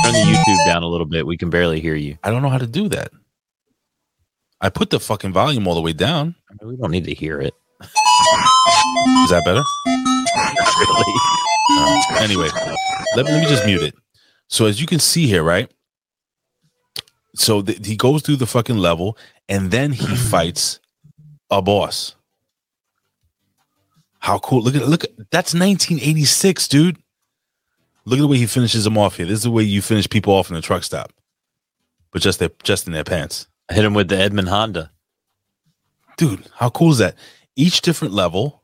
[0.05, 1.27] Turn the YouTube down a little bit.
[1.27, 2.17] We can barely hear you.
[2.23, 3.11] I don't know how to do that.
[4.61, 6.37] I put the fucking volume all the way down.
[6.63, 7.53] We don't need to hear it.
[7.83, 9.63] Is that better?
[10.79, 11.15] really.
[11.79, 12.49] Uh, anyway,
[13.17, 13.95] let me, let me just mute it.
[14.49, 15.69] So as you can see here, right?
[17.35, 19.19] So th- he goes through the fucking level
[19.49, 20.79] and then he fights
[21.59, 22.15] a boss.
[24.21, 24.63] How cool!
[24.63, 25.05] Look at look.
[25.05, 26.97] at- That's 1986, dude.
[28.05, 29.27] Look at the way he finishes them off here.
[29.27, 31.13] This is the way you finish people off in the truck stop,
[32.13, 33.47] but just their just in their pants.
[33.69, 34.91] I hit him with the Edmund Honda.
[36.17, 37.15] dude how cool is that
[37.57, 38.62] each different level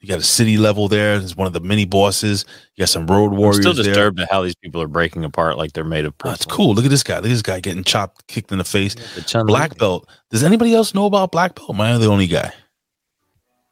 [0.00, 2.44] you got a city level there there's one of the mini bosses
[2.76, 3.82] you got some road I'm warriors still there.
[3.84, 6.74] disturbed at how these people are breaking apart like they're made of Oh, it's cool
[6.74, 9.44] look at this guy look at this guy getting chopped kicked in the face The
[9.44, 12.52] black belt does anybody else know about black belt am i the only guy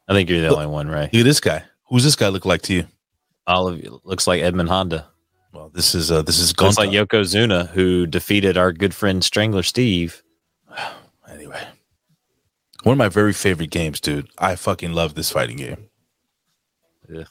[0.09, 1.11] I think you're the only one, right?
[1.13, 2.87] look at this guy who's this guy look like to you
[3.45, 5.07] All of you looks like Edmund Honda.
[5.53, 6.79] well this is uh this is Looks Gunta.
[6.87, 10.23] like Yokozuna, who defeated our good friend Strangler Steve.
[11.31, 11.65] anyway
[12.83, 15.89] one of my very favorite games dude i fucking love this fighting game
[17.15, 17.27] Ugh.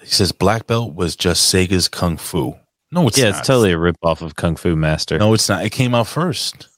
[0.00, 2.56] he says black belt was just sega's kung fu
[2.90, 3.38] no it's yeah, not.
[3.38, 5.18] it's totally a ripoff of Kung Fu Master.
[5.18, 5.64] No, it's not.
[5.64, 6.68] It came out first.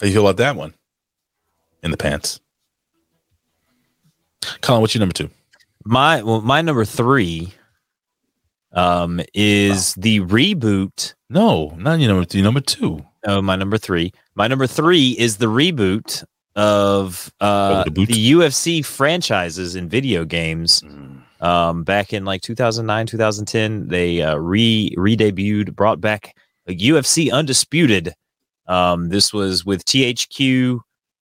[0.00, 0.74] How you feel about that one?
[1.82, 2.40] In the pants.
[4.60, 5.30] Colin, what's your number two?
[5.84, 7.52] My well, my number three
[8.72, 11.14] um is the reboot.
[11.28, 12.42] No, not your number two.
[12.42, 13.04] Number two.
[13.24, 14.12] Oh, my number three.
[14.36, 16.24] My number three is the reboot
[16.58, 20.82] of uh, Oh, the the UFC franchises in video games.
[20.82, 21.22] Mm.
[21.40, 26.36] Um, back in like 2009, 2010, they uh, re debuted, brought back
[26.66, 28.12] a UFC Undisputed.
[28.66, 30.80] Um, this was with THQ.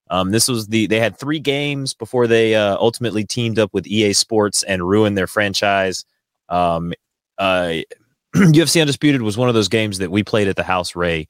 [0.09, 3.85] Um, this was the they had three games before they uh, ultimately teamed up with
[3.85, 6.03] EA Sports and ruined their franchise.
[6.49, 6.93] Um,
[7.37, 7.75] uh,
[8.35, 11.27] UFC Undisputed was one of those games that we played at the house, Ray,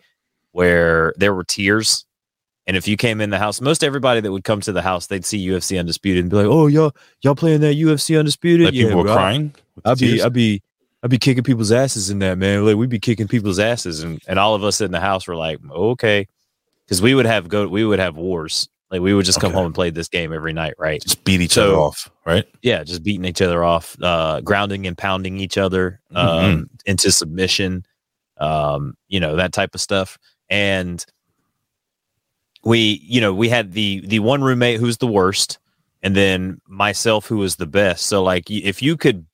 [0.53, 2.05] where there were tiers.
[2.67, 5.07] And if you came in the house, most everybody that would come to the house,
[5.07, 8.73] they'd see UFC Undisputed and be like, "Oh, y'all, y'all playing that UFC Undisputed?" Like
[8.73, 9.13] people were bro.
[9.15, 9.55] crying.
[9.85, 10.21] I'd be?
[10.21, 10.61] I'd be,
[11.01, 12.65] I'd be kicking people's asses in that man.
[12.65, 15.35] Like we'd be kicking people's asses, and and all of us in the house were
[15.37, 16.27] like, okay,
[16.85, 18.67] because we would have go, we would have wars.
[18.91, 19.57] Like we would just come Okay.
[19.57, 21.01] home and play this game every night, right?
[21.01, 22.45] Just beat each So- other off, right?
[22.61, 26.45] Yeah, just beating each other off, uh, grounding and pounding each other Mm-hmm.
[26.45, 27.85] um, into submission,
[28.39, 30.17] um, you know that type of stuff.
[30.49, 31.05] And
[32.63, 35.59] we, you know, we had the the one roommate who's the worst,
[36.03, 38.07] and then myself who was the best.
[38.07, 39.25] So like, if you could,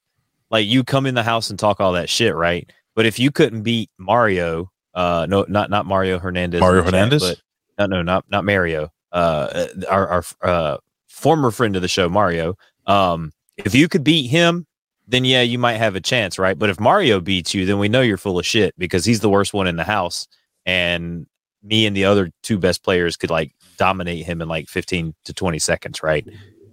[0.50, 2.70] like, you come in the house and talk all that shit, right?
[2.96, 6.94] But if you couldn't beat Mario, uh, no, not not Mario Hernandez, Mario the chat,
[6.94, 7.22] Hernandez?
[7.22, 7.42] but
[7.80, 8.90] no, no, not not Mario.
[9.12, 10.78] Uh, our our uh,
[11.08, 12.56] former friend of the show, Mario.
[12.86, 14.68] Um, if you could beat him,
[15.08, 16.58] then yeah, you might have a chance, right?
[16.58, 19.30] But if Mario beats you, then we know you're full of shit because he's the
[19.30, 20.28] worst one in the house,
[20.66, 21.26] and
[21.64, 25.34] me and the other two best players could like dominate him in like 15 to
[25.34, 26.28] 20 seconds, right?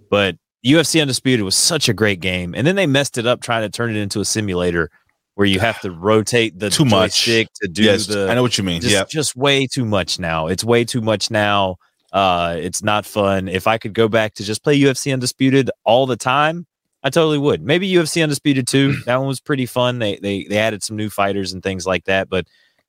[0.09, 0.35] But
[0.65, 3.69] UFC Undisputed was such a great game, and then they messed it up trying to
[3.69, 4.91] turn it into a simulator
[5.35, 7.25] where you have to rotate the Too much.
[7.25, 8.27] to do Yes, the.
[8.29, 8.81] I know what you mean.
[8.83, 9.05] Yeah.
[9.09, 10.47] just way too much now.
[10.47, 11.77] It's way too much now.
[12.11, 13.47] Uh, it's not fun.
[13.47, 16.67] If I could go back to just play UFC Undisputed all the time,
[17.03, 17.61] I totally would.
[17.63, 18.93] Maybe UFC Undisputed too.
[19.05, 19.99] that one was pretty fun.
[19.99, 22.29] They they they added some new fighters and things like that.
[22.29, 22.45] But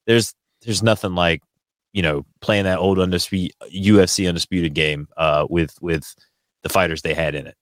[0.07, 1.41] there's there's nothing like
[1.93, 6.15] you know playing that old undisputed UFC Undisputed game uh, with with
[6.63, 7.57] the fighters they had in it.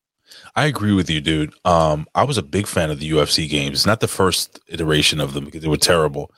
[0.55, 1.53] I agree with you, dude.
[1.65, 3.85] Um, I was a big fan of the UFC games.
[3.87, 6.31] Not the first iteration of them because they were terrible.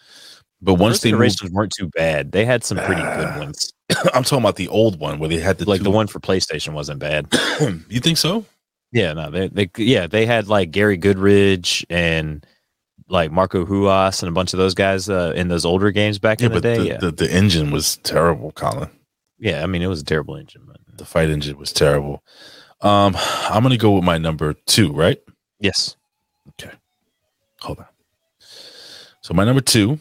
[0.63, 2.31] But once First they moved, weren't too bad.
[2.33, 3.73] They had some pretty good ones.
[4.15, 6.21] I'm talking about the old one where they had the Like two- the one for
[6.21, 7.27] PlayStation wasn't bad.
[7.89, 8.47] you think so?
[8.93, 12.47] Yeah, no, they, they yeah, they had like Gary Goodridge and
[13.13, 16.41] like Marco Ruas and a bunch of those guys uh, in those older games back
[16.41, 16.79] Yeah, in the day.
[16.79, 16.97] the, yeah.
[16.97, 18.89] the, the engine was terrible, Colin.
[19.39, 22.23] yeah, I mean it was a terrible engine, but The fight engine was terrible.
[22.81, 23.15] Um,
[23.49, 25.21] I'm gonna go with my number two, right?
[25.61, 25.97] yes.
[26.61, 26.73] Okay.
[27.61, 27.87] Hold on.
[29.21, 30.01] So my number two,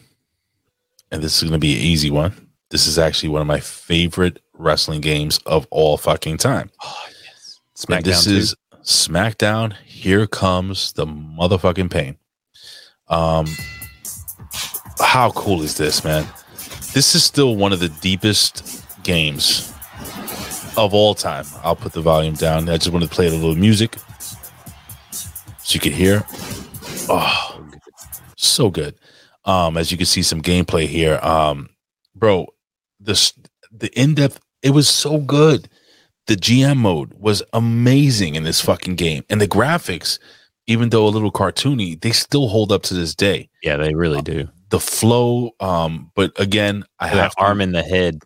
[1.12, 2.48] and this is gonna be an easy one.
[2.70, 6.70] This is actually one of my favorite wrestling games of all fucking time.
[6.82, 8.30] And this SmackDown 2?
[8.36, 9.74] is SmackDown.
[9.84, 12.16] Here comes the motherfucking pain.
[13.12, 13.46] Um,
[14.98, 16.26] how cool is this, man?
[16.94, 19.72] This is still one of the deepest games
[20.76, 21.44] of all time.
[21.62, 22.68] I'll put the volume down.
[22.68, 23.96] I just want to play a little music
[25.10, 26.24] so you can hear.
[27.08, 27.64] Oh,
[28.36, 28.94] so good.
[29.44, 31.18] Um, as you can see, some gameplay here.
[31.22, 31.68] Um,
[32.14, 32.46] bro,
[32.98, 33.34] this
[33.70, 34.40] the in depth.
[34.62, 35.68] It was so good.
[36.28, 40.18] The GM mode was amazing in this fucking game, and the graphics,
[40.66, 43.48] even though a little cartoony, they still hold up to this day.
[43.62, 44.48] Yeah, they really do.
[44.70, 48.20] The flow, um, but again, I That have to- arm in the head.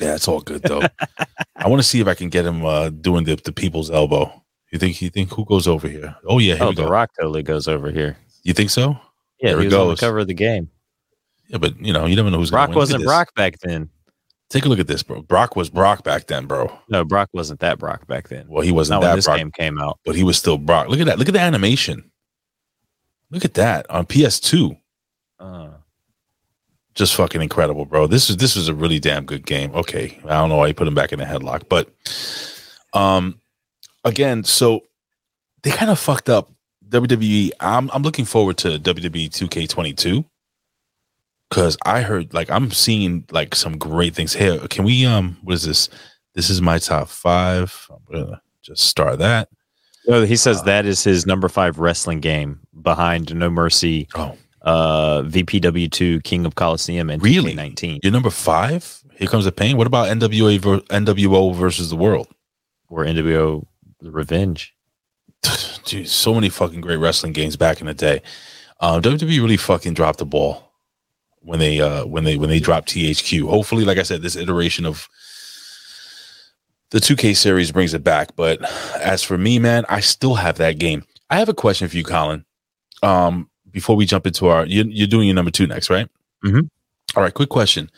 [0.00, 0.82] yeah, it's all good though.
[1.56, 4.42] I want to see if I can get him uh, doing the, the people's elbow.
[4.70, 6.14] You think you think who goes over here?
[6.26, 6.86] Oh yeah, here Oh, the.
[6.88, 8.16] Rock totally goes over here.
[8.42, 8.98] You think so?
[9.40, 10.68] Yeah, There he was on the cover of the game.
[11.48, 12.78] Yeah, but you know, you never know who's Rock win.
[12.78, 13.88] Wasn't Rock back then.
[14.54, 15.20] Take a look at this, bro.
[15.20, 16.70] Brock was Brock back then, bro.
[16.88, 18.46] No, Brock wasn't that Brock back then.
[18.48, 19.98] Well, he wasn't Not when that this Brock, game came out.
[20.04, 20.86] but he was still Brock.
[20.88, 21.18] Look at that.
[21.18, 22.08] Look at the animation.
[23.32, 24.78] Look at that on PS2.
[25.40, 25.70] Uh,
[26.94, 28.06] Just fucking incredible, bro.
[28.06, 29.74] This is this was a really damn good game.
[29.74, 31.88] Okay, I don't know why you put him back in the headlock, but
[32.92, 33.40] um,
[34.04, 34.82] again, so
[35.64, 36.48] they kind of fucked up
[36.90, 37.50] WWE.
[37.58, 40.24] I'm I'm looking forward to WWE 2K22
[41.54, 44.58] because I heard like I'm seeing like some great things here.
[44.68, 45.88] Can we um, what is this?
[46.34, 47.86] This is my top five.
[47.90, 49.48] I'm gonna just start that.
[50.08, 55.22] no, he says that is his number five wrestling game behind No Mercy, Oh, uh,
[55.22, 57.54] VPW2, King of Coliseum, and Really?
[57.54, 58.00] 19.
[58.02, 59.00] you're number five.
[59.16, 59.76] Here comes the pain.
[59.76, 62.26] What about NWA ver- NWO versus the world?
[62.88, 63.64] Or NWO
[64.02, 64.74] Revenge.
[65.84, 68.22] Dude, so many fucking great wrestling games back in the day.
[68.80, 70.63] Um, WWE really fucking dropped the ball
[71.44, 73.48] when they uh when they when they dropped THQ.
[73.48, 75.08] Hopefully, like I said, this iteration of
[76.90, 78.36] the 2K series brings it back.
[78.36, 78.62] But
[79.00, 81.04] as for me, man, I still have that game.
[81.30, 82.44] I have a question for you, Colin.
[83.02, 86.08] Um, before we jump into our, you, you're doing your number two next, right?
[86.44, 86.68] Mhm.
[87.16, 87.90] All right, quick question.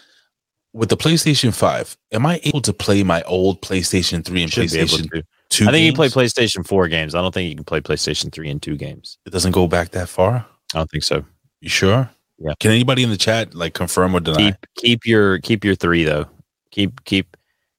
[0.72, 5.10] with the PlayStation 5, am I able to play my old PlayStation 3 and PlayStation
[5.10, 5.22] to.
[5.48, 6.08] 2 I think you can play?
[6.08, 7.14] PlayStation 4 games.
[7.14, 9.16] I don't think you can play PlayStation 3 and 2 games.
[9.24, 10.44] It doesn't go back that far?
[10.74, 11.24] I don't think so.
[11.62, 12.10] You sure?
[12.38, 12.52] Yeah.
[12.60, 14.36] Can anybody in the chat like confirm or deny?
[14.52, 16.26] Keep keep your keep your 3 though.
[16.70, 17.36] Keep keep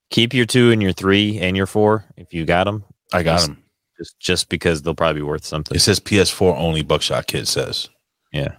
[0.10, 2.84] keep your 2 and your 3 and your 4 if you got them.
[3.14, 3.64] I got Just- them.
[4.00, 5.76] Just just because they'll probably be worth something.
[5.76, 6.84] It says PS4 only.
[6.84, 7.90] Buckshot Kid says.
[8.32, 8.58] Yeah.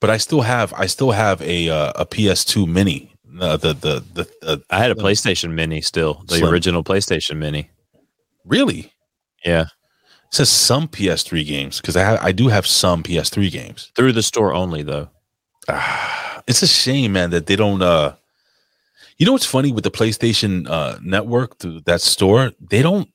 [0.00, 3.14] But I still have I still have a uh, a PS2 Mini.
[3.40, 6.52] Uh, the the the, the I had a PlayStation Mini still, the Slim.
[6.52, 7.70] original PlayStation Mini.
[8.44, 8.92] Really?
[9.44, 9.62] Yeah.
[9.62, 9.68] It
[10.34, 13.92] says some PS3 games because I ha- I do have some PS3 games.
[13.94, 15.10] Through the store only though.
[16.48, 17.80] It's a shame, man, that they don't.
[17.82, 18.14] uh
[19.16, 23.08] You know what's funny with the PlayStation uh Network, th- that store, they don't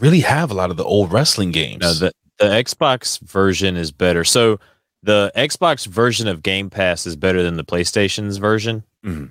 [0.00, 1.80] really have a lot of the old wrestling games.
[1.82, 4.24] No, the the Xbox version is better.
[4.24, 4.58] So
[5.04, 8.82] the Xbox version of Game Pass is better than the PlayStation's version.
[9.04, 9.30] Mhm.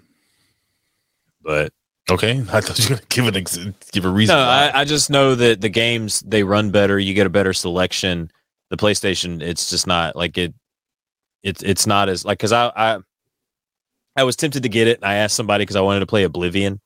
[1.41, 1.73] But
[2.09, 3.57] okay, I thought you were gonna give an ex-
[3.91, 4.35] give a reason.
[4.35, 4.41] no.
[4.41, 6.97] I, I just know that the games they run better.
[6.97, 8.31] You get a better selection.
[8.69, 10.53] The PlayStation, it's just not like it.
[11.43, 12.99] It's it's not as like because I I
[14.15, 14.97] I was tempted to get it.
[14.97, 16.79] And I asked somebody because I wanted to play Oblivion,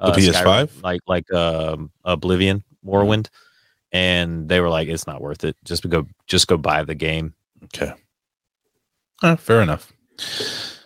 [0.00, 0.32] The PS5?
[0.32, 3.28] Skyrim, like like um Oblivion Morrowind,
[3.92, 5.56] and they were like, it's not worth it.
[5.64, 7.34] Just go just go buy the game.
[7.64, 7.92] Okay.
[9.22, 9.92] Uh, fair enough.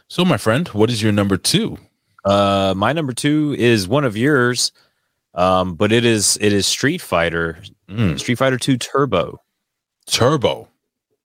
[0.09, 1.79] So, my friend, what is your number two?
[2.25, 4.73] Uh, my number two is one of yours,
[5.35, 8.19] um, but it is it is Street Fighter, Mm.
[8.19, 9.41] Street Fighter Two Turbo.
[10.07, 10.69] Turbo.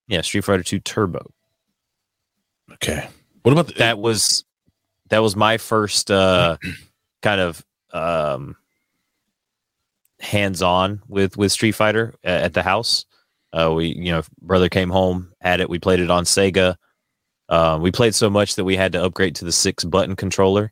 [0.08, 1.32] Yeah, Street Fighter Two Turbo.
[2.74, 3.08] Okay.
[3.44, 4.00] What about the, that?
[4.00, 4.44] Was
[5.10, 6.58] that was my first uh,
[7.22, 8.56] kind of um,
[10.20, 13.06] hands on with with Street Fighter a- at the house.
[13.52, 15.70] Uh, we you know brother came home had it.
[15.70, 16.76] We played it on Sega.
[17.48, 20.72] Uh, we played so much that we had to upgrade to the six button controller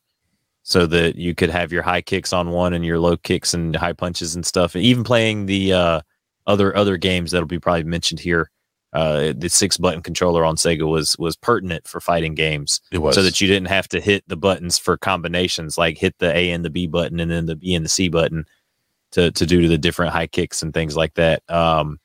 [0.61, 3.75] so that you could have your high kicks on one and your low kicks and
[3.75, 4.75] high punches and stuff.
[4.75, 6.01] And even playing the uh,
[6.45, 8.51] other other games that'll be probably mentioned here.
[8.93, 12.79] Uh, the six button controller on Sega was was pertinent for fighting games.
[12.91, 13.15] It was.
[13.15, 16.51] so that you didn't have to hit the buttons for combinations, like hit the A
[16.51, 18.45] and the B button and then the B and the C button
[19.11, 21.43] to to do the different high kicks and things like that.
[21.49, 21.99] Um,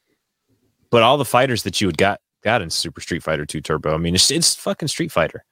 [0.91, 3.95] but all the fighters that you would got got in Super Street Fighter Two Turbo,
[3.95, 5.45] I mean, it's it's fucking Street Fighter.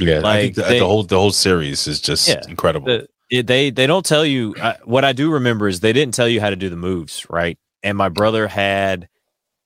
[0.00, 2.40] yeah, I like, think the, they- the whole the whole series is just Yeah.
[2.48, 2.86] incredible.
[2.86, 6.14] The- it- they they don't tell you uh, what I do remember is they didn't
[6.14, 7.58] tell you how to do the moves, right?
[7.82, 9.06] And my brother had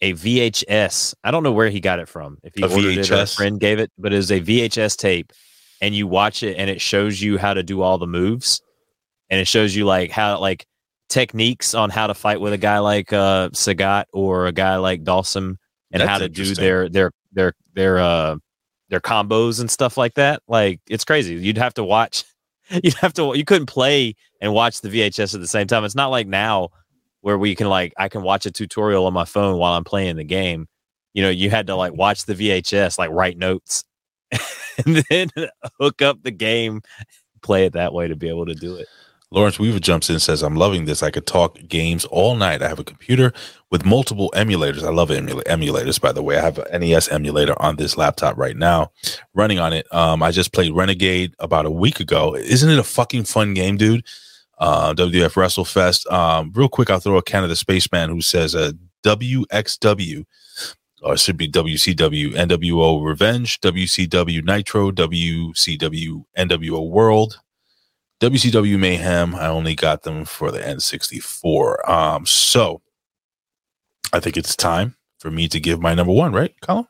[0.02, 1.14] a VHS.
[1.24, 2.36] I don't know where he got it from.
[2.42, 3.36] If he A ordered it or a VHS?
[3.36, 5.32] friend gave it, but it was a VHS tape,
[5.80, 8.60] and you watch it and it shows you how to do all the moves,
[9.30, 10.66] and it shows you like how like
[11.08, 15.04] techniques on how to fight with a guy like uh Sagat or a guy like
[15.04, 15.56] Dhalsim,
[15.92, 18.36] and That's how to do their their their their uh
[18.88, 20.42] their combos and stuff like that.
[20.48, 21.34] Like it's crazy.
[21.36, 22.24] You'd have to watch.
[22.70, 23.34] You'd have to.
[23.36, 25.84] You couldn't play and watch the VHS at the same time.
[25.84, 26.70] It's not like now
[27.22, 30.16] where we can like I can watch a tutorial on my phone while I'm playing
[30.16, 30.68] the game.
[31.14, 33.84] You know, you had to like watch the VHS, like write notes,
[34.86, 35.30] and then
[35.80, 36.82] hook up the game,
[37.42, 38.86] play it that way to be able to do it.
[39.30, 41.02] Lawrence Weaver jumps in and says, I'm loving this.
[41.02, 42.60] I could talk games all night.
[42.60, 43.32] I have a computer
[43.70, 44.82] with multiple emulators.
[44.82, 46.36] I love emula- emulators, by the way.
[46.36, 48.92] I have an NES emulator on this laptop right now
[49.32, 49.86] running on it.
[49.92, 52.36] Um, I just played Renegade about a week ago.
[52.36, 54.04] Isn't it a fucking fun game, dude?
[54.62, 56.08] Uh, WF WrestleFest.
[56.12, 58.70] Um, real quick, I'll throw a Canada Spaceman who says uh,
[59.02, 60.24] WXW,
[61.02, 67.40] or it should be WCW, NWO Revenge, WCW Nitro, WCW NWO World.
[68.20, 71.88] WCW Mayhem, I only got them for the N64.
[71.88, 72.80] Um, so
[74.12, 76.86] I think it's time for me to give my number one, right, Colin?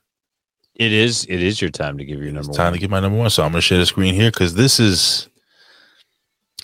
[0.74, 1.24] It is.
[1.30, 2.72] It is your time to give your number It's time one.
[2.74, 3.30] to give my number one.
[3.30, 5.30] So I'm going to share the screen here because this is,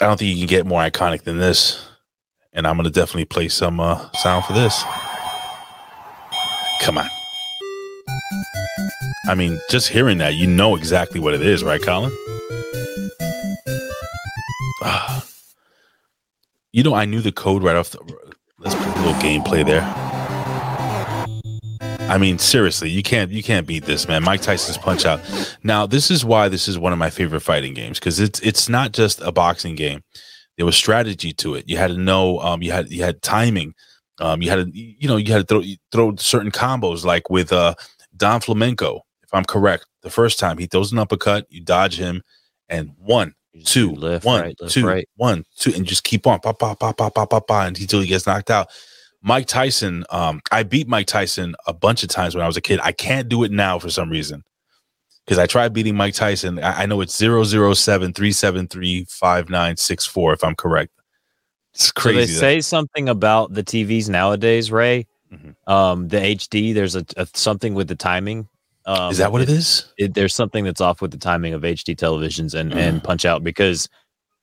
[0.01, 1.85] I don't think you can get more iconic than this.
[2.53, 4.83] And I'm to definitely play some uh, sound for this.
[6.83, 7.09] Come on.
[9.29, 12.11] I mean, just hearing that, you know exactly what it is, right, Colin?
[14.83, 15.25] Ah.
[16.73, 17.99] You know, I knew the code right off the.
[18.59, 20.07] Let's put a little gameplay there.
[22.09, 24.22] I mean, seriously, you can't you can't beat this, man.
[24.22, 25.20] Mike Tyson's Punch Out.
[25.62, 28.68] Now, this is why this is one of my favorite fighting games because it's it's
[28.68, 30.02] not just a boxing game.
[30.56, 31.68] There was strategy to it.
[31.68, 32.40] You had to know.
[32.40, 33.74] Um, you had you had timing.
[34.20, 35.62] Um, you had to you know you had to throw
[35.93, 37.74] throw certain combos like with uh
[38.16, 39.02] Don Flamenco.
[39.22, 42.22] If I'm correct, the first time he throws an uppercut, you dodge him,
[42.68, 45.09] and one, two, left, one, right, left, two, right.
[45.16, 48.06] one, two, and just keep on, pop, pop, pop, pop, pop, pop, pop, until he
[48.06, 48.68] gets knocked out.
[49.23, 52.61] Mike Tyson, um, I beat Mike Tyson a bunch of times when I was a
[52.61, 52.78] kid.
[52.82, 54.45] I can't do it now for some reason.
[55.27, 56.59] because I tried beating Mike Tyson.
[56.62, 57.45] I, I know it's 007
[58.12, 60.93] 373 5964, if I'm correct.
[61.74, 62.32] It's crazy.
[62.35, 65.07] So they say something about the TVs nowadays, Ray.
[65.32, 65.70] Mm-hmm.
[65.73, 68.49] Um, the HD, there's a, a something with the timing.
[68.86, 69.93] Um, Is that what it is?
[69.99, 72.77] It, there's something that's off with the timing of HD televisions and Mm.
[72.77, 73.86] and Punch Out because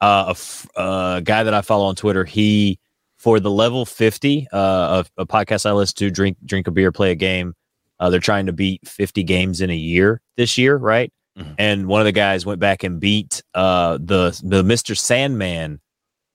[0.02, 2.78] uh, a f- uh, guy that I follow on Twitter, he
[3.26, 6.92] for the level 50 uh, of a podcast I listen to, drink drink a beer,
[6.92, 7.56] play a game.
[8.00, 11.12] Uh, they're trying to beat 50 games in a year this year, right?
[11.36, 11.54] Mm-hmm.
[11.58, 14.96] And one of the guys went back and beat uh, the the Mr.
[14.96, 15.82] Sandman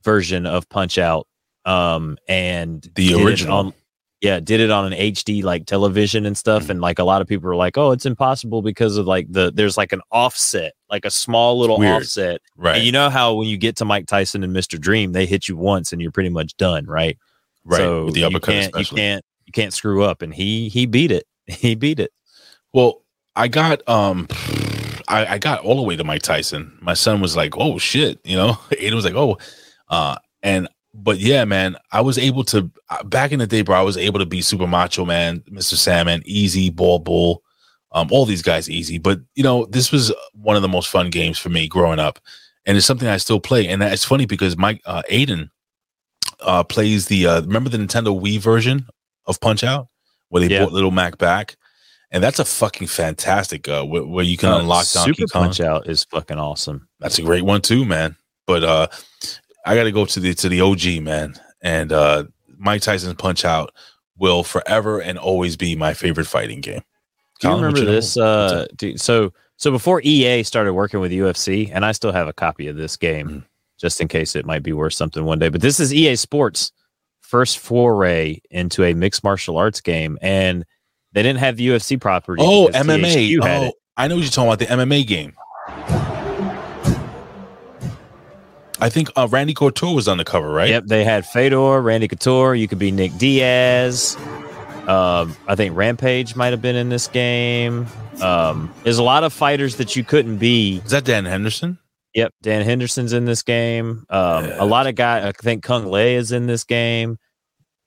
[0.02, 1.28] version of Punch Out,
[1.64, 3.56] um, and The original.
[3.56, 3.74] on-
[4.20, 6.64] yeah, did it on an HD like television and stuff.
[6.64, 6.72] Mm-hmm.
[6.72, 9.50] And like a lot of people are like, oh, it's impossible because of like the
[9.50, 12.02] there's like an offset, like a small little Weird.
[12.02, 12.42] offset.
[12.56, 12.76] Right.
[12.76, 14.78] And you know how when you get to Mike Tyson and Mr.
[14.78, 17.16] Dream, they hit you once and you're pretty much done, right?
[17.64, 20.20] Right, So with the you uppercut can't, you can't you can't screw up.
[20.22, 21.24] And he he beat it.
[21.46, 22.12] He beat it.
[22.72, 23.02] Well,
[23.34, 24.28] I got um
[25.08, 26.76] I, I got all the way to Mike Tyson.
[26.80, 28.52] My son was like, "Oh shit," you know.
[28.70, 29.38] Aiden was like, "Oh,"
[29.88, 30.68] uh, and
[31.02, 33.78] but yeah, man, I was able to uh, back in the day, bro.
[33.78, 37.42] I was able to be Super Macho Man, Mister Sandman, Easy, Bald Bull,
[37.92, 38.98] um, all these guys easy.
[38.98, 42.18] But you know, this was one of the most fun games for me growing up,
[42.66, 43.68] and it's something I still play.
[43.68, 45.50] And it's funny because Mike uh, Aiden
[46.40, 48.86] uh, plays the uh, remember the Nintendo Wii version
[49.26, 49.88] of Punch Out
[50.28, 50.60] where they Yeah.
[50.60, 51.56] brought Little Mac back.
[52.12, 55.42] And that's a fucking fantastic uh where, where you can Uh, unlock Donkey Super Kong.
[55.44, 56.88] Punch Out is fucking awesome.
[56.98, 58.16] That's a great one too, man.
[58.48, 58.88] But uh
[59.66, 61.34] I got to go to the to the OG, man.
[61.62, 62.24] And uh
[62.58, 63.72] Mike Tyson's Punch Out
[64.18, 66.82] will forever and always be my favorite fighting game.
[67.40, 68.16] Do you Colin, remember you this?
[68.18, 72.32] Uh, dude, so so before EA started working with UFC, and I still have a
[72.32, 73.44] copy of this game Mm.
[73.80, 75.48] just in case it might be worth something one day.
[75.48, 76.72] But this is EA Sports'
[77.22, 80.64] first foray into a mixed martial arts game, and
[81.12, 82.42] they didn't have the UFC property.
[82.44, 83.42] Oh, MMA.
[83.42, 83.74] Had Oh, it.
[83.96, 85.34] I know what you're talking about the MMA game.
[88.80, 90.68] I think uh, Randy Couture was on the cover, right?
[90.70, 92.54] Yep, they had Fedor, Randy Couture.
[92.54, 94.16] You could be Nick Diaz.
[94.88, 97.86] Um, I think Rampage might have been in this game.
[98.22, 100.80] Um, there's a lot of fighters that you couldn't be.
[100.84, 101.78] Is that Dan Henderson?
[102.14, 104.04] Yep, Dan Henderson's in this game.
[104.10, 105.24] Um, a lot of guys.
[105.24, 107.18] I think Cung Le is in this game.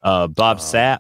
[0.02, 1.00] Uh, Bob Sapp,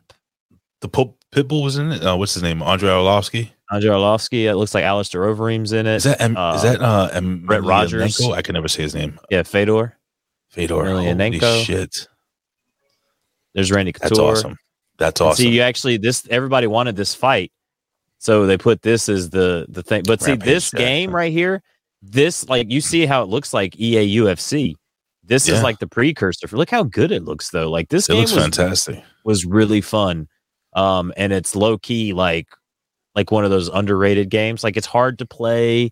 [0.81, 2.03] The Pope Pitbull was in it.
[2.03, 2.61] Uh, what's his name?
[2.61, 3.51] Andre Arlovsky.
[3.71, 4.43] Andrei Arlovsky.
[4.45, 5.95] It looks like Alistair Overeem's in it.
[5.97, 8.19] Is that M- is that uh M- Brett Rogers?
[8.21, 9.19] I can never say his name.
[9.29, 9.97] Yeah, Fedor.
[10.49, 10.85] Fedor.
[10.85, 12.07] Holy shit.
[13.53, 14.09] There's Randy Couture.
[14.09, 14.57] That's awesome.
[14.97, 15.43] That's And awesome.
[15.43, 17.51] See, you actually this everybody wanted this fight,
[18.19, 20.03] so they put this as the the thing.
[20.05, 20.79] But see, this yeah.
[20.79, 21.61] game right here,
[22.01, 24.75] this like you see how it looks like EA UFC.
[25.23, 25.55] This Yeah.
[25.55, 26.47] is like the precursor.
[26.47, 27.71] For, look how good it looks though.
[27.71, 29.03] Like this it game looks was, fantastic.
[29.23, 30.27] was really fun,
[30.75, 32.47] um, and it's low key like
[33.15, 34.63] like one of those underrated games.
[34.63, 35.91] Like it's hard to play.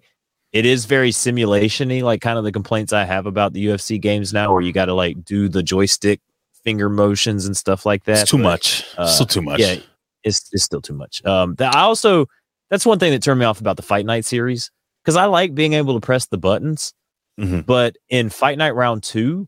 [0.52, 4.34] It is very simulation-y, like kind of the complaints I have about the UFC games
[4.34, 6.20] now, where you got to like do the joystick
[6.64, 8.22] finger motions and stuff like that.
[8.24, 8.86] It's too but- much.
[8.98, 9.60] It's still too much.
[9.60, 9.76] yeah,
[10.24, 11.24] it's it's still too much.
[11.26, 12.26] Um, that I also
[12.70, 14.72] that's one thing that turned me off about the Fight Night series
[15.04, 16.94] because I like being able to press the buttons,
[17.40, 17.66] Mhm.
[17.66, 19.48] but in Fight Night Round Two,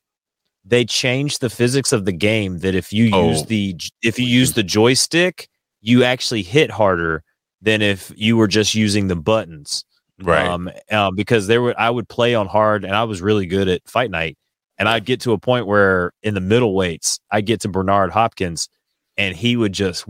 [0.65, 3.45] they changed the physics of the game that if you use Oh.
[3.45, 5.49] the if you use the joystick,
[5.81, 7.23] you actually hit harder
[7.63, 9.85] than if you were just using the buttons.
[10.21, 10.45] Right.
[10.47, 13.67] Um, uh, because there were I would play on hard and I was really good
[13.67, 14.37] at Fight Night,
[14.77, 18.11] and I'd get to a point where in the middle weights I'd get to Bernard
[18.11, 18.69] Hopkins,
[19.17, 20.05] and he would just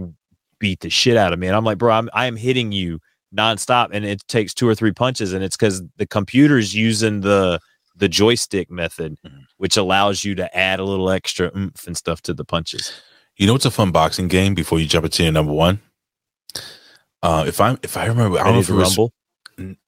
[0.60, 3.00] beat the shit out of me, and I'm like, bro, I'm I am hitting you
[3.34, 7.60] nonstop, and it takes two or three punches, and it's because the computer's using the
[7.96, 9.40] the joystick method, Mm-hmm.
[9.58, 12.92] which allows you to add a little extra oomph and stuff to the punches.
[13.38, 15.80] You know it's a fun boxing game before you jump into your number one?
[17.24, 19.14] Uh, if I'm if I remember, I don't know Ready if to it was rumble.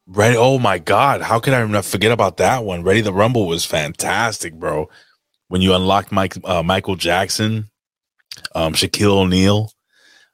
[0.08, 0.38] Ready.
[0.38, 1.22] Oh my God!
[1.22, 2.82] How could I not forget about that one?
[2.84, 4.90] Ready the Rumble was fantastic, bro.
[5.50, 7.70] When you unlocked Mike, uh, Michael Jackson,
[8.56, 9.72] um, Shaquille O'Neal,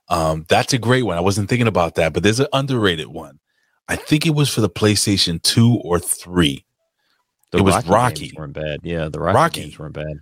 [0.10, 1.18] um, that's a great one.
[1.18, 3.40] I wasn't thinking about that, but there's an underrated one.
[3.88, 6.66] I think it was for the PlayStation Two or Three.
[7.52, 8.20] The it was Rocky, Rocky.
[8.28, 8.80] games weren't bad.
[8.84, 9.62] Yeah, the Rocky, Rocky.
[9.64, 10.20] games weren't bad.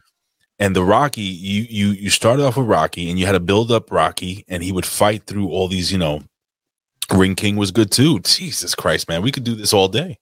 [0.60, 3.72] And the Rocky, you you you started off with Rocky, and you had to build
[3.72, 5.91] up Rocky, and he would fight through all these.
[5.91, 6.22] You know,
[7.14, 8.19] Ring King was good too.
[8.22, 10.18] Jesus Christ, man, we could do this all day.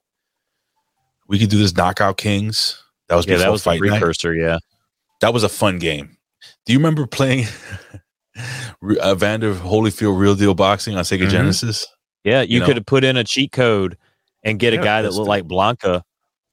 [1.27, 2.81] We could do this Knockout Kings.
[3.09, 3.89] That was Yeah, that was the Fight Night.
[3.99, 4.33] precursor.
[4.33, 4.59] Yeah.
[5.21, 6.17] That was a fun game.
[6.65, 7.47] Do you remember playing
[9.01, 11.29] uh, Vander Holyfield Real Deal Boxing on Sega Mhm.
[11.31, 11.85] Genesis?
[12.23, 12.65] Yeah, you, know?
[12.65, 13.97] could have put in a cheat code
[14.43, 16.01] and get a guy that looked the- like Blanka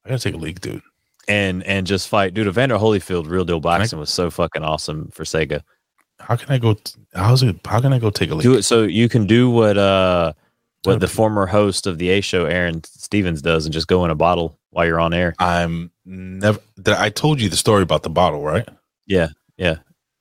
[0.05, 0.83] I gotta take a leak, dude.
[1.29, 2.35] and and just fight.
[2.35, 5.61] Dude, Evander Holyfield Real Deal Boxing was so fucking awesome for Sega.
[6.27, 6.77] How can I go?
[7.15, 7.57] How's it?
[7.65, 8.43] How can I go take a leak?
[8.43, 10.33] Do it so you can do what uh
[10.85, 14.11] what the former host of the A show, Aaron Stevens, does, and just go in
[14.11, 15.35] a bottle while you're on air.
[15.39, 16.59] I'm never.
[16.87, 18.69] I told you the story about the bottle, right?
[19.07, 19.77] Yeah, yeah.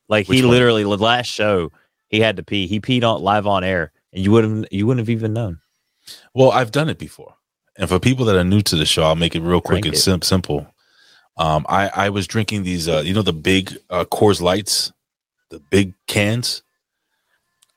[0.10, 0.52] Like Which he one?
[0.52, 1.72] literally the last show
[2.10, 2.68] he had to pee.
[2.68, 5.60] He peed on live on air, and you wouldn't you wouldn't have even known.
[6.34, 7.36] Well, I've done it before,
[7.78, 9.86] and for people that are new to the show, I'll make it real quick Drink
[9.88, 10.00] and it.
[10.00, 10.68] sim- simple.
[11.38, 14.94] Um, I I was drinking these, uh, you know, the big uh, Coors Lights,
[15.54, 16.64] the big cans.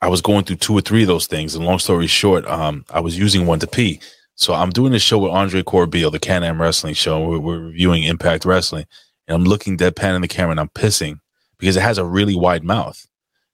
[0.01, 2.85] I was going through two or three of those things, and long story short, um,
[2.89, 3.99] I was using one to pee.
[4.35, 7.27] So I'm doing this show with Andre Corbeil, the Can Am Wrestling Show.
[7.27, 8.85] We're, we're reviewing Impact Wrestling,
[9.27, 11.19] and I'm looking deadpan in the camera, and I'm pissing
[11.57, 13.07] because it has a really wide mouth.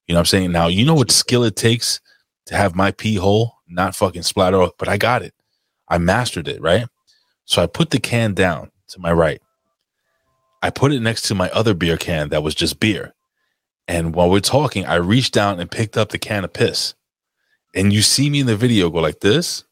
[0.07, 0.51] You know what I'm saying?
[0.51, 2.01] Now you know what skill it takes
[2.47, 5.33] to have my pee hole not fucking splatter off, but I got it.
[5.87, 6.87] I mastered it, right?
[7.45, 9.41] So I put the can down to my right.
[10.61, 13.13] I put it next to my other beer can that was just beer.
[13.87, 16.93] And while we're talking, I reached down and picked up the can of piss.
[17.75, 19.63] And you see me in the video go like this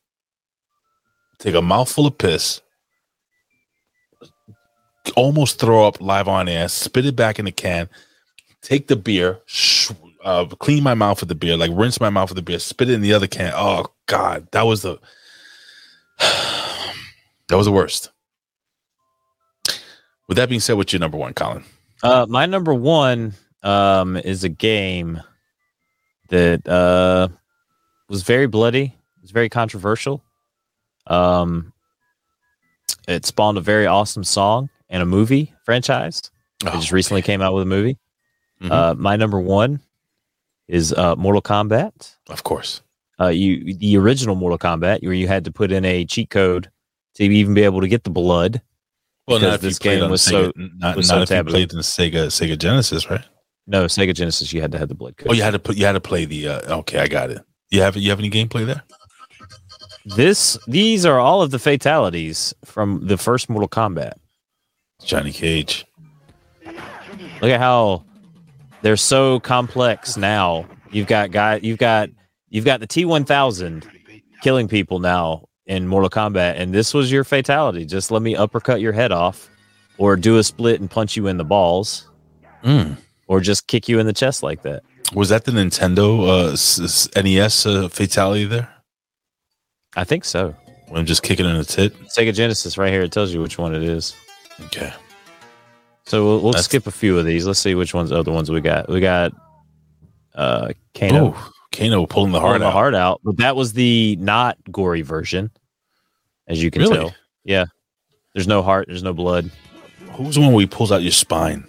[1.39, 2.61] take a mouthful of piss,
[5.15, 7.89] almost throw up live on air, spit it back in the can,
[8.61, 9.91] take the beer, sh-
[10.23, 12.89] uh, clean my mouth with the beer, like rinse my mouth with the beer, spit
[12.89, 13.53] it in the other can.
[13.55, 14.99] Oh God, that was the
[16.19, 16.95] that
[17.57, 18.11] was the worst.
[20.27, 21.65] With that being said, what's your number one, Colin?
[22.03, 23.33] Uh, my number one
[23.63, 25.21] um, is a game
[26.29, 27.27] that uh,
[28.09, 28.83] was very bloody.
[29.17, 30.23] It was very controversial.
[31.07, 31.73] Um,
[33.07, 36.21] it spawned a very awesome song and a movie franchise.
[36.63, 37.97] It just recently came out with a movie.
[38.61, 38.71] Mhm.
[38.71, 39.81] Uh, my number one
[40.67, 42.15] is uh, Mortal Kombat.
[42.29, 42.81] Of course.
[43.19, 46.69] Uh, you the original Mortal Kombat, where you had to put in a cheat code
[47.15, 48.61] to even be able to get the blood.
[49.27, 51.73] Well, not if this game was Sega, so not, was not so if you played
[51.73, 53.23] in Sega Sega Genesis, right?
[53.71, 55.29] No, Sega Genesis, you had to have the blood code.
[55.29, 56.49] Oh, you had to put you had to play the.
[56.49, 57.41] Uh, okay, I got it.
[57.69, 58.83] You have you have any gameplay there?
[60.05, 64.13] This these are all of the fatalities from the first Mortal Kombat.
[65.03, 65.85] Johnny Cage.
[66.65, 68.03] Look at how
[68.81, 70.65] they're so complex now.
[70.91, 72.09] You've got guy you've got
[72.49, 73.87] you've got the T1000
[74.43, 77.85] killing people now in Mortal Kombat and this was your fatality.
[77.85, 79.49] Just let me uppercut your head off
[79.97, 82.09] or do a split and punch you in the balls
[82.63, 82.97] Mm.
[83.31, 84.83] Or just kick you in the chest like that.
[85.13, 88.67] Was that the Nintendo uh, s- NES uh, fatality there?
[89.95, 90.53] I think so.
[90.89, 91.93] When I'm just kicking in the tit.
[92.17, 94.13] Sega Genesis right here it tells you which one it is.
[94.65, 94.91] Okay.
[96.05, 97.45] So we'll, we'll That's- skip a few of these.
[97.47, 98.89] Let's see which ones are the ones we got.
[98.89, 99.31] We got
[100.35, 101.33] uh Kano.
[101.33, 102.73] Oh, Kano pulling the pulling heart the out.
[102.73, 105.51] heart out, but that was the not gory version,
[106.47, 106.97] as you can Really?
[106.97, 107.15] tell.
[107.45, 107.65] Yeah,
[108.33, 109.49] there's no heart, there's no blood.
[110.13, 111.65] Who's the one where he pulls out your spine?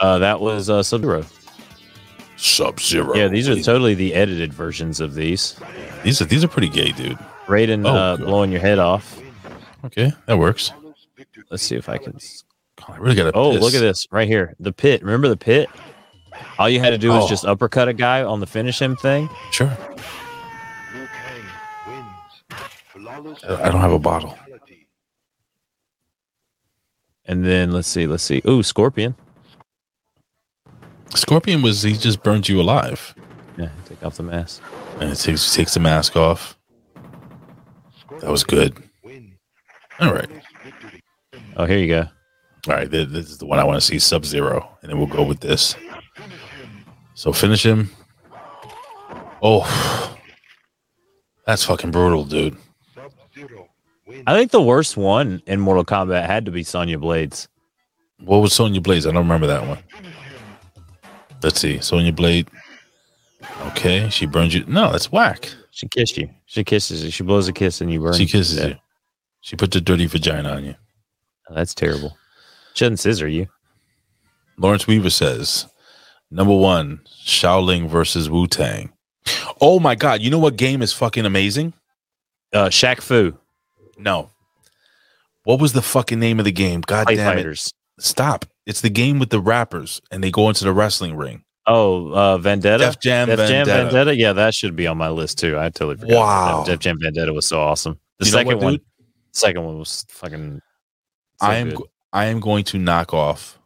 [0.00, 1.24] Uh, that was uh, Sub Zero.
[2.36, 3.14] Sub Zero.
[3.14, 5.56] Yeah, these are totally the edited versions of these.
[6.02, 7.18] These are these are pretty gay, dude.
[7.46, 9.20] Raiden Oh, uh, blowing your head off.
[9.84, 10.72] Okay, that works.
[11.50, 12.18] Let's see if I can.
[12.88, 13.32] I really got to.
[13.38, 14.54] Oh, look at this right here.
[14.60, 15.02] The pit.
[15.02, 15.68] Remember the pit?
[16.58, 17.28] All you had to do was Oh.
[17.28, 19.28] just uppercut a guy on the finish him thing.
[19.52, 19.70] Sure.
[23.46, 24.36] I don't have a bottle.
[27.26, 28.42] And then let's see, let's see.
[28.46, 29.14] Ooh, Scorpion.
[31.16, 33.14] Scorpion was he just burned you alive,
[33.56, 34.62] Yeah, take off the mask.
[35.00, 36.56] and it takes takes the mask off.
[38.20, 38.76] That was good.
[40.00, 40.28] All right,
[41.56, 42.08] Oh, here you go.
[42.68, 42.90] all right.
[42.90, 43.98] This, this is the one I want to see.
[44.00, 45.76] Sub Zero, and then we'll go with this.
[47.14, 47.90] So finish him.
[49.40, 50.16] Oh,
[51.46, 52.56] that's fucking brutal, dude.
[54.26, 57.48] I think the worst one in Mortal Kombat had to be Sonya Blades.
[58.20, 59.06] What was Sonya Blades?
[59.06, 59.78] I don't remember that one.
[61.44, 61.78] Let's see.
[61.80, 62.48] Sonya Blade.
[63.66, 64.64] Okay, she burns you.
[64.66, 65.52] No, that's whack.
[65.70, 66.30] She kissed you.
[66.46, 67.10] She kisses you.
[67.10, 68.14] She blows a kiss and you burn.
[68.14, 68.66] She kisses Yeah.
[68.68, 68.74] you.
[69.42, 70.74] She put the dirty vagina on you.
[71.50, 72.16] Oh, that's terrible.
[72.72, 73.48] She doesn't scissor you.
[74.56, 75.66] Lawrence Weaver says,
[76.30, 78.90] number one, Shaolin versus Wu Tang.
[79.60, 80.22] Oh my God.
[80.22, 81.74] You know what game is fucking amazing?
[82.54, 83.36] Uh, Shaq Fu.
[83.98, 84.30] No.
[85.44, 86.80] What was the fucking name of the game?
[86.80, 87.72] God Fight damn Fighters.
[87.98, 88.02] it.
[88.02, 88.46] Stop.
[88.66, 91.44] It's the game with the rappers and they go into the wrestling ring.
[91.66, 92.84] Oh, uh, Vendetta.
[92.84, 93.84] Def Jam Def Jam Vendetta.
[93.84, 94.16] Vendetta.
[94.16, 95.58] Yeah, that should be on my list too.
[95.58, 96.14] I totally forgot.
[96.16, 96.64] Wow.
[96.64, 97.98] Def, Jam Vendetta was so awesome.
[98.18, 98.78] The You second what, one,
[99.32, 100.60] second one was fucking.
[101.40, 101.86] so I am good.
[102.12, 103.58] I am going to knock off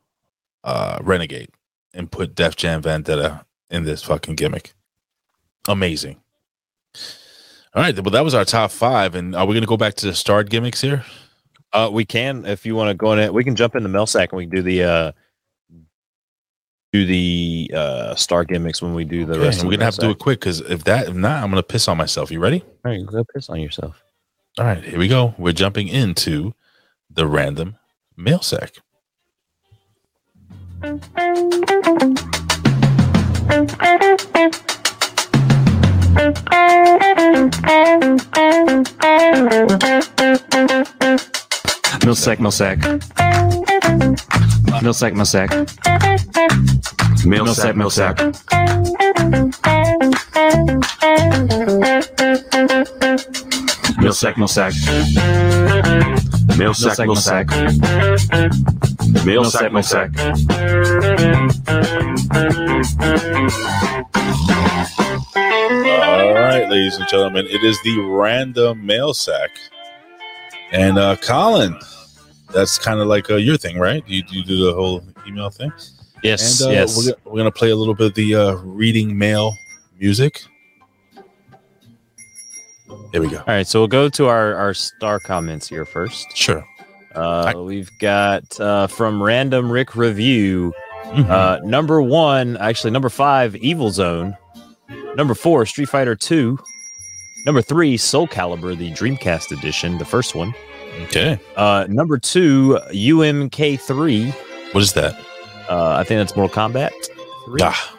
[0.64, 1.50] uh Renegade
[1.94, 4.74] and put Def Jam Vendetta in this fucking gimmick.
[5.66, 6.20] Amazing.
[7.74, 9.94] All right, well that was our top five, and are we going to go back
[9.96, 11.04] to the starred gimmicks here?
[11.72, 13.32] Uh, we can if you want to go in it.
[13.32, 15.12] We can jump in the mail sack and we can do the uh
[16.92, 19.58] do the uh, star gimmicks when we do the Okay, rest.
[19.60, 21.62] of we're gonna have to do it quick because if that if not, I'm gonna
[21.62, 22.30] piss on myself.
[22.30, 22.62] You ready?
[22.84, 24.02] All right, go piss on yourself.
[24.58, 25.34] All right, here we go.
[25.36, 26.54] We're jumping into
[27.10, 27.76] the random
[28.16, 28.72] mail sack.
[42.04, 42.78] Milsec, Milsec.
[44.82, 45.48] Milsec, Milsec.
[47.24, 48.16] Milsec, Milsec.
[53.98, 54.74] Milsec, Milsec.
[56.58, 57.46] Milsec, Milsec.
[59.24, 60.10] Milsec, Milsec.
[66.04, 69.50] All right, ladies and gentlemen, it is the random mail sack.
[70.72, 71.78] And uh Colin,
[72.52, 74.02] that's kind of like uh, your thing, right?
[74.06, 75.72] You, you do the whole email thing.
[76.22, 76.96] Yes, And uh, yes.
[76.96, 79.54] We're, gonna- we're gonna play a little bit of the uh, reading mail
[79.98, 80.42] music.
[83.12, 83.38] Here we go.
[83.38, 86.26] All right, so we'll go to our, our star comments here first.
[86.36, 86.66] Sure.
[87.14, 90.72] Uh, we've got uh, from Random Rick Review,
[91.04, 91.30] Mm-hmm.
[91.30, 94.36] uh, number one, actually number five, Evil Zone.
[95.14, 96.58] Number four, Street Fighter Two.
[97.46, 100.54] Number three, Soul Calibur, the Dreamcast edition, the first one.
[101.04, 101.38] Okay.
[101.56, 104.30] Uh, number two, UMK three.
[104.72, 105.14] What is that?
[105.68, 106.90] Uh, I think that's Mortal Kombat.
[107.46, 107.60] 3.
[107.62, 107.94] Ah.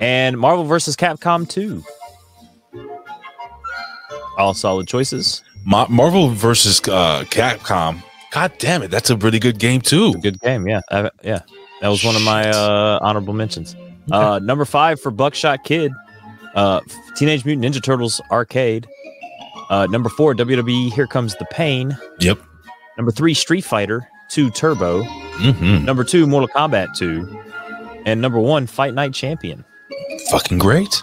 [0.00, 0.96] And Marvel vs.
[0.96, 1.84] Capcom 2.
[4.38, 5.42] All solid choices.
[5.64, 8.02] Ma- Marvel versus uh, Capcom.
[8.32, 10.14] God damn it, that's a really good game too.
[10.14, 10.80] Good game, yeah.
[10.90, 11.40] I- yeah.
[11.80, 13.74] That was one of my uh, honorable mentions.
[14.10, 15.92] Uh, number five for Buckshot Kid,
[16.54, 16.80] uh,
[17.16, 18.86] Teenage Mutant Ninja Turtles Arcade.
[19.70, 21.96] Uh, number four, WWE Here Comes the Pain.
[22.18, 22.40] Yep.
[22.96, 25.02] Number three, Street Fighter 2 Turbo.
[25.38, 25.84] Mhm.
[25.84, 27.38] Number two, Mortal Kombat 2.
[28.06, 29.64] And number one, Fight Night Champion.
[30.30, 31.02] Fucking great.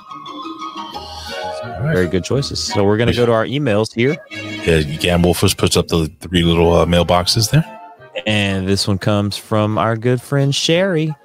[1.82, 2.60] Very good choices.
[2.62, 4.18] So we're going to go to our emails here.
[4.32, 7.64] Yeah, Gamble first puts up the three little uh, mailboxes there.
[8.26, 11.16] And this one comes from our good friend Sherry.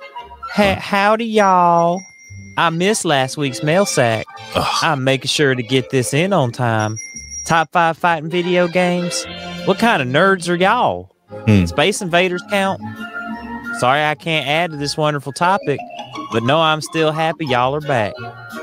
[0.54, 2.00] Hey, howdy, y'all.
[2.56, 4.26] I missed last week's mail sack.
[4.82, 6.96] I'm making sure to get this in on time.
[7.46, 9.24] Top five fighting video games.
[9.64, 11.14] What kind of nerds are y'all?
[11.46, 11.64] Hmm.
[11.64, 12.80] Space Invaders count?
[13.78, 15.80] Sorry I can't add to this wonderful topic,
[16.30, 18.12] but no, I'm still happy y'all are back.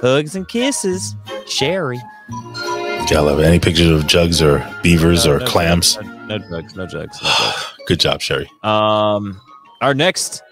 [0.02, 1.16] Hugs and kisses,
[1.48, 1.99] Sherry.
[2.30, 3.45] Yeah, I love it.
[3.45, 5.95] Any pictures of jugs or beavers No, or no clams?
[5.95, 7.66] jugs, No, no jugs, no jugs, no jugs.
[7.88, 8.49] Good job, Sherry.
[8.61, 9.41] Um,
[9.82, 10.44] our next,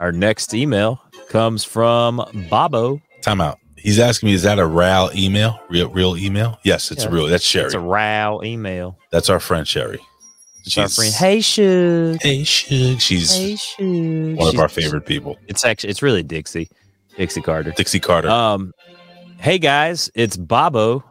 [0.00, 1.00] our next email
[1.30, 3.00] comes from Bobo.
[3.22, 3.58] Time out.
[3.76, 5.58] He's asking me, is that a RAL email?
[5.70, 6.58] Real, real email?
[6.64, 7.10] Yes, it's Yeah.
[7.10, 7.26] real.
[7.28, 7.66] That's Sherry.
[7.66, 8.98] It's a row email.
[9.10, 10.00] That's our friend Sherry.
[10.66, 11.14] It's our friend.
[11.14, 12.20] Hey, Shug.
[12.20, 13.00] Hey, Shug.
[13.00, 13.86] She's Hey, Shug.
[14.36, 15.38] one of She's- our favorite people.
[15.48, 16.68] It's actually it's really Dixie,
[17.16, 17.70] Dixie Carter.
[17.74, 18.28] Dixie Carter.
[18.28, 18.72] Um,
[19.38, 21.02] hey guys, it's Bobo.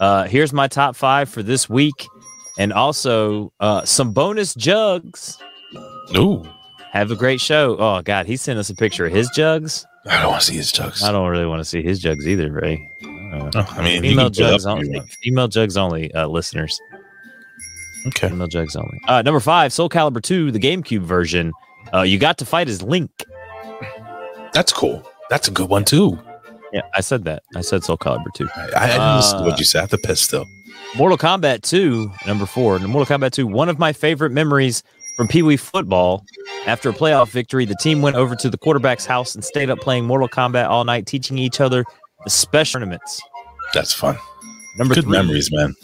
[0.00, 2.08] Uh, here's my top five for this week,
[2.58, 5.38] and also uh, some bonus jugs.
[6.16, 6.44] Ooh,
[6.94, 7.76] have a great show.
[7.78, 9.86] Oh God, he sent us a picture of his jugs.
[10.06, 11.02] I don't want to see his jugs.
[11.02, 12.88] I don't really want to see his jugs either, Ray.
[13.04, 15.00] Uh, I mean, female can put it up jugs only.
[15.22, 16.12] Female jugs only.
[16.14, 16.78] Uh, listeners.
[18.06, 18.28] Okay.
[18.28, 19.00] Female jugs only.
[19.08, 21.52] Uh, number five, Soul Calibur two, the GameCube version.
[21.92, 23.10] Uh, you got to fight as Link.
[24.52, 25.02] That's cool.
[25.30, 26.18] That's a good one too.
[26.72, 27.42] Yeah, I said that.
[27.56, 28.48] I said Soul Calibur two.
[28.56, 29.78] I, I didn't listen to Uh, what you said.
[29.78, 30.46] I have to piss still.
[30.96, 32.76] Mortal Kombat 2, number four.
[32.76, 34.82] And Mortal Kombat 2, one of my favorite memories
[35.16, 36.24] from Pee Wee football.
[36.66, 39.78] After a playoff victory, the team went over to the quarterback's house and stayed up
[39.80, 41.84] playing Mortal Kombat all night, teaching each other
[42.24, 43.20] the special tournaments.
[43.72, 44.16] That's fun.
[44.76, 45.12] Number Good three.
[45.12, 45.74] memories, man.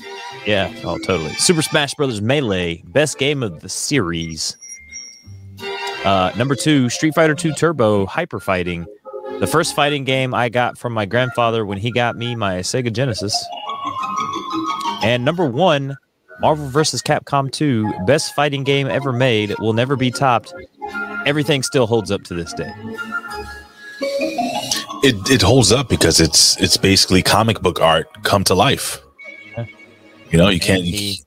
[0.46, 1.32] Yeah, oh, totally.
[1.34, 4.56] Super Smash Brothers Melee, best game of the series.
[6.04, 8.86] Uh, number two, Street Fighter 2 Turbo Hyper Fighting,
[9.38, 12.92] the first fighting game I got from my grandfather when he got me my Sega
[12.92, 13.36] Genesis.
[15.02, 15.96] And number one,
[16.40, 17.02] Marvel vs.
[17.02, 20.54] Capcom 2, best fighting game ever made, will never be topped.
[21.26, 22.72] Everything still holds up to this day.
[25.02, 29.00] It it holds up because it's it's basically comic book art come to life.
[30.30, 31.18] You know, you can't he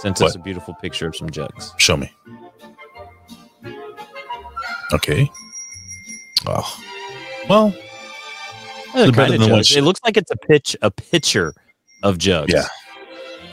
[0.00, 0.34] sent What?
[0.36, 1.72] a beautiful picture of some jugs.
[1.78, 2.12] show me.
[4.92, 5.30] Okay.
[6.46, 6.80] Oh,
[7.48, 7.70] well,
[8.92, 9.74] They're They're better than one jugs.
[9.76, 11.54] It looks like it's a pitch, a picture
[12.02, 12.52] of jugs.
[12.52, 12.66] yeah.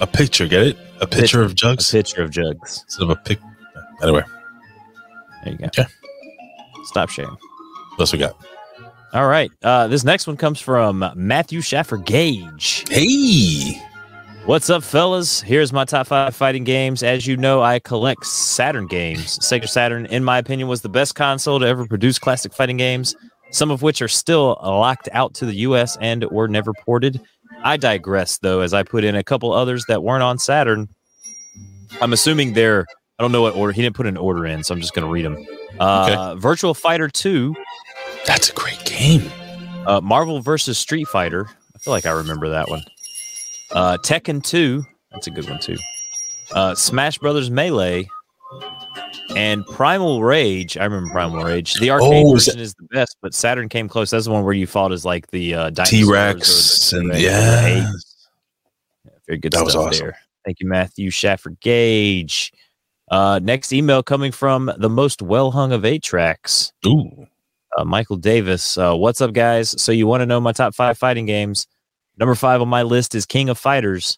[0.01, 0.77] A picture, get it?
[0.99, 2.83] A picture of jugs A picture of jugs.
[2.85, 3.39] instead of a pic.
[4.03, 4.23] Anyway,
[5.43, 5.65] There you go.
[5.67, 5.85] Okay.
[6.85, 7.29] Stop sharing.
[7.31, 8.35] what else we got?
[9.13, 9.51] All right.
[9.61, 12.85] Uh, this next one comes from Matthew Schaffer Gage.
[12.89, 13.79] Hey,
[14.45, 15.39] What's up, fellas?
[15.39, 17.03] Here's my top five fighting games.
[17.03, 19.37] As you know, I collect Saturn games.
[19.37, 23.15] Sega Saturn, in my opinion, was the best console to ever produce classic fighting games,
[23.51, 27.21] some of which are still locked out to the US and were never ported.
[27.63, 30.89] I digress, though, as I put in a couple others that weren't on Saturn.
[32.01, 32.85] I'm assuming they're,
[33.19, 33.73] I don't know what order.
[33.73, 35.45] He didn't put an order in, so I'm just going to read them.
[35.79, 37.55] Uh, Virtual Fighter 2.
[38.25, 39.29] That's a great game.
[39.85, 41.47] Uh, Marvel versus Street Fighter.
[41.75, 42.83] I feel like I remember that one.
[43.71, 44.83] Uh, Tekken 2.
[45.11, 45.77] That's a good one, too.
[46.53, 48.07] Uh, Smash Brothers Melee.
[49.35, 50.77] And Primal Rage.
[50.77, 51.75] I remember Primal Rage.
[51.75, 54.09] The arcade Oh, version is the best, but Saturn came close.
[54.09, 57.67] That's the one where you fought as like the uh, T Rex and the yeah.
[59.05, 60.07] Yeah, very good That was stuff awesome.
[60.07, 60.17] there.
[60.45, 62.51] Thank you, Matthew Shaffer Gage.
[63.09, 66.71] Uh, next email coming from the most well hung of eight tracks.
[66.85, 67.27] Ooh.
[67.77, 68.77] Uh, Michael Davis.
[68.77, 69.81] Uh, what's up, guys?
[69.81, 71.67] So you want to know my top five fighting games?
[72.17, 74.17] Number five on my list is King of Fighters.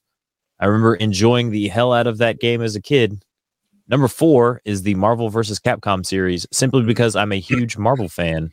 [0.59, 3.23] I remember enjoying the hell out of that game as a kid.
[3.87, 5.59] Number four is the Marvel vs.
[5.59, 8.51] Capcom series, simply because I'm a huge Marvel fan.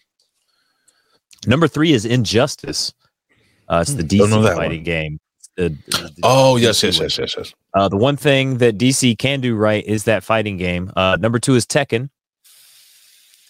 [1.46, 2.92] Number three is Injustice.
[3.68, 4.08] Uh, it's the Hmm,
[4.42, 4.84] DC fighting one.
[4.84, 5.20] game.
[5.56, 7.54] The- the- Oh yes, DC yes, yes, yes, yes.
[7.74, 10.92] uh, the one thing that DC can do right is that fighting game.
[10.96, 12.10] Uh, number two is Tekken.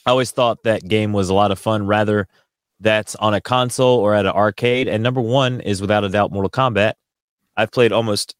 [0.07, 2.27] I always thought that game was a lot of fun, rather
[2.81, 4.89] that's on a console or at an arcade.
[4.89, 6.94] And number one is without a doubt Mortal Kombat.
[7.57, 8.35] I've played almost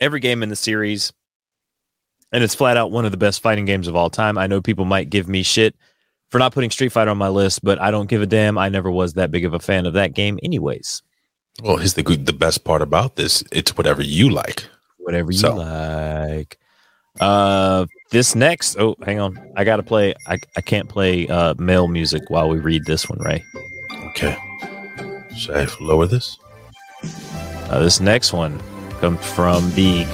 [0.00, 1.12] every game in the series,
[2.32, 4.38] and it's flat out one of the best fighting games of all time.
[4.38, 5.74] I know people might give me shit
[6.30, 8.56] for not putting Street Fighter on my list, but I don't give a damn.
[8.58, 11.02] I never was that big of a fan of that game, anyways.
[11.62, 13.42] Well, here's the good, the best part about this.
[13.50, 14.66] It's whatever you like.
[14.98, 15.56] whatever you So.
[15.56, 16.56] like.
[17.18, 18.78] Uh, this next.
[18.78, 19.36] Oh, hang on.
[19.56, 20.14] I gotta play.
[20.28, 23.42] I I can't play uh male music while we read this one, Ray.
[24.10, 24.36] Okay.
[25.36, 26.38] Should I lower this?
[27.68, 28.60] Uh, this next one
[29.00, 30.04] comes from the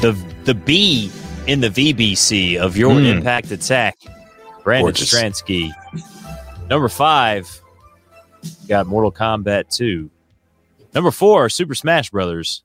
[0.00, 0.14] the
[0.50, 1.12] the B
[1.46, 3.04] in the VBC of your Hmm.
[3.06, 3.96] Impact Attack,
[4.64, 5.08] Brandon Gorgeous.
[5.08, 5.72] Stransky.
[6.68, 7.48] Number five,
[8.68, 10.10] got Mortal Kombat 2.
[10.92, 12.64] Number four, Super Smash Brothers.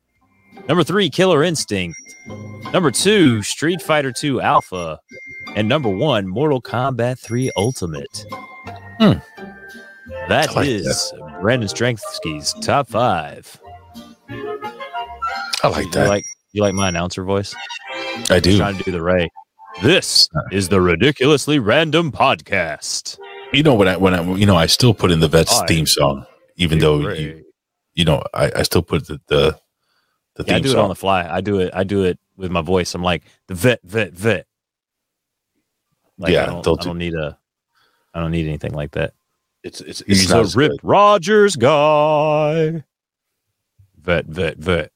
[0.68, 1.96] Number three, Killer Instinct.
[2.74, 5.00] Number two, Street Fighter 2 Alpha.
[5.56, 8.26] And number one, Mortal Kombat 3 Ultimate.
[9.00, 9.14] Hmm.
[10.28, 13.60] That like is Brandon Stransky's top five.
[14.28, 16.10] I like You that.
[16.10, 16.24] like
[16.56, 17.54] you like my announcer voice?
[18.30, 18.52] I do.
[18.54, 19.30] I'm Trying to do the Ray.
[19.84, 20.42] This uh.
[20.52, 23.20] is the ridiculously random podcast.
[23.52, 25.66] You know when I when I you know I still put in the Vets I
[25.68, 26.26] theme song,
[26.56, 27.44] even though you,
[27.94, 29.60] you know I, I still put the the,
[30.36, 31.28] the Yeah, I do it on the fly.
[31.30, 31.72] I do it.
[31.74, 32.96] I do it with my voice.
[32.96, 34.48] I'm like the vet, vet, vet.
[36.18, 37.38] Like, Yeah, I don't, they'll I don't need a.
[38.14, 39.14] I don't need anything like that.
[39.64, 40.80] it's it's it's He's not a Rip good.
[40.84, 42.84] Rogers guy.
[44.02, 44.92] Vet, vet, vet.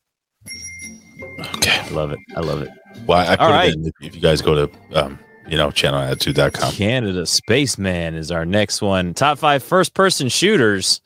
[1.89, 2.19] I love it.
[2.35, 2.69] I love it.
[3.05, 3.73] Well, I, I put All it right.
[3.73, 4.71] in if, you guys go to
[5.03, 6.71] um you know channelattitude.com.
[6.73, 9.13] Canada Spaceman is our next one.
[9.13, 11.01] Top five first person shooters.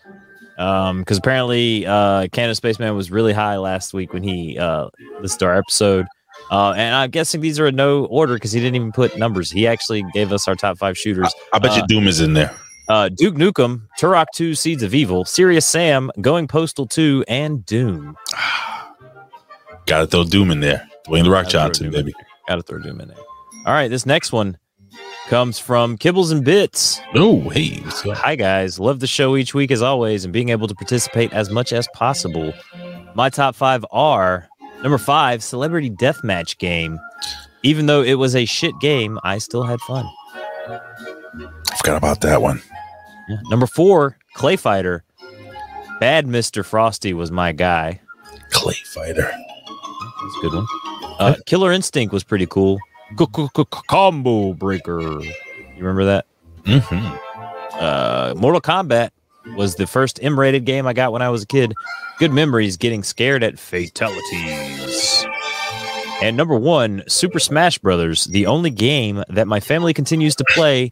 [0.57, 4.89] Um, because apparently uh Canada Spaceman was really high last week when he uh
[5.19, 6.05] listened to our episode.
[6.51, 9.49] Uh and I'm guessing these are in no order because he didn't even put numbers.
[9.49, 11.33] He actually gave us our top five shooters.
[11.53, 12.53] I bet you Uh, Doom is in there.
[12.89, 18.15] uh Duke Nukem, Turok 2 Seeds of Evil, Serious Sam, Going Postal 2, and Doom.
[19.85, 20.87] Got to throw Doom in there.
[21.07, 22.13] Dwayne the Rock Gotta Johnson, baby.
[22.47, 23.17] Gotta throw Doom in there.
[23.65, 24.57] All right, this next one
[25.27, 27.01] comes from Kibbles and Bits.
[27.15, 27.81] Oh, hey?
[28.13, 31.49] Hi guys, love the show each week as always, and being able to participate as
[31.49, 32.53] much as possible.
[33.15, 34.47] My top five are
[34.81, 36.99] number five, Celebrity Deathmatch game.
[37.63, 40.05] Even though it was a shit game, I still had fun.
[40.67, 42.61] I forgot about that one.
[43.29, 43.37] Yeah.
[43.49, 45.03] Number four, Clay Fighter.
[45.99, 46.65] Bad Mr.
[46.65, 48.01] Frosty was my guy.
[48.51, 49.31] Clay Fighter.
[50.23, 50.67] That's a good one.
[51.19, 52.79] Uh, Killer Instinct was pretty cool.
[53.87, 55.01] Combo Breaker.
[55.21, 55.33] You
[55.77, 56.25] remember that?
[56.63, 57.79] Mm-hmm.
[57.79, 59.11] Uh, Mortal Kombat
[59.55, 61.73] was the first M-rated game I got when I was a kid.
[62.19, 65.25] Good memories getting scared at fatalities.
[66.23, 70.91] And number one, Super Smash Brothers, the only game that my family continues to play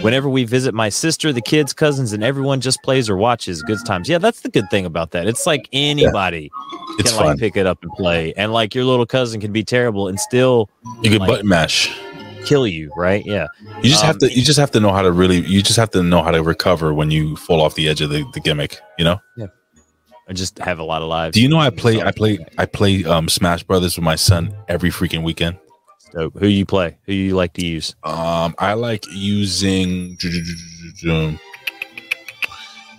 [0.00, 3.62] whenever we visit my sister, the kids, cousins, and everyone just plays or watches.
[3.62, 4.08] Good times.
[4.08, 5.26] Yeah, that's the good thing about that.
[5.26, 6.50] It's like anybody
[6.98, 7.26] It's can fun.
[7.28, 10.18] like pick it up and play, and like your little cousin can be terrible and
[10.18, 10.70] still
[11.02, 11.94] You can like, button mash.
[12.46, 13.22] kill you, right?
[13.26, 13.48] Yeah.
[13.82, 14.32] You just have Um, to.
[14.32, 15.40] You just have to know how to really.
[15.40, 18.08] You just have to know how to recover when you fall off the edge of
[18.08, 18.80] the, the gimmick.
[18.98, 19.20] You know.
[20.30, 21.34] I just have a lot of lives.
[21.34, 22.00] Do you know I play?
[22.00, 22.38] I play.
[22.56, 25.58] I play um, Smash Brothers with my son every freaking weekend.
[26.12, 26.38] Dope.
[26.38, 26.96] Who you play?
[27.06, 27.96] Who you like to use?
[28.04, 30.16] Um, I like using.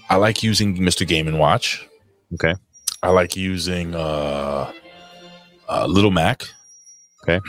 [0.10, 1.08] I like using Mr.
[1.08, 1.88] Game and Watch.
[2.34, 2.54] Okay.
[3.02, 3.96] I like using.
[3.96, 4.72] uh
[5.70, 6.44] uh, Little Mac.
[7.24, 7.40] Okay.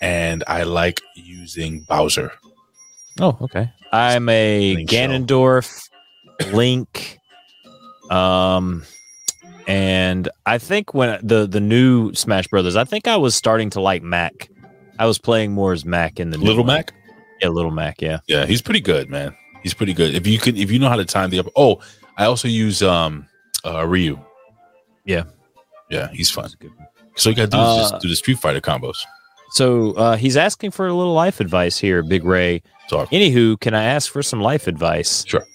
[0.00, 2.30] And I like using Bowser.
[3.20, 3.72] Oh, okay.
[3.92, 4.76] I'm a.
[4.86, 5.88] Ganondorf,
[6.52, 7.18] Link,
[8.10, 8.84] um,
[9.66, 13.80] and I think when the the new Smash Brothers, I think I was starting to
[13.80, 14.48] like Mac.
[14.98, 16.64] I was playing more as Mac in the new Little.
[16.64, 16.92] Mac?
[17.40, 18.00] Yeah, Little Mac.
[18.00, 18.20] Yeah.
[18.26, 19.34] Yeah, he's pretty good, man.
[19.62, 20.14] He's pretty good.
[20.14, 21.46] If you could, if you know how to time the up.
[21.56, 21.80] Oh,
[22.16, 23.26] I also use um
[23.64, 24.18] uh Ryu.
[25.04, 25.24] Yeah.
[25.90, 26.50] Yeah, he's fun.
[27.16, 28.96] So you got to do is Uh, just do the Street Fighter combos.
[29.50, 32.62] So uh, he's asking for a little life advice here, Big Ray.
[32.88, 33.10] Talk.
[33.10, 35.24] Anywho, can I ask for some life advice?
[35.26, 35.46] Sure.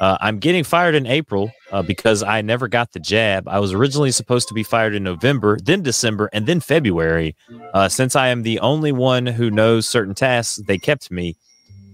[0.00, 3.48] Uh, I'm getting fired in April uh, because I never got the jab.
[3.48, 7.34] I was originally supposed to be fired in November, then December, and then February.
[7.74, 11.34] Uh, since I am the only one who knows certain tasks, they kept me.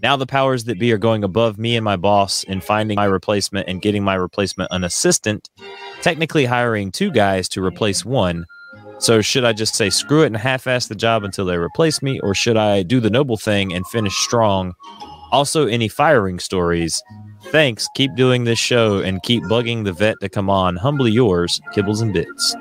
[0.03, 3.07] Now the powers that be are going above me and my boss in finding my
[3.07, 5.49] replacement and getting my replacement an assistant,
[6.03, 8.45] technically hiring two guys to replace one.
[8.99, 12.21] So should I just say screw it and half-ass the job until they replace me,
[12.21, 14.75] or should I do the noble thing and finish strong?
[15.33, 17.03] Also, any firing stories?
[17.55, 17.87] Thanks.
[17.95, 20.75] Keep doing this show and keep bugging the vet to come on.
[20.75, 22.57] Humbly yours, Kibbles and Bits.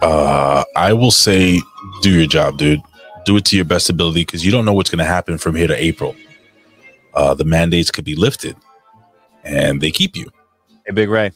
[0.00, 1.60] Uh, I will say,
[2.00, 2.80] do your job, dude.
[3.26, 5.54] Do it to your best ability because you don't know what's going to happen from
[5.54, 6.16] here to April.
[7.12, 8.56] Uh, the mandates could be lifted,
[9.44, 10.30] and they keep you.
[10.86, 11.30] Hey, Big Ray.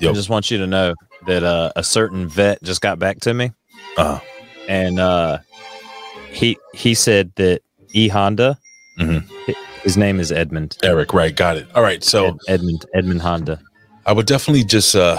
[0.00, 0.10] Yo.
[0.10, 0.94] I just want you to know
[1.28, 3.52] that uh, a certain vet just got back to me,
[3.96, 4.18] Uh,
[4.68, 5.38] and uh,
[6.32, 7.60] he he said that
[7.92, 8.58] E Honda,
[8.98, 9.24] Mhm.
[9.86, 10.76] His name is Edmund.
[10.82, 11.34] Eric, right?
[11.34, 11.68] Got it.
[11.76, 12.02] All right.
[12.02, 13.60] So Ed- Edmund Edmund Honda.
[14.04, 15.16] I would definitely just uh,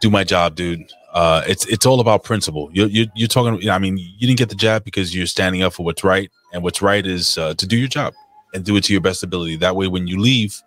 [0.00, 0.92] do my job, dude.
[1.12, 2.70] Uh, it's it's all about principle.
[2.72, 3.68] You you you're talking.
[3.68, 6.62] I mean, you didn't get the job because you're standing up for what's right, and
[6.62, 8.14] what's right is uh, to do your job
[8.54, 9.56] and do it to your best ability.
[9.56, 10.62] That way, when you leave,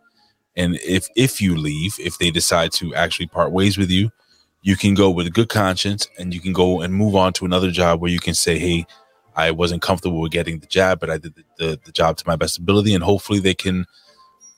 [0.57, 4.11] and if if you leave, if they decide to actually part ways with you,
[4.63, 7.45] you can go with a good conscience, and you can go and move on to
[7.45, 8.85] another job where you can say, "Hey,
[9.35, 12.23] I wasn't comfortable with getting the job, but I did the, the, the job to
[12.27, 13.85] my best ability, and hopefully they can,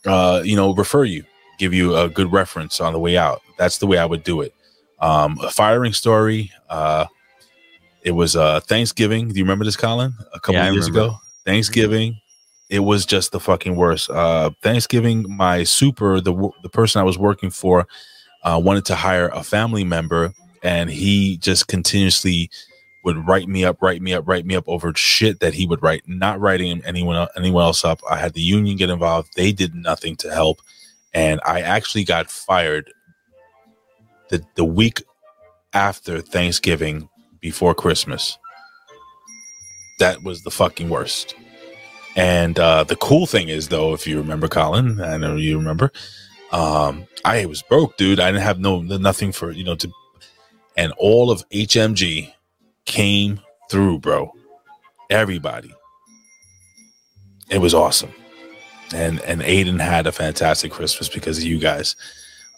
[0.06, 1.24] uh, you know, refer you,
[1.58, 3.42] give you a good reference on the way out.
[3.58, 4.54] That's the way I would do it.
[5.00, 6.52] Um, a firing story.
[6.70, 7.06] Uh,
[8.04, 9.30] it was uh, Thanksgiving.
[9.30, 10.14] Do you remember this, Colin?
[10.34, 12.20] A couple Yeah, of years ago, Thanksgiving.
[12.70, 14.10] It was just the fucking worst.
[14.10, 17.88] Uh, Thanksgiving, my super, the the person I was working for,
[18.44, 20.34] uh, wanted to hire a family member,
[20.64, 22.50] and he just continuously
[23.06, 25.82] would write me up, write me up, write me up over shit that he would
[25.82, 28.02] write, not writing anyone anyone else up.
[28.10, 30.62] I had the union get involved; they did nothing to help,
[31.14, 32.92] and I actually got fired
[34.30, 35.04] the the week
[35.74, 37.10] after Thanksgiving,
[37.46, 38.40] before Christmas.
[40.00, 41.36] That was the fucking worst.
[42.16, 45.92] And uh, the cool thing is, though, if you remember, Colin, I know you remember,
[46.52, 48.20] um, I was broke, dude.
[48.20, 49.92] I didn't have no nothing for you know to,
[50.76, 52.34] and all of HMG
[52.86, 53.40] came
[53.70, 54.32] through, bro.
[55.10, 55.74] Everybody.
[57.50, 58.12] It was awesome.
[58.94, 61.96] And and Aiden had a fantastic Christmas because of you guys.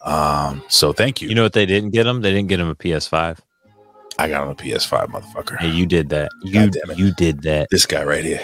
[0.03, 1.29] Um, so thank you.
[1.29, 2.21] You know what they didn't get him?
[2.21, 3.39] They didn't get him a PS5.
[4.19, 5.57] I got him a PS5, motherfucker.
[5.57, 6.29] Hey, you did that.
[6.43, 6.97] You God damn it.
[6.97, 7.67] you did that.
[7.69, 8.41] This guy right here.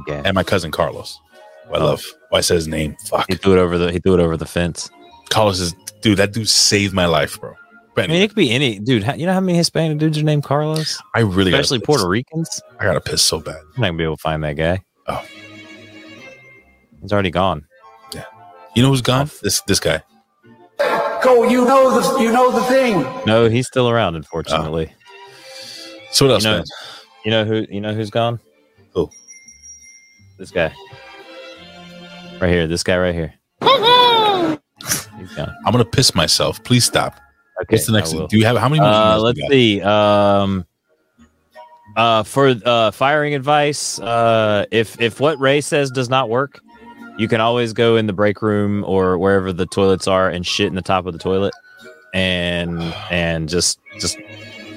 [0.00, 0.22] Okay.
[0.24, 1.18] And my cousin Carlos.
[1.72, 1.84] I Oh.
[1.86, 2.04] love.
[2.30, 2.96] Why I said his name.
[3.06, 3.26] Fuck.
[3.28, 4.88] He threw it over the he threw it over the fence.
[5.30, 7.54] Carlos is dude, that dude saved my life, bro.
[7.98, 9.04] But I mean, it could be any dude.
[9.16, 11.02] You know how many Hispanic dudes are named Carlos?
[11.16, 11.80] I really especially.
[11.80, 12.62] Puerto Ricans.
[12.78, 13.56] I gotta piss so bad.
[13.56, 14.84] I'm not gonna be able to find that guy.
[15.08, 15.26] Oh.
[17.02, 17.66] he's already gone.
[18.14, 18.22] Yeah,
[18.76, 19.28] you know who's gone?
[19.28, 19.38] Oh.
[19.42, 20.00] This this guy.
[21.24, 23.04] Go, you know the you know the thing.
[23.26, 24.14] No, he's still around.
[24.14, 24.92] Unfortunately.
[24.92, 25.98] Oh.
[26.12, 26.64] So what else, you know, man?
[27.24, 27.66] You know who?
[27.68, 28.38] You know who's gone?
[28.92, 29.10] Who?
[30.38, 30.72] This guy.
[32.40, 32.68] Right here.
[32.68, 33.34] This guy right here.
[35.18, 35.52] He's gone.
[35.66, 36.62] I'm gonna piss myself.
[36.62, 37.18] Please stop.
[37.62, 37.74] Okay.
[37.74, 38.12] What's the next?
[38.12, 39.82] Do you have how many Uh, let's see.
[39.82, 40.64] Um,
[41.96, 46.60] uh, for uh, firing advice, uh, if if what Ray says does not work,
[47.18, 50.68] you can always go in the break room or wherever the toilets are and shit
[50.68, 51.52] in the top of the toilet,
[52.14, 52.80] and
[53.10, 54.18] and just just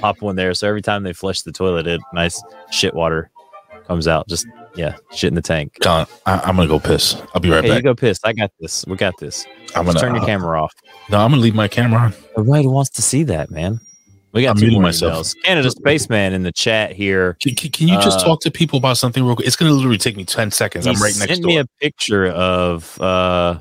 [0.00, 0.52] pop one there.
[0.54, 2.42] So every time they flush the toilet, it nice
[2.72, 3.30] shit water
[3.86, 4.26] comes out.
[4.26, 5.76] Just yeah, shit in the tank.
[5.80, 7.20] Colin, I, I'm gonna go piss.
[7.34, 8.18] I'll be right Hey, you go piss.
[8.24, 8.84] I got this.
[8.86, 9.46] We got this.
[9.76, 10.74] I'm Just gonna turn your uh, camera off.
[11.10, 12.14] No, I'm gonna leave my camera on.
[12.36, 13.80] Nobody wants to see that, man.
[14.32, 15.26] We got I'm two muting more myself.
[15.26, 15.34] emails.
[15.44, 17.36] Canada Spaceman in the chat here.
[17.40, 19.46] Can, can- can you just Uh, talk to people about something real quick?
[19.46, 20.86] It's gonna literally take me 10 seconds.
[20.86, 21.48] I'm right next sent door.
[21.48, 23.60] me a picture of uh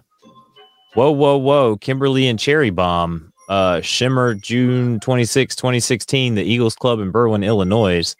[0.93, 6.99] whoa whoa whoa Kimberly and Cherry Bomb uh Shimmer June 26 2016 the Eagles Club
[7.01, 8.15] in Berwyn Illinois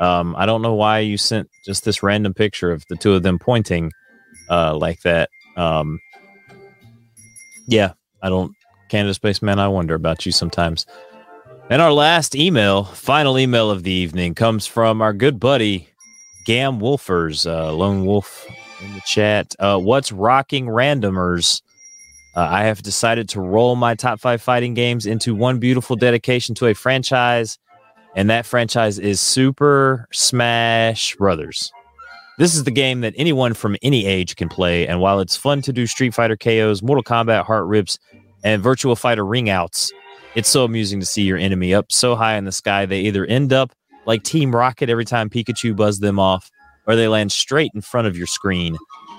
[0.00, 3.22] um I don't know why you sent just this random picture of the two of
[3.22, 3.92] them pointing
[4.50, 6.00] uh like that um
[7.68, 7.92] yeah
[8.22, 8.52] I don't
[8.94, 10.86] Canada Spaceman I wonder about you sometimes
[11.68, 15.88] And our last email, final email of the evening, comes from our good buddy
[16.46, 18.46] Gam Wolfers, uh, Lone Wolf
[18.80, 19.52] in the chat.
[19.58, 21.60] Uh, what's rocking randomers?
[22.36, 26.54] Uh, I have decided to roll my top five fighting games into one beautiful dedication
[26.54, 27.58] to a franchise,
[28.14, 31.72] and that franchise is Super Smash Brothers.
[32.38, 35.62] This is the game that anyone from any age can play, and while it's fun
[35.62, 37.98] to do Street Fighter KOs, Mortal Kombat heart rips,
[38.44, 39.90] and Virtual Fighter ring outs,
[40.34, 43.24] it's so amusing to see your enemy up so high in the sky they either
[43.24, 43.72] end up
[44.06, 46.50] like Team Rocket every time Pikachu buzzed them off,
[46.86, 48.76] or they land straight in front of your screen.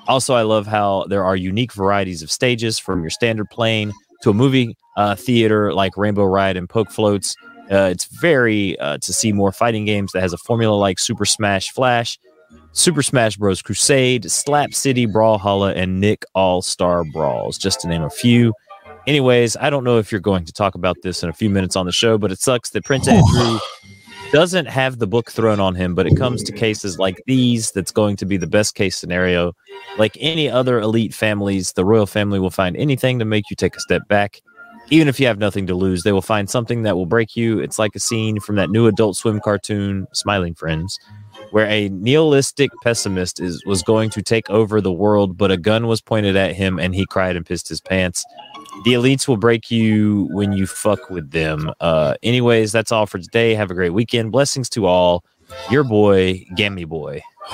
[0.08, 3.92] Also, I love how there are unique varieties of stages from your standard plane
[4.22, 7.36] to a movie uh, theater like Rainbow Ride and Poke Floats.
[7.72, 11.26] Uh, it's very uh, to see more fighting games that has a formula like Super
[11.26, 12.20] Smash Flash,
[12.74, 13.64] Super Smash Bros.
[13.64, 18.54] Crusade, Slap City Brawlhalla, and Nick All Star Brawls, just to name a few.
[19.08, 21.76] Anyways, I don't know if you're going to talk about this in a few minutes
[21.76, 23.60] on the show, but it sucks that Prince Andrew
[24.32, 27.92] doesn't have the book thrown on him, but it comes to cases like these that's
[27.92, 29.54] going to be the best case scenario.
[30.00, 33.76] Like any other elite families, the royal family will find anything to make you take
[33.76, 34.42] a step back.
[34.90, 37.60] Even if you have nothing to lose, they will find something that will break you.
[37.60, 41.00] It's like a scene from that new adult swim cartoon, Smiling Friends,
[41.52, 45.88] where a nihilistic pessimist is was going to take over the world, but a gun
[45.88, 48.26] was pointed at him and he cried and pissed his pants.
[48.84, 51.72] The elites will break you when you fuck with them.
[51.80, 53.56] Uh, anyways, that's all for today.
[53.56, 54.32] Have a great weekend.
[54.32, 55.24] Blessings to all.
[55.72, 57.22] Your boy, Gammy Boy.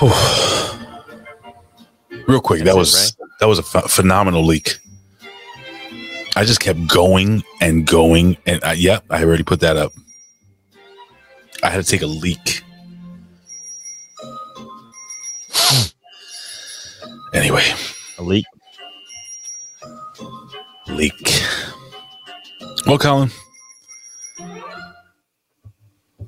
[2.28, 4.78] Real quick, that That's it, was that was a ph- phenomenal leak.
[6.36, 9.92] I just kept going and going, and I, yep, I already put that up.
[11.62, 12.62] I had to take a leak.
[17.34, 17.64] Anyway,
[18.18, 18.44] a leak.
[20.96, 21.42] Leak.
[22.86, 23.30] Well, Colin,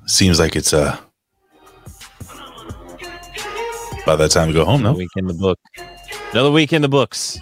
[0.07, 0.99] seems like it's uh
[4.07, 4.83] by that time to go home.
[4.83, 5.59] No, week in the book.
[6.33, 7.39] Another week in the books.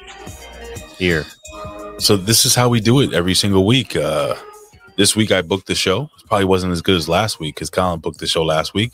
[0.99, 1.25] Here.
[1.99, 3.97] So this is how we do it every single week.
[3.97, 4.35] Uh
[4.97, 6.11] This week I booked the show.
[6.19, 8.93] It probably wasn't as good as last week because Colin booked the show last week.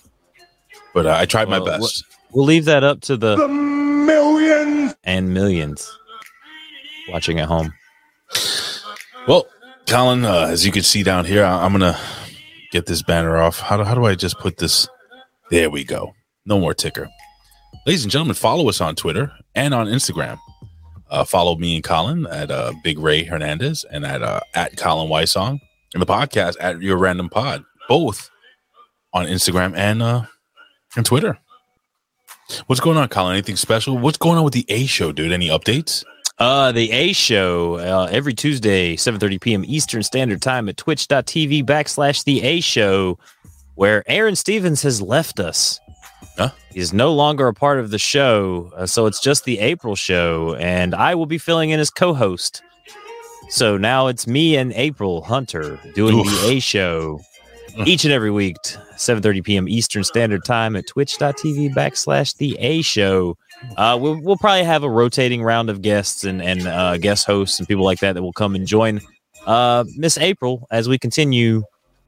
[0.94, 2.04] But uh, I tried my best.
[2.32, 5.90] We'll leave that up to the, millions and millions
[7.10, 7.72] watching at home.
[9.28, 9.46] Well,
[9.86, 11.98] Colin, uh, as you can see down here, I- I'm gonna
[12.72, 13.60] get this banner off.
[13.60, 14.88] How do, how do I just put this?
[15.50, 16.14] There we go.
[16.46, 17.08] No more ticker.
[17.86, 20.38] Ladies and gentlemen, follow us on Twitter and on Instagram.
[21.10, 25.10] Uh, follow me and Colin at uh, Big Ray Hernandez and at uh, at Colin
[25.10, 25.58] Wysong
[25.92, 28.30] and the podcast at Your Random Pod, both
[29.12, 30.22] on Instagram and uh,
[30.96, 31.38] and Twitter.
[32.66, 33.34] What's going on, Colin?
[33.34, 33.98] Anything special?
[33.98, 35.32] What's going on with the A show, dude?
[35.32, 36.02] Any updates?
[36.38, 39.64] Uh, the A show uh, every Tuesday, 7:30 p.m.
[39.66, 43.18] Eastern Standard Time at twitch.tv backslash the A show,
[43.74, 45.80] where Aaron Stevens has left us.
[46.36, 46.50] Huh?
[46.72, 50.54] He's no longer a part of the show, uh, so it's just the April show,
[50.60, 52.62] and I will be filling in as co-host.
[53.50, 57.18] So now it's me and April Hunter doing the A show
[57.86, 58.56] each and every week,
[58.96, 59.68] 7:30 p.m.
[59.68, 63.36] Eastern Standard Time at twitch.tv backslash the A show.
[63.76, 67.58] Uh, we'll, we'll probably have a rotating round of guests and, and uh, guest hosts
[67.58, 69.00] and people like that that will come and join
[69.46, 71.62] uh, Miss April as we continue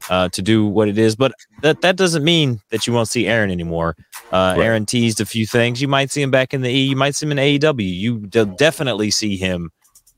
[0.09, 1.15] uh, to do what it is.
[1.15, 3.95] But that, that doesn't mean that you won't see Aaron anymore.
[4.31, 5.81] Uh, Aaron teased a few things.
[5.81, 6.85] You might see him back in the E.
[6.85, 7.81] You might see him in AEW.
[7.81, 9.71] You de- definitely see him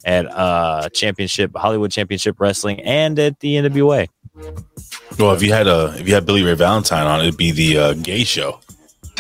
[0.06, 4.08] at uh, Championship Hollywood Championship Wrestling and at the NWA.
[5.18, 7.78] Well, if you had a if you had Billy Ray Valentine on, it'd be the
[7.78, 8.60] uh, gay show.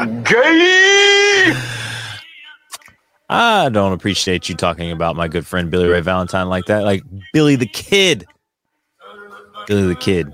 [0.00, 1.52] Gay!
[3.28, 6.84] I don't appreciate you talking about my good friend Billy Ray Valentine like that.
[6.84, 7.02] Like
[7.32, 8.26] Billy the Kid.
[9.66, 10.32] Billy the Kid.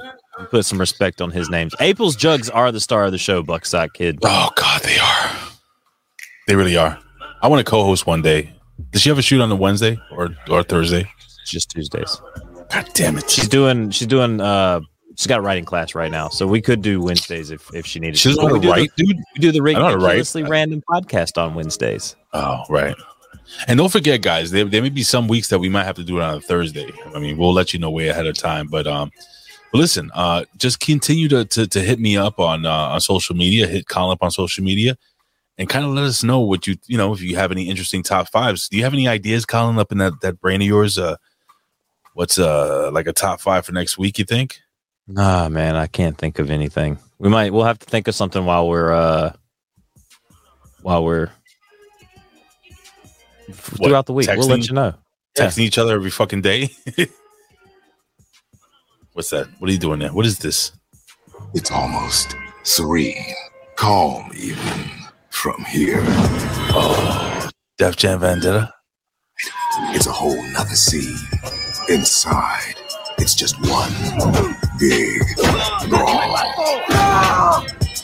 [0.51, 1.75] Put some respect on his names.
[1.81, 4.19] April's Jugs are the star of the show, Buckshot Kid.
[4.23, 5.31] Oh God, they are.
[6.47, 6.99] They really are.
[7.43, 8.53] I want to co-host one day.
[8.91, 11.11] Does she ever shoot on a Wednesday or or Thursday?
[11.45, 12.21] Just Tuesdays.
[12.71, 13.29] God damn it.
[13.29, 14.81] She's doing she's doing uh
[15.17, 16.29] she's got a writing class right now.
[16.29, 18.47] So we could do Wednesdays if, if she needed She doesn't to.
[18.47, 19.17] We how do the- write, dude.
[19.35, 20.03] We do the I know how to write.
[20.05, 22.17] ridiculously random podcast on Wednesdays.
[22.33, 22.95] Oh, right.
[23.69, 26.05] And don't forget, guys, there, there may be some weeks that we might have to
[26.05, 26.91] do it on a Thursday.
[27.15, 28.67] I mean, we'll let you know way ahead of time.
[28.67, 29.11] But um,
[29.73, 33.37] but listen, uh, just continue to, to to hit me up on uh, on social
[33.37, 33.67] media.
[33.69, 34.99] Hit Colin up on social media,
[35.59, 38.03] and kind of let us know what you you know if you have any interesting
[38.03, 38.69] top fives.
[38.69, 40.99] Do you have any ideas, Colin, up in that that brain of yours?
[40.99, 41.17] Uh,
[42.15, 44.19] what's uh like a top five for next week?
[44.19, 44.59] You think?
[45.09, 46.99] Nah, man, I can't think of anything.
[47.19, 49.33] We might we'll have to think of something while we're uh
[50.83, 51.31] while we're
[53.77, 54.29] What, throughout the week.
[54.29, 54.95] We'll let you know.
[55.37, 55.47] Yeah.
[55.47, 56.71] Texting each other every fucking day.
[59.13, 59.47] What's that?
[59.59, 60.13] What are you doing there?
[60.13, 60.73] What is this?
[61.55, 62.35] It's almost
[62.65, 63.35] serene,
[63.77, 64.91] calm even
[65.31, 66.03] from here.
[66.75, 68.73] Oh, Def Jam Vendetta.
[69.91, 71.17] It's a whole nother scene.
[71.89, 72.75] Inside,
[73.19, 73.93] it's just one
[74.79, 75.23] big
[75.89, 76.37] brawl.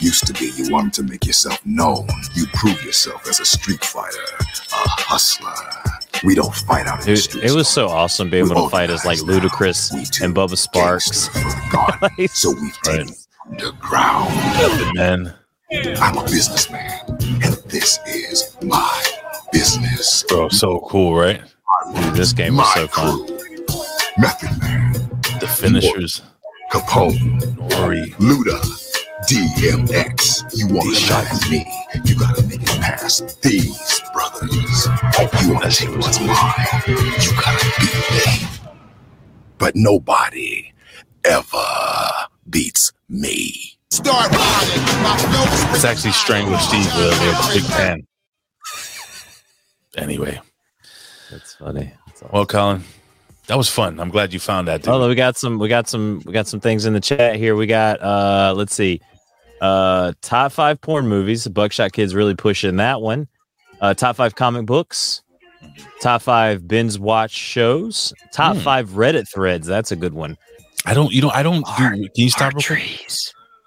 [0.00, 2.08] Used to be you wanted to make yourself known.
[2.34, 5.54] You prove yourself as a street fighter, a hustler.
[6.24, 9.04] We don't fight out in the It, was so awesome being able to fight as
[9.04, 9.92] like Ludacris
[10.22, 12.30] and Bubba Sparxxx.
[12.34, 13.14] so we've taken
[13.50, 14.94] underground.
[14.94, 15.34] Man.
[15.72, 19.04] I'm a businessman, and this is my
[19.52, 20.24] business.
[20.28, 21.40] Bro, so cool, right?
[21.94, 23.26] Dude, this game was so fun.
[24.18, 24.92] Method Man,
[25.40, 26.22] The finishers.
[26.72, 27.38] Capone,
[27.68, 28.14] Nori.
[28.14, 28.58] Luda,
[29.28, 30.56] DMX.
[30.56, 31.66] You want to shot at me?
[32.06, 34.88] You gotta make it past these brothers.
[35.42, 36.54] You want to take what's mine?
[36.88, 38.48] You gotta beat me.
[39.58, 40.72] But nobody
[41.26, 41.58] ever
[42.48, 43.76] beats me.
[43.90, 48.06] Start It's actually Strangled Steve with a, big pan.
[49.98, 50.40] Anyway.
[51.30, 51.92] That's funny.
[52.32, 52.82] Well, Colin,
[53.46, 53.98] that was fun.
[54.00, 54.82] I'm glad you found that.
[54.82, 54.92] Dude.
[54.92, 55.58] Oh, we got some.
[55.58, 56.22] We got some.
[56.24, 57.56] We got some things in the chat here.
[57.56, 58.00] We got.
[58.02, 59.00] uh Let's see.
[59.60, 61.46] Uh Top five porn movies.
[61.48, 63.28] Buckshot Kids really pushing that one.
[63.80, 65.22] Uh Top five comic books.
[66.00, 68.12] Top five binge watch shows.
[68.32, 68.62] Top Hmm.
[68.62, 69.66] five Reddit threads.
[69.66, 70.36] That's a good one.
[70.86, 71.12] I don't.
[71.12, 71.30] You know.
[71.30, 71.84] I don't do.
[71.88, 72.54] Can you stop?
[72.54, 73.08] real quick?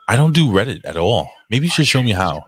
[0.07, 1.31] I don't do Reddit at all.
[1.49, 2.43] Maybe you should show me how.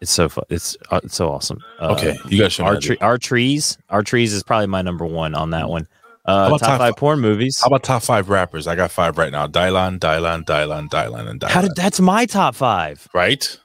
[0.00, 0.44] It's so fun.
[0.48, 1.60] It's uh, it's so awesome.
[1.78, 3.76] Uh, Okay, you gotta show me our, how tre- our trees.
[3.90, 5.86] Our trees is probably my number one on that one.
[6.30, 7.60] How Uh, about top top five fi- porn movies.
[7.60, 8.66] How about top five rappers?
[8.66, 9.46] I got five right now.
[9.46, 11.50] Dylan, Dylan, Dylan, Dylan, and Dylan.
[11.50, 13.06] How did that's my top five?
[13.14, 13.58] right?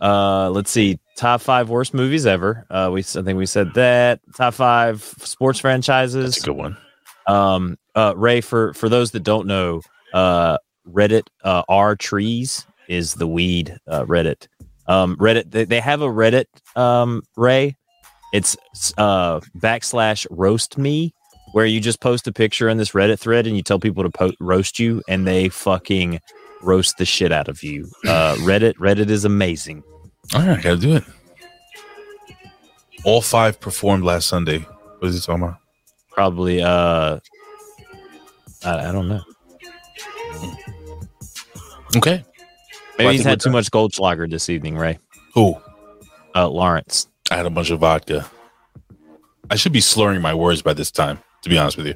[0.00, 0.98] Uh, let's see.
[1.16, 2.64] Top five worst movies ever.
[2.70, 4.20] Uh, we I think we said that.
[4.36, 6.34] Top five sports franchises.
[6.34, 6.76] That's a good one.
[7.26, 9.82] Um, uh, Ray, for for those that don't know,
[10.14, 10.58] uh,
[10.88, 13.76] Reddit, uh, R trees is the weed.
[13.88, 14.46] Uh, Reddit,
[14.86, 15.50] um, Reddit.
[15.50, 16.44] They, they have a Reddit.
[16.76, 17.76] Um, Ray,
[18.32, 18.56] it's
[18.96, 21.12] uh backslash roast me,
[21.52, 24.10] where you just post a picture in this Reddit thread and you tell people to
[24.10, 26.20] po- roast you, and they fucking
[26.62, 27.86] roast the shit out of you.
[28.06, 29.82] Uh, Reddit, Reddit is amazing.
[30.34, 31.04] All right, gotta do it.
[33.04, 34.58] All five performed last Sunday.
[34.58, 35.56] What is he talking about?
[36.10, 36.60] Probably.
[36.62, 37.20] Uh,
[38.64, 39.22] I, I don't know.
[41.96, 42.24] Okay.
[42.98, 43.52] Maybe Well, he's had too done.
[43.52, 44.98] much Goldschlager this evening, Ray.
[45.34, 45.56] Who?
[46.34, 47.06] Uh, Lawrence.
[47.30, 48.26] I had a bunch of vodka.
[49.50, 51.94] I should be slurring my words by this time, to be honest with you.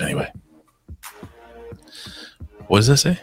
[0.00, 0.30] Anyway.
[2.66, 3.18] What does that say?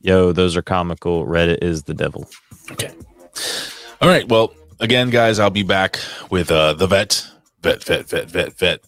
[0.00, 1.26] Yo, those are comical.
[1.26, 2.28] Reddit is the devil.
[2.70, 2.92] Okay.
[4.02, 4.28] All right.
[4.28, 5.98] Well, again, guys, I'll be back
[6.30, 7.26] with uh the vet,
[7.62, 8.80] vet, vet, vet, vet, vet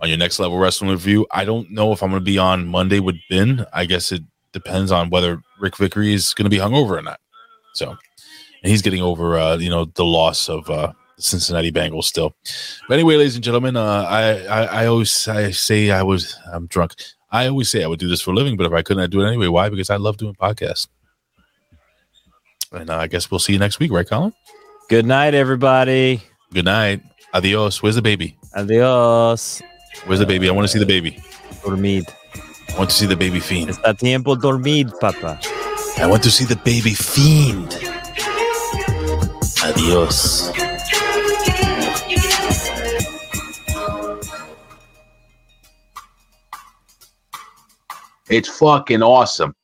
[0.00, 1.26] on your next level wrestling review.
[1.30, 3.66] I don't know if I'm going to be on Monday with Ben.
[3.72, 4.22] I guess it
[4.52, 7.20] depends on whether Rick Vickery is going to be hungover or not.
[7.74, 12.34] So, and he's getting over, uh, you know, the loss of uh, Cincinnati Bengals still.
[12.88, 16.66] But anyway, ladies and gentlemen, uh, I, I I always I say I was I'm
[16.66, 16.94] drunk.
[17.30, 19.10] I always say I would do this for a living, but if I couldn't, I'd
[19.10, 19.48] do it anyway.
[19.48, 19.68] Why?
[19.68, 20.86] Because I love doing podcasts.
[22.72, 24.32] And uh, I guess we'll see you next week, right, Colin?
[24.88, 26.22] Good night, everybody.
[26.52, 27.02] Good night.
[27.32, 27.82] Adios.
[27.82, 28.36] Where's the baby?
[28.54, 29.62] Adios.
[30.06, 30.48] Where's the baby?
[30.48, 31.22] I want to see the baby.
[31.62, 32.08] Dormid.
[32.72, 33.70] I want to see the baby fiend.
[33.70, 35.40] Está tiempo dormid, papa.
[35.98, 37.72] I want to see the baby fiend.
[39.64, 40.50] Adios.
[48.28, 49.54] It's fucking awesome.